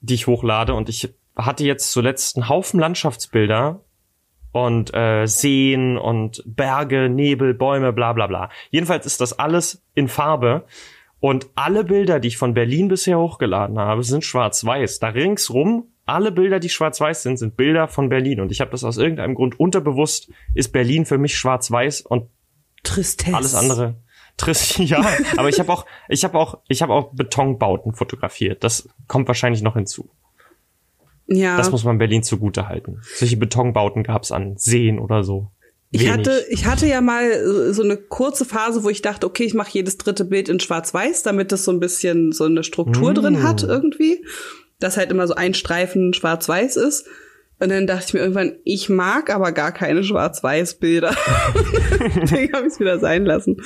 die 0.01 0.13
ich 0.13 0.27
hochlade 0.27 0.73
und 0.73 0.89
ich 0.89 1.13
hatte 1.35 1.65
jetzt 1.65 1.91
zuletzt 1.91 2.37
einen 2.37 2.47
Haufen 2.47 2.79
Landschaftsbilder 2.79 3.83
und 4.51 4.93
äh, 4.93 5.25
Seen 5.25 5.97
und 5.97 6.43
Berge, 6.45 7.09
Nebel, 7.09 7.53
Bäume, 7.53 7.91
bla 7.91 8.13
bla 8.13 8.27
bla. 8.27 8.49
Jedenfalls 8.69 9.05
ist 9.05 9.19
das 9.19 9.37
alles 9.37 9.83
in 9.95 10.07
Farbe 10.07 10.65
und 11.19 11.47
alle 11.55 11.83
Bilder, 11.83 12.19
die 12.19 12.27
ich 12.29 12.37
von 12.37 12.53
Berlin 12.53 12.87
bisher 12.87 13.19
hochgeladen 13.19 13.79
habe, 13.79 14.03
sind 14.03 14.23
schwarz-weiß. 14.23 14.99
Da 14.99 15.09
ringsrum, 15.09 15.91
alle 16.05 16.31
Bilder, 16.31 16.59
die 16.59 16.69
schwarz-weiß 16.69 17.23
sind, 17.23 17.37
sind 17.37 17.57
Bilder 17.57 17.87
von 17.87 18.09
Berlin. 18.09 18.41
Und 18.41 18.51
ich 18.51 18.61
habe 18.61 18.71
das 18.71 18.83
aus 18.83 18.97
irgendeinem 18.97 19.35
Grund 19.35 19.59
unterbewusst, 19.59 20.31
ist 20.53 20.71
Berlin 20.71 21.05
für 21.05 21.17
mich 21.17 21.37
schwarz-weiß 21.37 22.01
und 22.01 22.29
Tristesse. 22.83 23.35
alles 23.35 23.55
andere. 23.55 23.95
Trist, 24.37 24.77
ja, 24.79 25.03
aber 25.37 25.49
ich 25.49 25.59
habe 25.59 25.71
auch, 25.71 25.85
ich 26.09 26.23
habe 26.23 26.37
auch, 26.37 26.59
ich 26.67 26.81
habe 26.81 26.93
auch 26.93 27.13
Betonbauten 27.13 27.93
fotografiert. 27.93 28.63
Das 28.63 28.89
kommt 29.07 29.27
wahrscheinlich 29.27 29.61
noch 29.61 29.75
hinzu. 29.75 30.09
Ja. 31.27 31.57
Das 31.57 31.71
muss 31.71 31.83
man 31.83 31.97
Berlin 31.97 32.21
zugute 32.21 32.67
halten. 32.67 32.99
Solche 33.01 33.37
Betonbauten 33.37 34.03
gab's 34.03 34.31
an 34.31 34.57
Seen 34.57 34.99
oder 34.99 35.23
so. 35.23 35.51
Ich 35.91 36.09
hatte, 36.09 36.43
ich 36.49 36.65
hatte 36.65 36.87
ja 36.87 36.99
mal 36.99 37.73
so 37.73 37.81
eine 37.81 37.95
kurze 37.95 38.43
Phase, 38.43 38.83
wo 38.83 38.89
ich 38.89 39.01
dachte, 39.01 39.25
okay, 39.25 39.43
ich 39.43 39.53
mache 39.53 39.69
jedes 39.71 39.97
dritte 39.97 40.25
Bild 40.25 40.49
in 40.49 40.59
Schwarz-Weiß, 40.59 41.23
damit 41.23 41.51
es 41.53 41.63
so 41.63 41.71
ein 41.71 41.79
bisschen 41.79 42.31
so 42.31 42.43
eine 42.43 42.63
Struktur 42.63 43.11
mm. 43.11 43.15
drin 43.15 43.43
hat 43.43 43.63
irgendwie. 43.63 44.25
Dass 44.79 44.97
halt 44.97 45.09
immer 45.11 45.25
so 45.25 45.35
ein 45.35 45.53
Streifen 45.53 46.13
Schwarz-Weiß 46.13 46.75
ist. 46.75 47.07
Und 47.59 47.69
dann 47.69 47.87
dachte 47.87 48.05
ich 48.07 48.13
mir 48.13 48.19
irgendwann, 48.19 48.57
ich 48.65 48.89
mag 48.89 49.33
aber 49.33 49.53
gar 49.53 49.71
keine 49.71 50.03
Schwarz-Weiß-Bilder. 50.03 51.11
Deswegen 52.21 52.53
habe 52.53 52.67
ich 52.67 52.73
es 52.73 52.79
wieder 52.81 52.99
sein 52.99 53.23
lassen. 53.23 53.61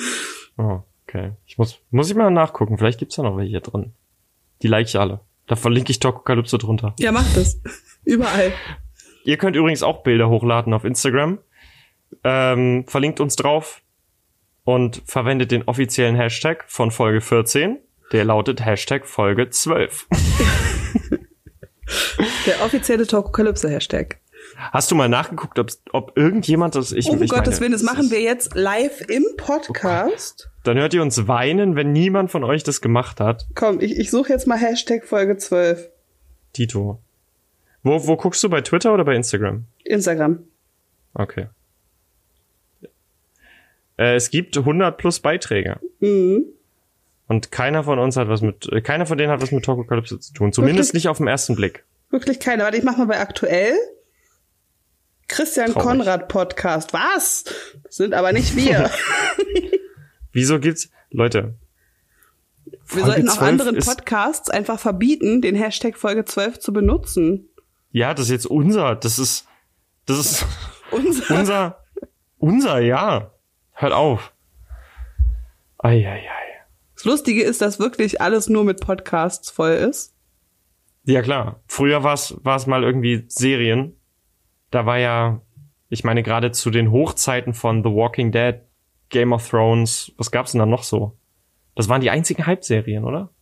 Oh, 0.58 0.82
okay. 1.08 1.32
Ich 1.48 1.58
muss, 1.58 1.80
muss 1.90 2.12
ich 2.12 2.16
mal 2.16 2.30
nachgucken. 2.30 2.78
Vielleicht 2.78 3.00
gibt's 3.00 3.16
da 3.16 3.24
noch 3.24 3.38
welche 3.38 3.60
drin. 3.62 3.94
Die 4.62 4.68
like 4.68 4.88
ich 4.88 5.00
alle. 5.00 5.22
Da 5.48 5.56
verlinke 5.56 5.92
ich 5.92 6.00
Tokokalypse 6.00 6.60
drunter. 6.60 6.94
Ja, 7.00 7.12
mach 7.12 7.26
das. 7.34 7.60
Überall. 8.04 8.54
Ihr 9.24 9.38
könnt 9.38 9.56
übrigens 9.56 9.82
auch 9.82 10.04
Bilder 10.04 10.30
hochladen 10.30 10.74
auf 10.74 10.84
Instagram 10.84 11.40
ähm, 12.24 12.86
verlinkt 12.88 13.20
uns 13.20 13.36
drauf 13.36 13.82
und 14.64 15.02
verwendet 15.06 15.52
den 15.52 15.64
offiziellen 15.68 16.16
Hashtag 16.16 16.66
von 16.68 16.92
Folge 16.92 17.22
14. 17.22 17.80
Der 18.12 18.26
lautet 18.26 18.66
Hashtag 18.66 19.06
Folge 19.06 19.50
12. 19.50 20.08
Der 22.46 22.64
offizielle 22.64 23.08
Tokokalypse-Hashtag. 23.08 24.20
Hast 24.56 24.92
du 24.92 24.96
mal 24.96 25.10
nachgeguckt, 25.10 25.60
ob, 25.60 25.70
ob 25.92 26.18
irgendjemand 26.18 26.76
das 26.76 26.92
ich 26.92 27.08
Oh 27.08 27.18
ich 27.20 27.30
Gottes 27.30 27.62
Willen, 27.62 27.72
das 27.72 27.84
machen 27.84 28.12
wir 28.12 28.22
jetzt 28.22 28.56
live 28.56 29.02
im 29.10 29.26
Podcast. 29.38 30.50
Oh 30.50 30.52
Dann 30.64 30.78
hört 30.78 30.94
ihr 30.94 31.02
uns 31.02 31.28
weinen, 31.28 31.76
wenn 31.76 31.92
niemand 31.92 32.32
von 32.32 32.44
euch 32.44 32.64
das 32.64 32.82
gemacht 32.82 33.20
hat. 33.20 33.48
Komm, 33.56 33.80
ich, 33.80 33.98
ich 33.98 34.12
suche 34.12 34.30
jetzt 34.30 34.48
mal 34.48 34.58
Hashtag 34.58 35.06
Folge 35.06 35.38
12. 35.38 35.90
Tito. 36.54 37.02
Wo, 37.84 38.06
wo 38.08 38.18
guckst 38.18 38.44
du 38.44 38.50
bei 38.50 38.62
Twitter 38.62 38.94
oder 38.94 39.06
bei 39.06 39.16
Instagram? 39.16 39.66
Instagram. 39.84 40.44
Okay. 41.14 41.48
Äh, 44.00 44.16
es 44.16 44.32
gibt 44.32 44.58
100 44.58 44.98
plus 44.98 45.20
Beiträge. 45.20 45.78
Mhm. 46.00 46.46
Und 47.28 47.52
keiner 47.52 47.84
von 47.84 48.00
uns 48.00 48.16
hat 48.16 48.30
was 48.30 48.42
mit, 48.42 48.72
äh, 48.72 48.82
keiner 48.82 49.06
von 49.06 49.18
denen 49.18 49.30
hat 49.30 49.42
was 49.42 49.52
mit 49.52 49.66
Tokokalypse 49.66 50.20
zu 50.20 50.34
tun. 50.34 50.54
Zumindest 50.54 50.90
Wirklich? 50.90 51.04
nicht 51.04 51.10
auf 51.10 51.18
den 51.18 51.28
ersten 51.28 51.56
Blick. 51.56 51.84
Wirklich 52.10 52.40
keiner. 52.40 52.64
Warte, 52.64 52.78
ich 52.78 52.84
mach 52.84 52.98
mal 52.98 53.08
bei 53.08 53.20
aktuell. 53.20 53.76
Christian 55.28 55.74
Traurig. 55.74 55.88
Konrad 55.88 56.28
Podcast. 56.30 56.94
Was? 56.94 57.44
Das 57.84 57.98
sind 57.98 58.14
aber 58.14 58.32
nicht 58.32 58.56
wir. 58.56 58.90
Wieso 60.32 60.60
gibt's, 60.60 60.90
Leute? 61.12 61.56
Wir 62.88 63.06
sollten 63.06 63.30
auch 63.30 63.42
anderen 63.42 63.78
Podcasts 63.78 64.50
einfach 64.50 64.80
verbieten, 64.80 65.42
den 65.42 65.56
Hashtag 65.56 65.98
Folge 65.98 66.24
12 66.24 66.60
zu 66.60 66.72
benutzen. 66.72 67.50
Ja, 67.92 68.14
das 68.14 68.28
ist 68.28 68.32
jetzt 68.32 68.48
unser, 68.48 68.96
das 68.96 69.20
ist, 69.20 69.46
das 70.06 70.20
ist 70.20 70.46
unser, 70.92 71.38
unser, 71.38 71.84
unser, 72.38 72.80
ja. 72.80 73.32
Hört 73.80 73.94
auf. 73.94 74.34
Eieiei. 75.78 76.22
Das 76.96 77.06
Lustige 77.06 77.44
ist, 77.44 77.62
dass 77.62 77.80
wirklich 77.80 78.20
alles 78.20 78.50
nur 78.50 78.66
mit 78.66 78.82
Podcasts 78.82 79.50
voll 79.50 79.72
ist. 79.72 80.14
Ja 81.06 81.22
klar. 81.22 81.62
Früher 81.66 82.04
war 82.04 82.14
es 82.14 82.68
mal 82.68 82.84
irgendwie 82.84 83.24
Serien. 83.30 83.96
Da 84.70 84.86
war 84.86 85.00
ja, 85.00 85.42
ich 85.88 86.04
meine 86.04 86.24
gerade 86.24 86.52
zu 86.52 86.72
den 86.72 86.92
Hochzeiten 86.92 87.54
von 87.54 87.82
The 87.82 87.90
Walking 87.90 88.34
Dead, 88.34 88.56
Game 89.08 89.32
of 89.32 89.48
Thrones, 89.48 90.12
was 90.18 90.30
gab's 90.30 90.52
denn 90.52 90.60
da 90.60 90.66
noch 90.66 90.84
so? 90.84 91.18
Das 91.76 91.88
waren 91.88 92.02
die 92.02 92.10
einzigen 92.10 92.46
Hype-Serien, 92.46 93.06
oder? 93.06 93.34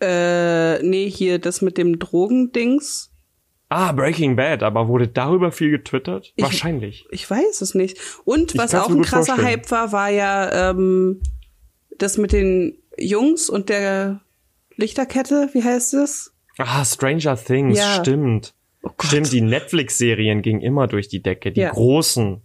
Äh, 0.00 0.80
nee, 0.84 1.10
hier 1.10 1.40
das 1.40 1.60
mit 1.60 1.76
dem 1.76 1.98
Drogendings. 1.98 3.12
Ah, 3.76 3.90
Breaking 3.90 4.36
Bad, 4.36 4.62
aber 4.62 4.86
wurde 4.86 5.08
darüber 5.08 5.50
viel 5.50 5.72
getwittert? 5.72 6.32
Ich, 6.36 6.44
Wahrscheinlich. 6.44 7.06
Ich 7.10 7.28
weiß 7.28 7.60
es 7.60 7.74
nicht. 7.74 7.98
Und 8.24 8.56
was 8.56 8.72
auch 8.72 8.88
ein 8.88 9.02
krasser 9.02 9.34
vorstellen. 9.34 9.48
Hype 9.48 9.70
war, 9.72 9.90
war 9.90 10.10
ja 10.10 10.70
ähm, 10.70 11.20
das 11.98 12.16
mit 12.16 12.30
den 12.30 12.78
Jungs 12.96 13.50
und 13.50 13.70
der 13.70 14.20
Lichterkette, 14.76 15.48
wie 15.54 15.64
heißt 15.64 15.94
es? 15.94 16.32
Ah, 16.56 16.84
Stranger 16.84 17.36
Things, 17.36 17.76
ja. 17.76 17.98
stimmt. 18.00 18.54
Oh 18.84 18.90
stimmt, 19.02 19.32
die 19.32 19.40
Netflix-Serien 19.40 20.42
gingen 20.42 20.60
immer 20.60 20.86
durch 20.86 21.08
die 21.08 21.20
Decke, 21.20 21.50
die 21.50 21.62
ja. 21.62 21.72
großen. 21.72 22.42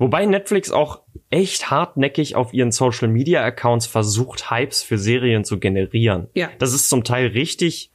Wobei 0.00 0.26
Netflix 0.26 0.72
auch 0.72 1.02
echt 1.30 1.70
hartnäckig 1.70 2.34
auf 2.34 2.52
ihren 2.52 2.72
Social 2.72 3.06
Media 3.06 3.44
Accounts 3.44 3.86
versucht, 3.86 4.50
Hypes 4.50 4.82
für 4.82 4.98
Serien 4.98 5.44
zu 5.44 5.60
generieren. 5.60 6.26
Ja. 6.34 6.50
Das 6.58 6.74
ist 6.74 6.88
zum 6.88 7.04
Teil 7.04 7.28
richtig 7.28 7.92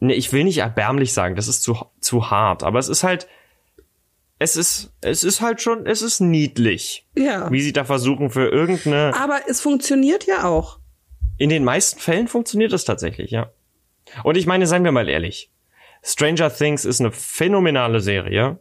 ne, 0.00 0.14
ich 0.14 0.32
will 0.32 0.44
nicht 0.44 0.58
erbärmlich 0.58 1.12
sagen, 1.12 1.36
das 1.36 1.48
ist 1.48 1.62
zu, 1.62 1.76
zu 2.00 2.30
hart, 2.30 2.62
aber 2.62 2.78
es 2.78 2.88
ist 2.88 3.04
halt, 3.04 3.28
es 4.38 4.56
ist, 4.56 4.92
es 5.02 5.22
ist 5.22 5.40
halt 5.40 5.60
schon, 5.60 5.86
es 5.86 6.02
ist 6.02 6.20
niedlich. 6.20 7.06
Ja. 7.14 7.50
Wie 7.52 7.60
sie 7.60 7.72
da 7.72 7.84
versuchen 7.84 8.30
für 8.30 8.48
irgendeine. 8.48 9.14
Aber 9.14 9.40
es 9.46 9.60
funktioniert 9.60 10.26
ja 10.26 10.44
auch. 10.44 10.78
In 11.36 11.50
den 11.50 11.62
meisten 11.62 12.00
Fällen 12.00 12.26
funktioniert 12.26 12.72
es 12.72 12.84
tatsächlich, 12.84 13.30
ja. 13.30 13.50
Und 14.24 14.36
ich 14.36 14.46
meine, 14.46 14.66
seien 14.66 14.84
wir 14.84 14.92
mal 14.92 15.08
ehrlich. 15.08 15.50
Stranger 16.02 16.52
Things 16.52 16.84
ist 16.84 17.00
eine 17.00 17.12
phänomenale 17.12 18.00
Serie. 18.00 18.58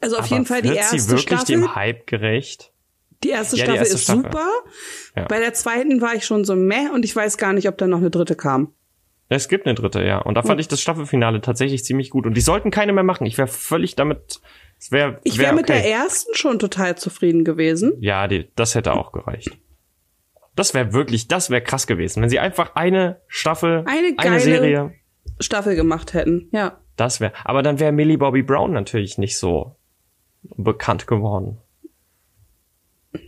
Also 0.00 0.16
auf 0.16 0.26
jeden 0.26 0.46
Fall 0.46 0.62
die 0.62 0.74
erste 0.74 0.98
sie 0.98 1.10
wirklich 1.10 1.40
Staffel. 1.40 1.60
dem 1.60 1.74
Hype 1.74 2.06
gerecht? 2.06 2.72
Die 3.24 3.30
erste 3.30 3.56
ja, 3.56 3.64
Staffel 3.64 3.74
die 3.74 3.78
erste 3.80 3.94
ist 3.96 4.02
Staffel. 4.04 4.22
super. 4.22 4.48
Ja. 5.16 5.24
Bei 5.24 5.38
der 5.38 5.52
zweiten 5.54 6.00
war 6.00 6.14
ich 6.14 6.24
schon 6.24 6.44
so 6.44 6.56
meh 6.56 6.88
und 6.88 7.04
ich 7.04 7.14
weiß 7.14 7.36
gar 7.36 7.52
nicht, 7.52 7.68
ob 7.68 7.76
da 7.78 7.86
noch 7.86 7.98
eine 7.98 8.10
dritte 8.10 8.36
kam. 8.36 8.72
Es 9.34 9.48
gibt 9.48 9.66
eine 9.66 9.74
dritte, 9.74 10.04
ja. 10.04 10.18
Und 10.18 10.34
da 10.34 10.42
fand 10.42 10.60
ich 10.60 10.68
das 10.68 10.80
Staffelfinale 10.80 11.40
tatsächlich 11.40 11.84
ziemlich 11.84 12.10
gut. 12.10 12.26
Und 12.26 12.36
die 12.36 12.40
sollten 12.42 12.70
keine 12.70 12.92
mehr 12.92 13.02
machen. 13.02 13.26
Ich 13.26 13.38
wäre 13.38 13.48
völlig 13.48 13.96
damit. 13.96 14.40
Es 14.78 14.92
wär, 14.92 15.20
ich 15.24 15.38
wäre 15.38 15.48
wär 15.48 15.54
mit 15.54 15.70
okay. 15.70 15.80
der 15.80 15.90
ersten 15.90 16.34
schon 16.34 16.58
total 16.58 16.98
zufrieden 16.98 17.44
gewesen. 17.44 17.94
Ja, 18.00 18.28
die, 18.28 18.50
das 18.56 18.74
hätte 18.74 18.92
auch 18.92 19.12
gereicht. 19.12 19.56
Das 20.54 20.74
wäre 20.74 20.92
wirklich, 20.92 21.28
das 21.28 21.48
wäre 21.48 21.62
krass 21.62 21.86
gewesen, 21.86 22.20
wenn 22.20 22.28
sie 22.28 22.40
einfach 22.40 22.74
eine 22.74 23.20
Staffel, 23.26 23.84
eine, 23.86 24.14
eine 24.18 24.40
Serie 24.40 24.92
Staffel 25.40 25.76
gemacht 25.76 26.12
hätten. 26.12 26.48
Ja. 26.52 26.78
Das 26.96 27.20
wäre. 27.20 27.32
Aber 27.44 27.62
dann 27.62 27.80
wäre 27.80 27.92
Millie 27.92 28.18
Bobby 28.18 28.42
Brown 28.42 28.72
natürlich 28.72 29.16
nicht 29.16 29.38
so 29.38 29.76
bekannt 30.42 31.06
geworden. 31.06 31.58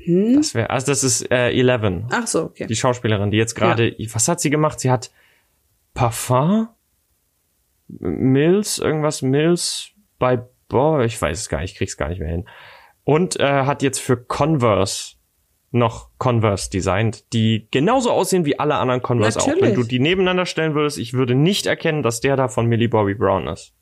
Hm? 0.05 0.36
Das 0.36 0.55
wäre, 0.55 0.68
also 0.68 0.86
das 0.86 1.02
ist 1.02 1.30
äh, 1.30 1.50
Eleven. 1.50 2.09
Ach 2.11 2.26
so, 2.26 2.44
okay. 2.44 2.66
Die 2.66 2.76
Schauspielerin, 2.76 3.30
die 3.30 3.38
jetzt 3.38 3.55
gerade, 3.55 3.94
ja. 3.96 4.14
was 4.14 4.28
hat 4.28 4.40
sie 4.40 4.50
gemacht? 4.50 4.80
Sie 4.80 4.90
hat 4.90 5.11
Parfum, 5.95 6.68
Mills, 7.88 8.78
irgendwas 8.78 9.22
Mills 9.22 9.90
bei, 10.18 10.42
boah, 10.68 11.03
ich 11.05 11.20
weiß 11.20 11.40
es 11.40 11.49
gar 11.49 11.61
nicht, 11.61 11.72
ich 11.72 11.78
krieg's 11.78 11.97
gar 11.97 12.09
nicht 12.09 12.18
mehr 12.18 12.30
hin. 12.30 12.49
Und 13.05 13.38
äh, 13.38 13.64
hat 13.64 13.82
jetzt 13.82 14.01
für 14.01 14.16
Converse 14.16 15.16
noch 15.74 16.11
Converse 16.18 16.70
designt, 16.70 17.32
die 17.32 17.66
genauso 17.70 18.11
aussehen 18.11 18.45
wie 18.45 18.59
alle 18.59 18.76
anderen 18.76 19.03
Converse 19.03 19.38
Natürlich. 19.38 19.59
auch. 19.59 19.66
Wenn 19.66 19.74
du 19.74 19.82
die 19.82 19.99
nebeneinander 19.99 20.47
stellen 20.47 20.74
würdest, 20.74 20.99
ich 20.99 21.14
würde 21.14 21.34
nicht 21.34 21.66
erkennen, 21.66 22.03
dass 22.03 22.20
der 22.20 22.36
da 22.36 22.49
von 22.49 22.66
Millie 22.66 22.88
Bobby 22.88 23.14
Brown 23.14 23.49
ist. 23.49 23.72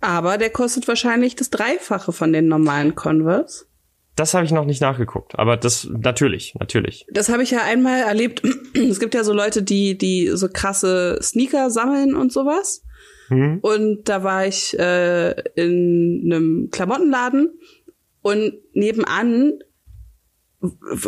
Aber 0.00 0.38
der 0.38 0.50
kostet 0.50 0.86
wahrscheinlich 0.86 1.34
das 1.34 1.50
Dreifache 1.50 2.12
von 2.12 2.32
den 2.32 2.48
normalen 2.48 2.94
Converse. 2.94 3.66
Das 4.18 4.34
habe 4.34 4.44
ich 4.44 4.50
noch 4.50 4.64
nicht 4.64 4.80
nachgeguckt, 4.80 5.38
aber 5.38 5.56
das 5.56 5.88
natürlich, 5.88 6.54
natürlich. 6.58 7.06
Das 7.12 7.28
habe 7.28 7.44
ich 7.44 7.52
ja 7.52 7.62
einmal 7.62 8.00
erlebt. 8.00 8.42
Es 8.74 8.98
gibt 8.98 9.14
ja 9.14 9.22
so 9.22 9.32
Leute, 9.32 9.62
die 9.62 9.96
die 9.96 10.30
so 10.34 10.48
krasse 10.48 11.18
Sneaker 11.22 11.70
sammeln 11.70 12.16
und 12.16 12.32
sowas. 12.32 12.84
Mhm. 13.28 13.58
Und 13.62 14.08
da 14.08 14.24
war 14.24 14.46
ich 14.46 14.76
äh, 14.78 15.30
in 15.54 16.22
einem 16.26 16.68
Klamottenladen 16.70 17.58
und 18.22 18.54
nebenan 18.72 19.60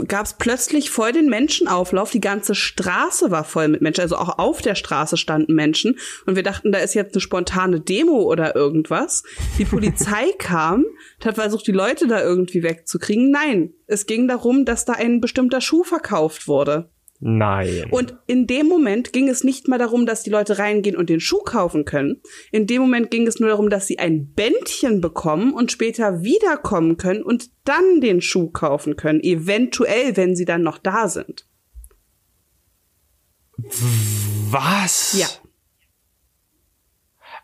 gab 0.06 0.26
es 0.26 0.34
plötzlich 0.34 0.90
voll 0.90 1.12
den 1.12 1.28
Menschenauflauf. 1.28 2.10
Die 2.10 2.20
ganze 2.20 2.54
Straße 2.54 3.30
war 3.32 3.42
voll 3.42 3.66
mit 3.68 3.82
Menschen. 3.82 4.02
Also 4.02 4.16
auch 4.16 4.38
auf 4.38 4.62
der 4.62 4.76
Straße 4.76 5.16
standen 5.16 5.54
Menschen. 5.54 5.98
Und 6.26 6.36
wir 6.36 6.44
dachten, 6.44 6.70
da 6.70 6.78
ist 6.78 6.94
jetzt 6.94 7.14
eine 7.14 7.20
spontane 7.20 7.80
Demo 7.80 8.22
oder 8.22 8.54
irgendwas. 8.54 9.24
Die 9.58 9.64
Polizei 9.64 10.30
kam, 10.38 10.84
hat 11.24 11.34
versucht, 11.34 11.66
die 11.66 11.72
Leute 11.72 12.06
da 12.06 12.22
irgendwie 12.22 12.62
wegzukriegen. 12.62 13.30
Nein, 13.30 13.72
es 13.86 14.06
ging 14.06 14.28
darum, 14.28 14.64
dass 14.64 14.84
da 14.84 14.92
ein 14.92 15.20
bestimmter 15.20 15.60
Schuh 15.60 15.82
verkauft 15.82 16.46
wurde. 16.46 16.90
Nein. 17.22 17.86
Und 17.90 18.16
in 18.26 18.46
dem 18.46 18.66
Moment 18.66 19.12
ging 19.12 19.28
es 19.28 19.44
nicht 19.44 19.68
mal 19.68 19.78
darum, 19.78 20.06
dass 20.06 20.22
die 20.22 20.30
Leute 20.30 20.58
reingehen 20.58 20.96
und 20.96 21.10
den 21.10 21.20
Schuh 21.20 21.42
kaufen 21.42 21.84
können. 21.84 22.22
In 22.50 22.66
dem 22.66 22.80
Moment 22.80 23.10
ging 23.10 23.26
es 23.26 23.38
nur 23.38 23.50
darum, 23.50 23.68
dass 23.68 23.86
sie 23.86 23.98
ein 23.98 24.32
Bändchen 24.32 25.02
bekommen 25.02 25.52
und 25.52 25.70
später 25.70 26.22
wiederkommen 26.22 26.96
können 26.96 27.22
und 27.22 27.50
dann 27.64 28.00
den 28.00 28.22
Schuh 28.22 28.50
kaufen 28.50 28.96
können. 28.96 29.20
Eventuell, 29.20 30.16
wenn 30.16 30.34
sie 30.34 30.46
dann 30.46 30.62
noch 30.62 30.78
da 30.78 31.08
sind. 31.08 31.46
Was? 33.58 35.18
Ja. 35.18 35.26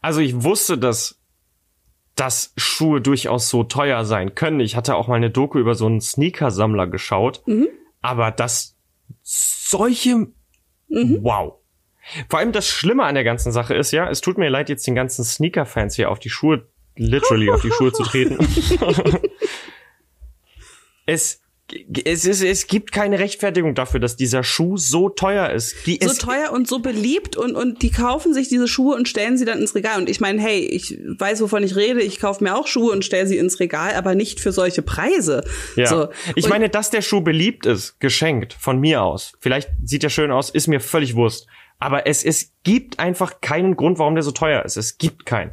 Also 0.01 0.20
ich 0.20 0.43
wusste, 0.43 0.79
dass 0.79 1.20
dass 2.14 2.55
Schuhe 2.57 3.03
durchaus 3.03 3.51
so 3.51 3.62
teuer 3.62 4.07
sein 4.07 4.35
können. 4.35 4.61
Ich 4.61 4.74
hatte 4.74 4.95
auch 4.95 5.07
mal 5.07 5.16
eine 5.16 5.29
Doku 5.29 5.59
über 5.59 5.74
so 5.74 5.85
einen 5.85 6.01
Sneaker-Sammler 6.01 6.87
geschaut. 6.87 7.43
Mhm. 7.47 7.68
Aber 8.01 8.31
das 8.31 8.76
solche, 9.22 10.28
mhm. 10.88 11.18
wow. 11.22 11.54
Vor 12.28 12.38
allem 12.38 12.52
das 12.52 12.68
Schlimme 12.68 13.02
an 13.04 13.14
der 13.14 13.24
ganzen 13.24 13.50
Sache 13.50 13.74
ist 13.74 13.90
ja, 13.90 14.09
es 14.09 14.20
tut 14.20 14.38
mir 14.38 14.48
leid, 14.48 14.68
jetzt 14.68 14.86
den 14.86 14.94
ganzen 14.94 15.24
Sneaker-Fans 15.24 15.96
hier 15.96 16.11
auf 16.11 16.20
die 16.20 16.30
Schuhe, 16.30 16.68
literally 16.94 17.50
auf 17.50 17.62
die 17.62 17.72
Schuhe 17.72 17.92
zu 17.92 18.04
treten. 18.04 18.38
es 21.07 21.40
es, 22.05 22.25
ist, 22.25 22.43
es 22.43 22.67
gibt 22.69 22.93
keine 22.93 23.19
Rechtfertigung 23.19 23.75
dafür, 23.75 23.99
dass 23.99 24.17
dieser 24.17 24.45
Schuh 24.45 24.77
so 24.77 25.09
teuer 25.09 25.51
ist. 25.51 25.75
Die 25.87 25.99
so 26.01 26.14
teuer 26.14 26.53
und 26.53 26.69
so 26.69 26.79
beliebt 26.79 27.37
und, 27.37 27.57
und 27.57 27.83
die 27.83 27.91
kaufen 27.91 28.33
sich 28.35 28.49
diese 28.49 28.69
Schuhe 28.69 28.95
und 28.95 29.09
stellen 29.09 29.37
sie 29.37 29.45
dann 29.45 29.59
ins 29.59 29.75
Regal. 29.75 29.99
Und 29.99 30.09
ich 30.09 30.21
meine, 30.21 30.41
hey, 30.41 30.61
ich 30.61 30.97
weiß, 31.19 31.41
wovon 31.41 31.64
ich 31.64 31.75
rede. 31.75 32.01
Ich 32.03 32.21
kaufe 32.21 32.45
mir 32.45 32.57
auch 32.57 32.69
Schuhe 32.69 32.93
und 32.93 33.05
stelle 33.05 33.27
sie 33.27 33.37
ins 33.37 33.59
Regal, 33.59 33.95
aber 33.95 34.14
nicht 34.14 34.39
für 34.39 34.53
solche 34.53 34.83
Preise. 34.83 35.45
Ja. 35.75 35.87
So. 35.87 36.09
Ich 36.37 36.49
meine, 36.49 36.69
dass 36.69 36.91
der 36.91 37.03
Schuh 37.03 37.21
beliebt 37.21 37.67
ist, 37.67 37.99
geschenkt, 37.99 38.53
von 38.53 38.79
mir 38.79 39.03
aus. 39.03 39.33
Vielleicht 39.41 39.71
sieht 39.83 40.05
er 40.05 40.11
schön 40.11 40.31
aus, 40.31 40.51
ist 40.51 40.69
mir 40.69 40.81
völlig 40.81 41.17
Wurst. 41.17 41.49
Aber 41.79 42.07
es, 42.07 42.25
es 42.25 42.53
gibt 42.62 43.01
einfach 43.01 43.41
keinen 43.41 43.77
Grund, 43.77 43.99
warum 43.99 44.14
der 44.14 44.23
so 44.23 44.31
teuer 44.31 44.64
ist. 44.64 44.77
Es 44.77 44.99
gibt 44.99 45.27
keinen. 45.27 45.51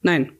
Nein. 0.00 0.32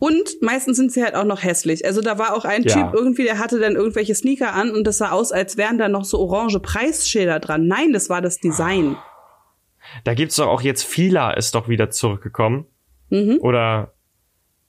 Und 0.00 0.40
meistens 0.40 0.78
sind 0.78 0.90
sie 0.90 1.04
halt 1.04 1.14
auch 1.14 1.24
noch 1.24 1.42
hässlich. 1.44 1.84
Also 1.84 2.00
da 2.00 2.18
war 2.18 2.34
auch 2.34 2.46
ein 2.46 2.62
ja. 2.62 2.74
Typ 2.74 2.94
irgendwie, 2.94 3.24
der 3.24 3.38
hatte 3.38 3.60
dann 3.60 3.76
irgendwelche 3.76 4.14
Sneaker 4.14 4.54
an 4.54 4.70
und 4.70 4.84
das 4.84 4.96
sah 4.96 5.10
aus, 5.10 5.30
als 5.30 5.58
wären 5.58 5.76
da 5.76 5.88
noch 5.88 6.04
so 6.04 6.18
orange 6.18 6.58
Preisschilder 6.58 7.38
dran. 7.38 7.66
Nein, 7.66 7.92
das 7.92 8.08
war 8.08 8.22
das 8.22 8.38
Design. 8.38 8.96
Da 10.04 10.14
gibt's 10.14 10.36
doch 10.36 10.46
auch 10.46 10.62
jetzt 10.62 10.84
Fila 10.84 11.32
ist 11.32 11.54
doch 11.54 11.68
wieder 11.68 11.90
zurückgekommen. 11.90 12.64
Mhm. 13.10 13.38
Oder 13.42 13.92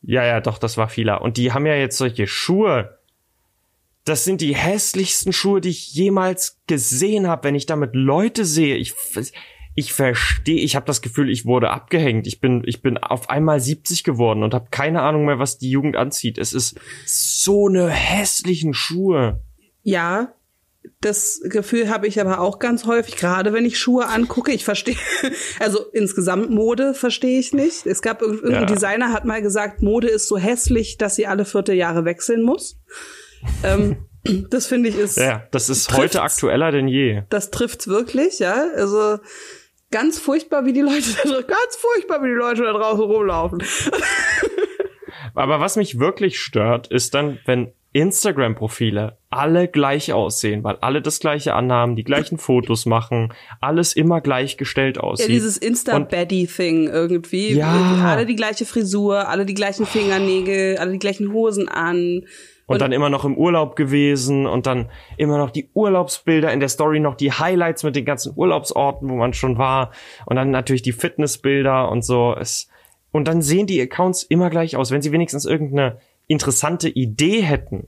ja, 0.01 0.25
ja, 0.25 0.41
doch, 0.41 0.57
das 0.57 0.75
war 0.75 0.89
Fila. 0.89 1.15
Und 1.15 1.37
die 1.37 1.53
haben 1.53 1.65
ja 1.65 1.75
jetzt 1.75 1.97
solche 1.97 2.27
Schuhe. 2.27 2.97
Das 4.03 4.25
sind 4.25 4.41
die 4.41 4.53
hässlichsten 4.53 5.31
Schuhe, 5.31 5.61
die 5.61 5.69
ich 5.69 5.93
jemals 5.93 6.59
gesehen 6.67 7.27
habe, 7.27 7.45
wenn 7.45 7.55
ich 7.55 7.67
damit 7.67 7.91
Leute 7.93 8.43
sehe. 8.43 8.75
Ich 8.75 8.93
ich 9.75 9.93
verstehe, 9.93 10.61
ich 10.61 10.75
habe 10.75 10.85
das 10.85 11.01
Gefühl, 11.01 11.29
ich 11.29 11.45
wurde 11.45 11.69
abgehängt. 11.69 12.27
Ich 12.27 12.41
bin, 12.41 12.63
ich 12.65 12.81
bin 12.81 12.97
auf 12.97 13.29
einmal 13.29 13.59
70 13.59 14.03
geworden 14.03 14.43
und 14.43 14.53
habe 14.53 14.67
keine 14.69 15.01
Ahnung 15.01 15.25
mehr, 15.25 15.39
was 15.39 15.57
die 15.57 15.69
Jugend 15.69 15.95
anzieht. 15.95 16.37
Es 16.37 16.53
ist 16.53 16.75
so 17.05 17.67
eine 17.67 17.89
hässlichen 17.89 18.73
Schuhe. 18.73 19.41
Ja, 19.83 20.33
das 20.99 21.41
Gefühl 21.43 21.89
habe 21.89 22.07
ich 22.07 22.19
aber 22.19 22.39
auch 22.39 22.59
ganz 22.59 22.85
häufig, 22.85 23.15
gerade 23.15 23.53
wenn 23.53 23.65
ich 23.65 23.79
Schuhe 23.79 24.07
angucke. 24.07 24.51
Ich 24.51 24.65
verstehe, 24.65 24.97
also 25.59 25.79
insgesamt 25.93 26.49
Mode 26.49 26.93
verstehe 26.93 27.39
ich 27.39 27.53
nicht. 27.53 27.85
Es 27.85 28.01
gab 28.01 28.21
irgendein 28.21 28.53
ja. 28.53 28.65
Designer 28.65 29.13
hat 29.13 29.25
mal 29.25 29.41
gesagt, 29.41 29.81
Mode 29.81 30.07
ist 30.07 30.27
so 30.27 30.37
hässlich, 30.37 30.97
dass 30.97 31.15
sie 31.15 31.27
alle 31.27 31.45
vierte 31.45 31.73
Jahre 31.73 32.03
wechseln 32.03 32.41
muss. 32.41 32.79
ähm, 33.63 34.07
das 34.49 34.67
finde 34.67 34.89
ich 34.89 34.97
ist. 34.97 35.17
Ja, 35.17 35.47
das 35.51 35.69
ist 35.69 35.95
heute 35.95 36.21
aktueller 36.21 36.71
denn 36.71 36.87
je. 36.87 37.23
Das 37.29 37.51
trifft's 37.51 37.87
wirklich, 37.87 38.39
ja. 38.39 38.67
Also 38.75 39.19
ganz 39.91 40.19
furchtbar, 40.19 40.65
wie 40.65 40.73
die 40.73 40.81
Leute 40.81 41.09
da, 41.23 41.41
ganz 41.41 41.75
furchtbar, 41.77 42.23
wie 42.23 42.27
die 42.29 42.33
Leute 42.33 42.63
da 42.63 42.73
draußen 42.73 43.03
rumlaufen. 43.03 43.63
Aber 45.35 45.59
was 45.59 45.75
mich 45.75 45.99
wirklich 45.99 46.39
stört, 46.39 46.87
ist 46.87 47.13
dann, 47.13 47.39
wenn 47.45 47.71
Instagram-Profile 47.93 49.17
alle 49.29 49.67
gleich 49.67 50.13
aussehen, 50.13 50.63
weil 50.63 50.77
alle 50.77 51.01
das 51.01 51.19
gleiche 51.19 51.53
anhaben, 51.53 51.95
die 51.95 52.05
gleichen 52.05 52.37
Fotos 52.37 52.85
machen, 52.85 53.33
alles 53.59 53.93
immer 53.93 54.21
gleichgestellt 54.21 54.97
aussieht. 54.97 55.27
Ja, 55.27 55.33
dieses 55.33 55.57
Insta-Baddy-Thing 55.57 56.87
irgendwie. 56.87 57.53
Ja. 57.53 58.05
Alle 58.05 58.25
die 58.25 58.35
gleiche 58.35 58.65
Frisur, 58.65 59.27
alle 59.27 59.45
die 59.45 59.53
gleichen 59.53 59.85
Fingernägel, 59.85 60.77
alle 60.77 60.93
die 60.93 60.99
gleichen 60.99 61.33
Hosen 61.33 61.67
an. 61.67 62.23
Und, 62.71 62.75
und, 62.75 62.81
dann 62.81 62.91
immer 62.91 63.09
noch 63.09 63.25
im 63.25 63.37
Urlaub 63.37 63.75
gewesen 63.75 64.45
und 64.47 64.65
dann 64.65 64.89
immer 65.17 65.37
noch 65.37 65.51
die 65.51 65.69
Urlaubsbilder 65.73 66.51
in 66.51 66.59
der 66.59 66.69
Story, 66.69 66.99
noch 66.99 67.15
die 67.15 67.31
Highlights 67.31 67.83
mit 67.83 67.95
den 67.95 68.05
ganzen 68.05 68.33
Urlaubsorten, 68.35 69.09
wo 69.09 69.15
man 69.15 69.33
schon 69.33 69.57
war 69.57 69.91
und 70.25 70.35
dann 70.35 70.51
natürlich 70.51 70.81
die 70.81 70.93
Fitnessbilder 70.93 71.89
und 71.89 72.03
so. 72.03 72.35
Es, 72.39 72.67
und 73.11 73.27
dann 73.27 73.41
sehen 73.41 73.67
die 73.67 73.81
Accounts 73.81 74.23
immer 74.23 74.49
gleich 74.49 74.75
aus, 74.75 74.91
wenn 74.91 75.01
sie 75.01 75.11
wenigstens 75.11 75.45
irgendeine 75.45 75.99
interessante 76.27 76.87
Idee 76.87 77.41
hätten. 77.41 77.87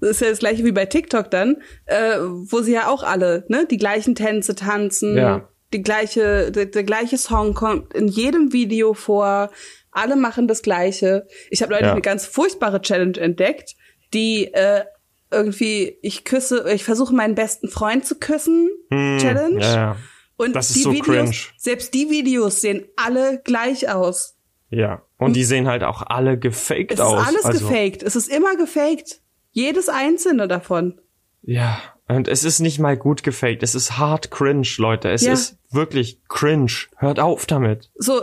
Das 0.00 0.10
ist 0.10 0.20
ja 0.20 0.28
das 0.28 0.38
gleiche 0.38 0.64
wie 0.64 0.72
bei 0.72 0.86
TikTok 0.86 1.30
dann, 1.30 1.56
äh, 1.86 2.18
wo 2.18 2.60
sie 2.60 2.72
ja 2.72 2.88
auch 2.88 3.02
alle, 3.02 3.44
ne, 3.48 3.66
die 3.70 3.78
gleichen 3.78 4.14
Tänze 4.14 4.54
tanzen, 4.54 5.16
ja. 5.16 5.48
die 5.72 5.82
gleiche, 5.82 6.50
der, 6.52 6.66
der 6.66 6.84
gleiche 6.84 7.16
Song 7.18 7.54
kommt 7.54 7.94
in 7.94 8.08
jedem 8.08 8.52
Video 8.52 8.94
vor, 8.94 9.50
alle 9.92 10.16
machen 10.16 10.46
das 10.46 10.62
gleiche. 10.62 11.26
Ich 11.50 11.62
habe 11.62 11.72
Leute 11.72 11.86
ja. 11.86 11.92
eine 11.92 12.00
ganz 12.00 12.26
furchtbare 12.26 12.80
Challenge 12.80 13.18
entdeckt, 13.18 13.76
die 14.12 14.52
äh, 14.52 14.84
irgendwie, 15.30 15.98
ich 16.02 16.24
küsse, 16.24 16.70
ich 16.72 16.84
versuche 16.84 17.14
meinen 17.14 17.34
besten 17.34 17.68
Freund 17.68 18.04
zu 18.04 18.18
küssen, 18.18 18.70
hm, 18.90 19.18
Challenge. 19.18 19.60
Ja, 19.60 19.74
ja. 19.74 19.96
Und 20.36 20.56
das 20.56 20.70
ist 20.70 20.76
die 20.76 20.82
so 20.82 20.92
Videos, 20.92 21.06
cringe. 21.06 21.36
selbst 21.58 21.94
die 21.94 22.10
Videos 22.10 22.60
sehen 22.60 22.86
alle 22.96 23.40
gleich 23.44 23.90
aus. 23.90 24.36
Ja. 24.70 25.02
Und 25.18 25.34
die 25.34 25.44
sehen 25.44 25.68
halt 25.68 25.84
auch 25.84 26.02
alle 26.02 26.38
gefaked 26.38 26.92
es 26.92 27.00
aus. 27.00 27.14
Es 27.14 27.20
ist 27.20 27.28
alles 27.28 27.44
also. 27.44 27.68
gefaked. 27.68 28.02
Es 28.02 28.16
ist 28.16 28.28
immer 28.28 28.56
gefaked. 28.56 29.20
Jedes 29.50 29.88
einzelne 29.88 30.48
davon. 30.48 31.00
Ja. 31.42 31.78
Und 32.08 32.26
es 32.26 32.44
ist 32.44 32.60
nicht 32.60 32.78
mal 32.78 32.96
gut 32.96 33.22
gefaked. 33.22 33.62
Es 33.62 33.74
ist 33.74 33.98
hart 33.98 34.30
cringe, 34.30 34.66
Leute. 34.78 35.10
Es 35.10 35.22
ja. 35.22 35.32
ist 35.32 35.58
wirklich 35.70 36.20
cringe. 36.28 36.72
Hört 36.96 37.20
auf 37.20 37.46
damit. 37.46 37.90
So, 37.96 38.22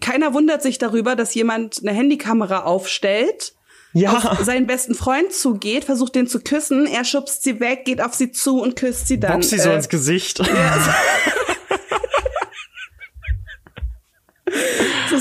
keiner 0.00 0.34
wundert 0.34 0.62
sich 0.62 0.78
darüber, 0.78 1.16
dass 1.16 1.34
jemand 1.34 1.80
eine 1.82 1.92
Handykamera 1.92 2.62
aufstellt 2.62 3.54
ja. 3.92 4.12
auf 4.12 4.44
seinen 4.44 4.66
besten 4.66 4.94
Freund 4.94 5.32
zugeht, 5.32 5.84
versucht 5.84 6.14
den 6.14 6.26
zu 6.26 6.40
küssen, 6.40 6.86
er 6.86 7.04
schubst 7.04 7.42
sie 7.42 7.60
weg, 7.60 7.84
geht 7.84 8.02
auf 8.02 8.14
sie 8.14 8.30
zu 8.30 8.60
und 8.60 8.76
küsst 8.76 9.08
sie 9.08 9.18
dann. 9.18 9.34
Boxt 9.34 9.50
sie 9.50 9.58
so 9.58 9.70
äh, 9.70 9.76
ins 9.76 9.88
Gesicht. 9.88 10.38
Ja. 10.38 10.94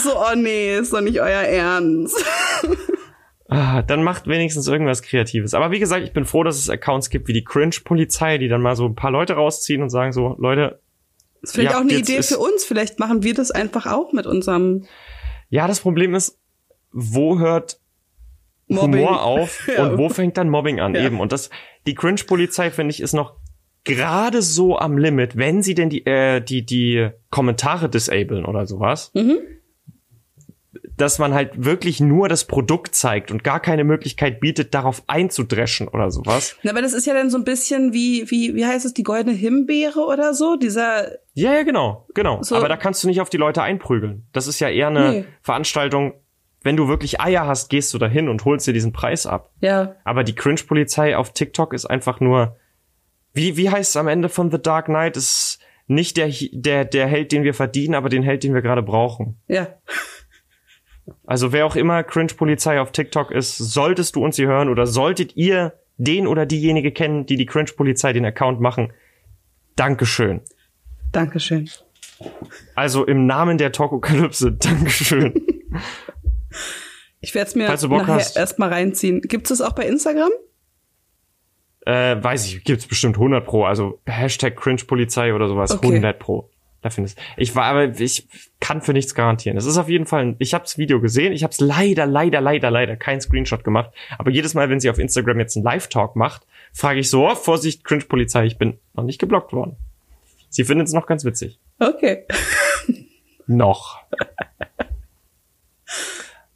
So, 0.02 0.18
oh 0.18 0.36
nee, 0.36 0.78
ist 0.78 0.94
doch 0.94 1.02
nicht 1.02 1.20
euer 1.20 1.42
Ernst. 1.42 2.24
Ah, 3.52 3.82
dann 3.82 4.04
macht 4.04 4.28
wenigstens 4.28 4.68
irgendwas 4.68 5.02
Kreatives. 5.02 5.56
Aber 5.56 5.72
wie 5.72 5.80
gesagt, 5.80 6.06
ich 6.06 6.14
bin 6.14 6.26
froh, 6.26 6.44
dass 6.44 6.58
es 6.58 6.70
Accounts 6.70 7.10
gibt 7.10 7.28
wie 7.28 7.34
die 7.34 7.44
Cringe-Polizei, 7.44 8.38
die 8.38 8.48
dann 8.48 8.62
mal 8.62 8.76
so 8.76 8.86
ein 8.86 8.94
paar 8.94 9.10
Leute 9.10 9.34
rausziehen 9.34 9.82
und 9.82 9.90
sagen 9.90 10.14
so, 10.14 10.36
Leute. 10.38 10.80
Das 11.42 11.50
ist 11.50 11.56
vielleicht 11.56 11.76
auch 11.76 11.82
eine 11.82 11.94
Idee 11.94 12.22
für 12.22 12.38
uns. 12.38 12.64
Vielleicht 12.64 13.00
machen 13.00 13.24
wir 13.24 13.34
das 13.34 13.50
einfach 13.50 13.88
auch 13.88 14.14
mit 14.14 14.28
unserem. 14.28 14.86
Ja, 15.50 15.68
das 15.68 15.80
Problem 15.80 16.14
ist, 16.14 16.38
wo 16.92 17.40
hört 17.40 17.79
Mobbing. 18.70 19.02
Humor 19.02 19.24
auf 19.24 19.68
ja. 19.76 19.84
und 19.84 19.98
wo 19.98 20.10
fängt 20.10 20.38
dann 20.38 20.50
Mobbing 20.50 20.80
an? 20.80 20.96
Ja. 20.96 21.06
Eben. 21.06 21.20
Und 21.20 21.32
das, 21.32 21.50
die 21.88 21.96
Cringe-Polizei, 21.96 22.72
finde 22.72 22.92
ich, 22.94 23.02
ist 23.02 23.14
noch 23.14 23.36
gerade 23.84 24.42
so 24.42 24.78
am 24.78 24.98
Limit, 24.98 25.36
wenn 25.36 25.62
sie 25.62 25.76
denn 25.76 25.90
die, 25.90 26.06
äh, 26.06 26.42
die, 26.42 26.66
die 26.66 27.10
Kommentare 27.30 27.90
disablen 27.90 28.46
oder 28.46 28.66
sowas. 28.66 29.12
Mhm 29.14 29.40
dass 31.00 31.18
man 31.18 31.34
halt 31.34 31.64
wirklich 31.64 32.02
nur 32.02 32.28
das 32.28 32.46
Produkt 32.46 32.94
zeigt 32.94 33.32
und 33.32 33.44
gar 33.44 33.60
keine 33.62 33.84
Möglichkeit 33.84 34.40
bietet, 34.40 34.74
darauf 34.74 35.02
einzudreschen 35.08 35.88
oder 35.88 36.12
sowas. 36.12 36.58
Na, 36.62 36.72
aber 36.72 36.82
das 36.82 36.94
ist 36.94 37.08
ja 37.08 37.14
dann 37.14 37.30
so 37.30 37.38
ein 37.38 37.46
bisschen 37.46 37.94
wie, 37.94 38.30
wie, 38.30 38.54
wie 38.54 38.66
heißt 38.66 38.86
es, 38.86 38.94
die 38.94 39.04
goldene 39.04 39.36
Himbeere 39.36 40.02
oder 40.02 40.34
so? 40.34 40.58
Dieser. 40.58 41.12
Ja, 41.34 41.54
ja, 41.54 41.64
genau, 41.64 42.06
genau. 42.14 42.44
So. 42.44 42.56
Aber 42.56 42.68
da 42.68 42.76
kannst 42.76 43.04
du 43.04 43.08
nicht 43.08 43.22
auf 43.22 43.30
die 43.30 43.38
Leute 43.38 43.64
einprügeln. 43.64 44.28
Das 44.34 44.48
ist 44.48 44.60
ja 44.60 44.70
eher 44.70 44.88
eine 44.88 45.12
nee. 45.12 45.26
Veranstaltung, 45.42 46.14
wenn 46.62 46.76
du 46.76 46.88
wirklich 46.88 47.22
Eier 47.22 47.48
hast, 47.48 47.70
gehst 47.70 47.94
du 47.94 47.98
dahin 47.98 48.28
und 48.28 48.44
holst 48.46 48.68
dir 48.68 48.74
diesen 48.74 48.92
Preis 48.92 49.26
ab. 49.26 49.52
Ja. 49.62 49.96
Aber 50.04 50.24
die 50.24 50.36
Cringe-Polizei 50.36 51.16
auf 51.16 51.34
TikTok 51.34 51.74
ist 51.74 51.86
einfach 51.86 52.20
nur, 52.20 52.58
wie, 53.34 53.56
wie 53.56 53.70
heißt 53.70 53.92
es 53.92 53.96
am 53.96 54.08
Ende 54.08 54.30
von 54.30 54.52
The 54.52 54.62
Dark 54.62 54.86
Knight? 54.86 55.16
Ist 55.16 55.60
nicht 55.88 56.18
der, 56.18 56.30
der, 56.52 56.86
der 56.86 57.08
Held, 57.08 57.32
den 57.32 57.44
wir 57.44 57.54
verdienen, 57.54 57.96
aber 57.96 58.10
den 58.10 58.24
Held, 58.24 58.44
den 58.44 58.54
wir 58.54 58.62
gerade 58.62 58.84
brauchen. 58.84 59.40
Ja. 59.48 59.68
Also 61.26 61.52
wer 61.52 61.66
auch 61.66 61.76
immer 61.76 62.04
Cringe-Polizei 62.04 62.80
auf 62.80 62.92
TikTok 62.92 63.32
ist, 63.32 63.58
solltest 63.58 64.16
du 64.16 64.24
uns 64.24 64.36
hier 64.36 64.48
hören 64.48 64.70
oder 64.70 64.86
solltet 64.86 65.36
ihr 65.36 65.74
den 65.98 66.28
oder 66.28 66.46
diejenige 66.46 66.92
kennen, 66.92 67.26
die 67.26 67.36
die 67.36 67.46
Cringe-Polizei 67.46 68.14
den 68.14 68.26
Account 68.26 68.60
machen, 68.62 68.94
Dankeschön. 69.76 70.42
Dankeschön. 71.12 71.70
Also 72.76 73.06
im 73.06 73.26
Namen 73.26 73.58
der 73.58 73.72
Talkokalypse, 73.72 74.52
Dankeschön. 74.60 75.34
ich 77.22 77.36
werde 77.36 77.50
es 77.50 77.56
mir 77.56 77.68
nachher 77.70 78.36
erstmal 78.36 78.70
reinziehen. 78.70 79.22
Gibt 79.22 79.50
es 79.52 79.62
auch 79.62 79.74
bei 79.74 79.86
Instagram? 79.86 80.32
Äh, 81.86 82.22
weiß 82.22 82.46
ich, 82.46 82.64
gibt's 82.64 82.88
bestimmt 82.88 83.16
100 83.16 83.46
pro. 83.46 83.66
Also 83.66 84.00
Hashtag 84.06 84.56
Cringe-Polizei 84.56 85.34
oder 85.34 85.48
sowas, 85.48 85.72
okay. 85.72 85.88
100 85.88 86.20
pro. 86.20 86.50
Da 86.82 86.90
findest 86.90 87.20
ich 87.36 87.56
war 87.58 87.66
aber 87.66 88.00
ich 88.00 88.30
kann 88.62 88.82
für 88.82 88.94
nichts 88.94 89.14
garantieren. 89.14 89.58
Es 89.58 89.66
ist 89.66 89.78
auf 89.78 89.90
jeden 89.90 90.06
Fall 90.06 90.36
ich 90.40 90.54
habe 90.54 90.64
das 90.64 90.78
Video 90.78 91.02
gesehen, 91.02 91.34
ich 91.34 91.44
habe 91.44 91.52
es 91.52 91.60
leider 91.60 92.06
leider 92.06 92.40
leider 92.40 92.72
leider 92.72 92.96
kein 92.96 93.20
Screenshot 93.20 93.66
gemacht, 93.66 93.92
aber 94.18 94.32
jedes 94.32 94.54
Mal 94.54 94.70
wenn 94.70 94.80
sie 94.80 94.90
auf 94.90 94.98
Instagram 94.98 95.40
jetzt 95.40 95.58
einen 95.58 95.66
Live 95.66 95.90
Talk 95.90 96.16
macht, 96.16 96.48
frage 96.72 97.02
ich 97.02 97.10
so, 97.10 97.28
oh, 97.28 97.36
Vorsicht 97.36 97.84
Cringe 97.84 98.06
Polizei, 98.06 98.46
ich 98.46 98.58
bin 98.58 98.80
noch 98.94 99.04
nicht 99.04 99.20
geblockt 99.20 99.52
worden. 99.52 99.76
Sie 100.50 100.64
findet 100.64 100.88
es 100.88 100.94
noch 100.94 101.06
ganz 101.06 101.26
witzig. 101.26 101.60
Okay. 101.80 102.26
noch. 103.46 104.00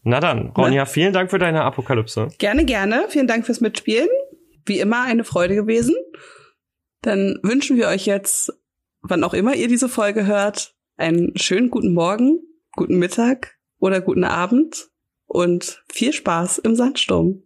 Na 0.04 0.20
dann, 0.20 0.50
Ronja, 0.50 0.86
vielen 0.86 1.14
Dank 1.14 1.32
für 1.32 1.40
deine 1.40 1.64
Apokalypse. 1.64 2.28
Gerne, 2.38 2.66
gerne. 2.66 3.06
Vielen 3.10 3.28
Dank 3.28 3.46
fürs 3.46 3.62
Mitspielen. 3.62 4.10
Wie 4.66 4.80
immer 4.80 5.04
eine 5.04 5.24
Freude 5.24 5.56
gewesen. 5.56 5.96
Dann 7.02 7.40
wünschen 7.42 7.78
wir 7.78 7.88
euch 7.88 8.06
jetzt 8.06 8.52
wann 9.04 9.24
auch 9.24 9.34
immer 9.34 9.54
ihr 9.54 9.68
diese 9.68 9.90
Folge 9.90 10.26
hört, 10.26 10.74
einen 10.96 11.38
schönen 11.38 11.70
guten 11.70 11.94
Morgen, 11.94 12.40
guten 12.72 12.98
Mittag 12.98 13.60
oder 13.78 14.02
guten 14.02 14.24
Abend 14.24 14.90
und 15.26 15.84
viel 15.92 16.14
Spaß 16.14 16.60
im 16.60 16.76
Sandsturm. 16.76 17.43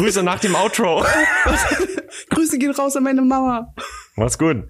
Grüße 0.00 0.22
nach 0.22 0.40
dem 0.40 0.54
Outro. 0.54 1.04
Grüße 2.30 2.56
gehen 2.58 2.70
raus 2.70 2.96
an 2.96 3.02
meine 3.02 3.20
Mama. 3.20 3.74
Mach's 4.16 4.38
gut. 4.38 4.64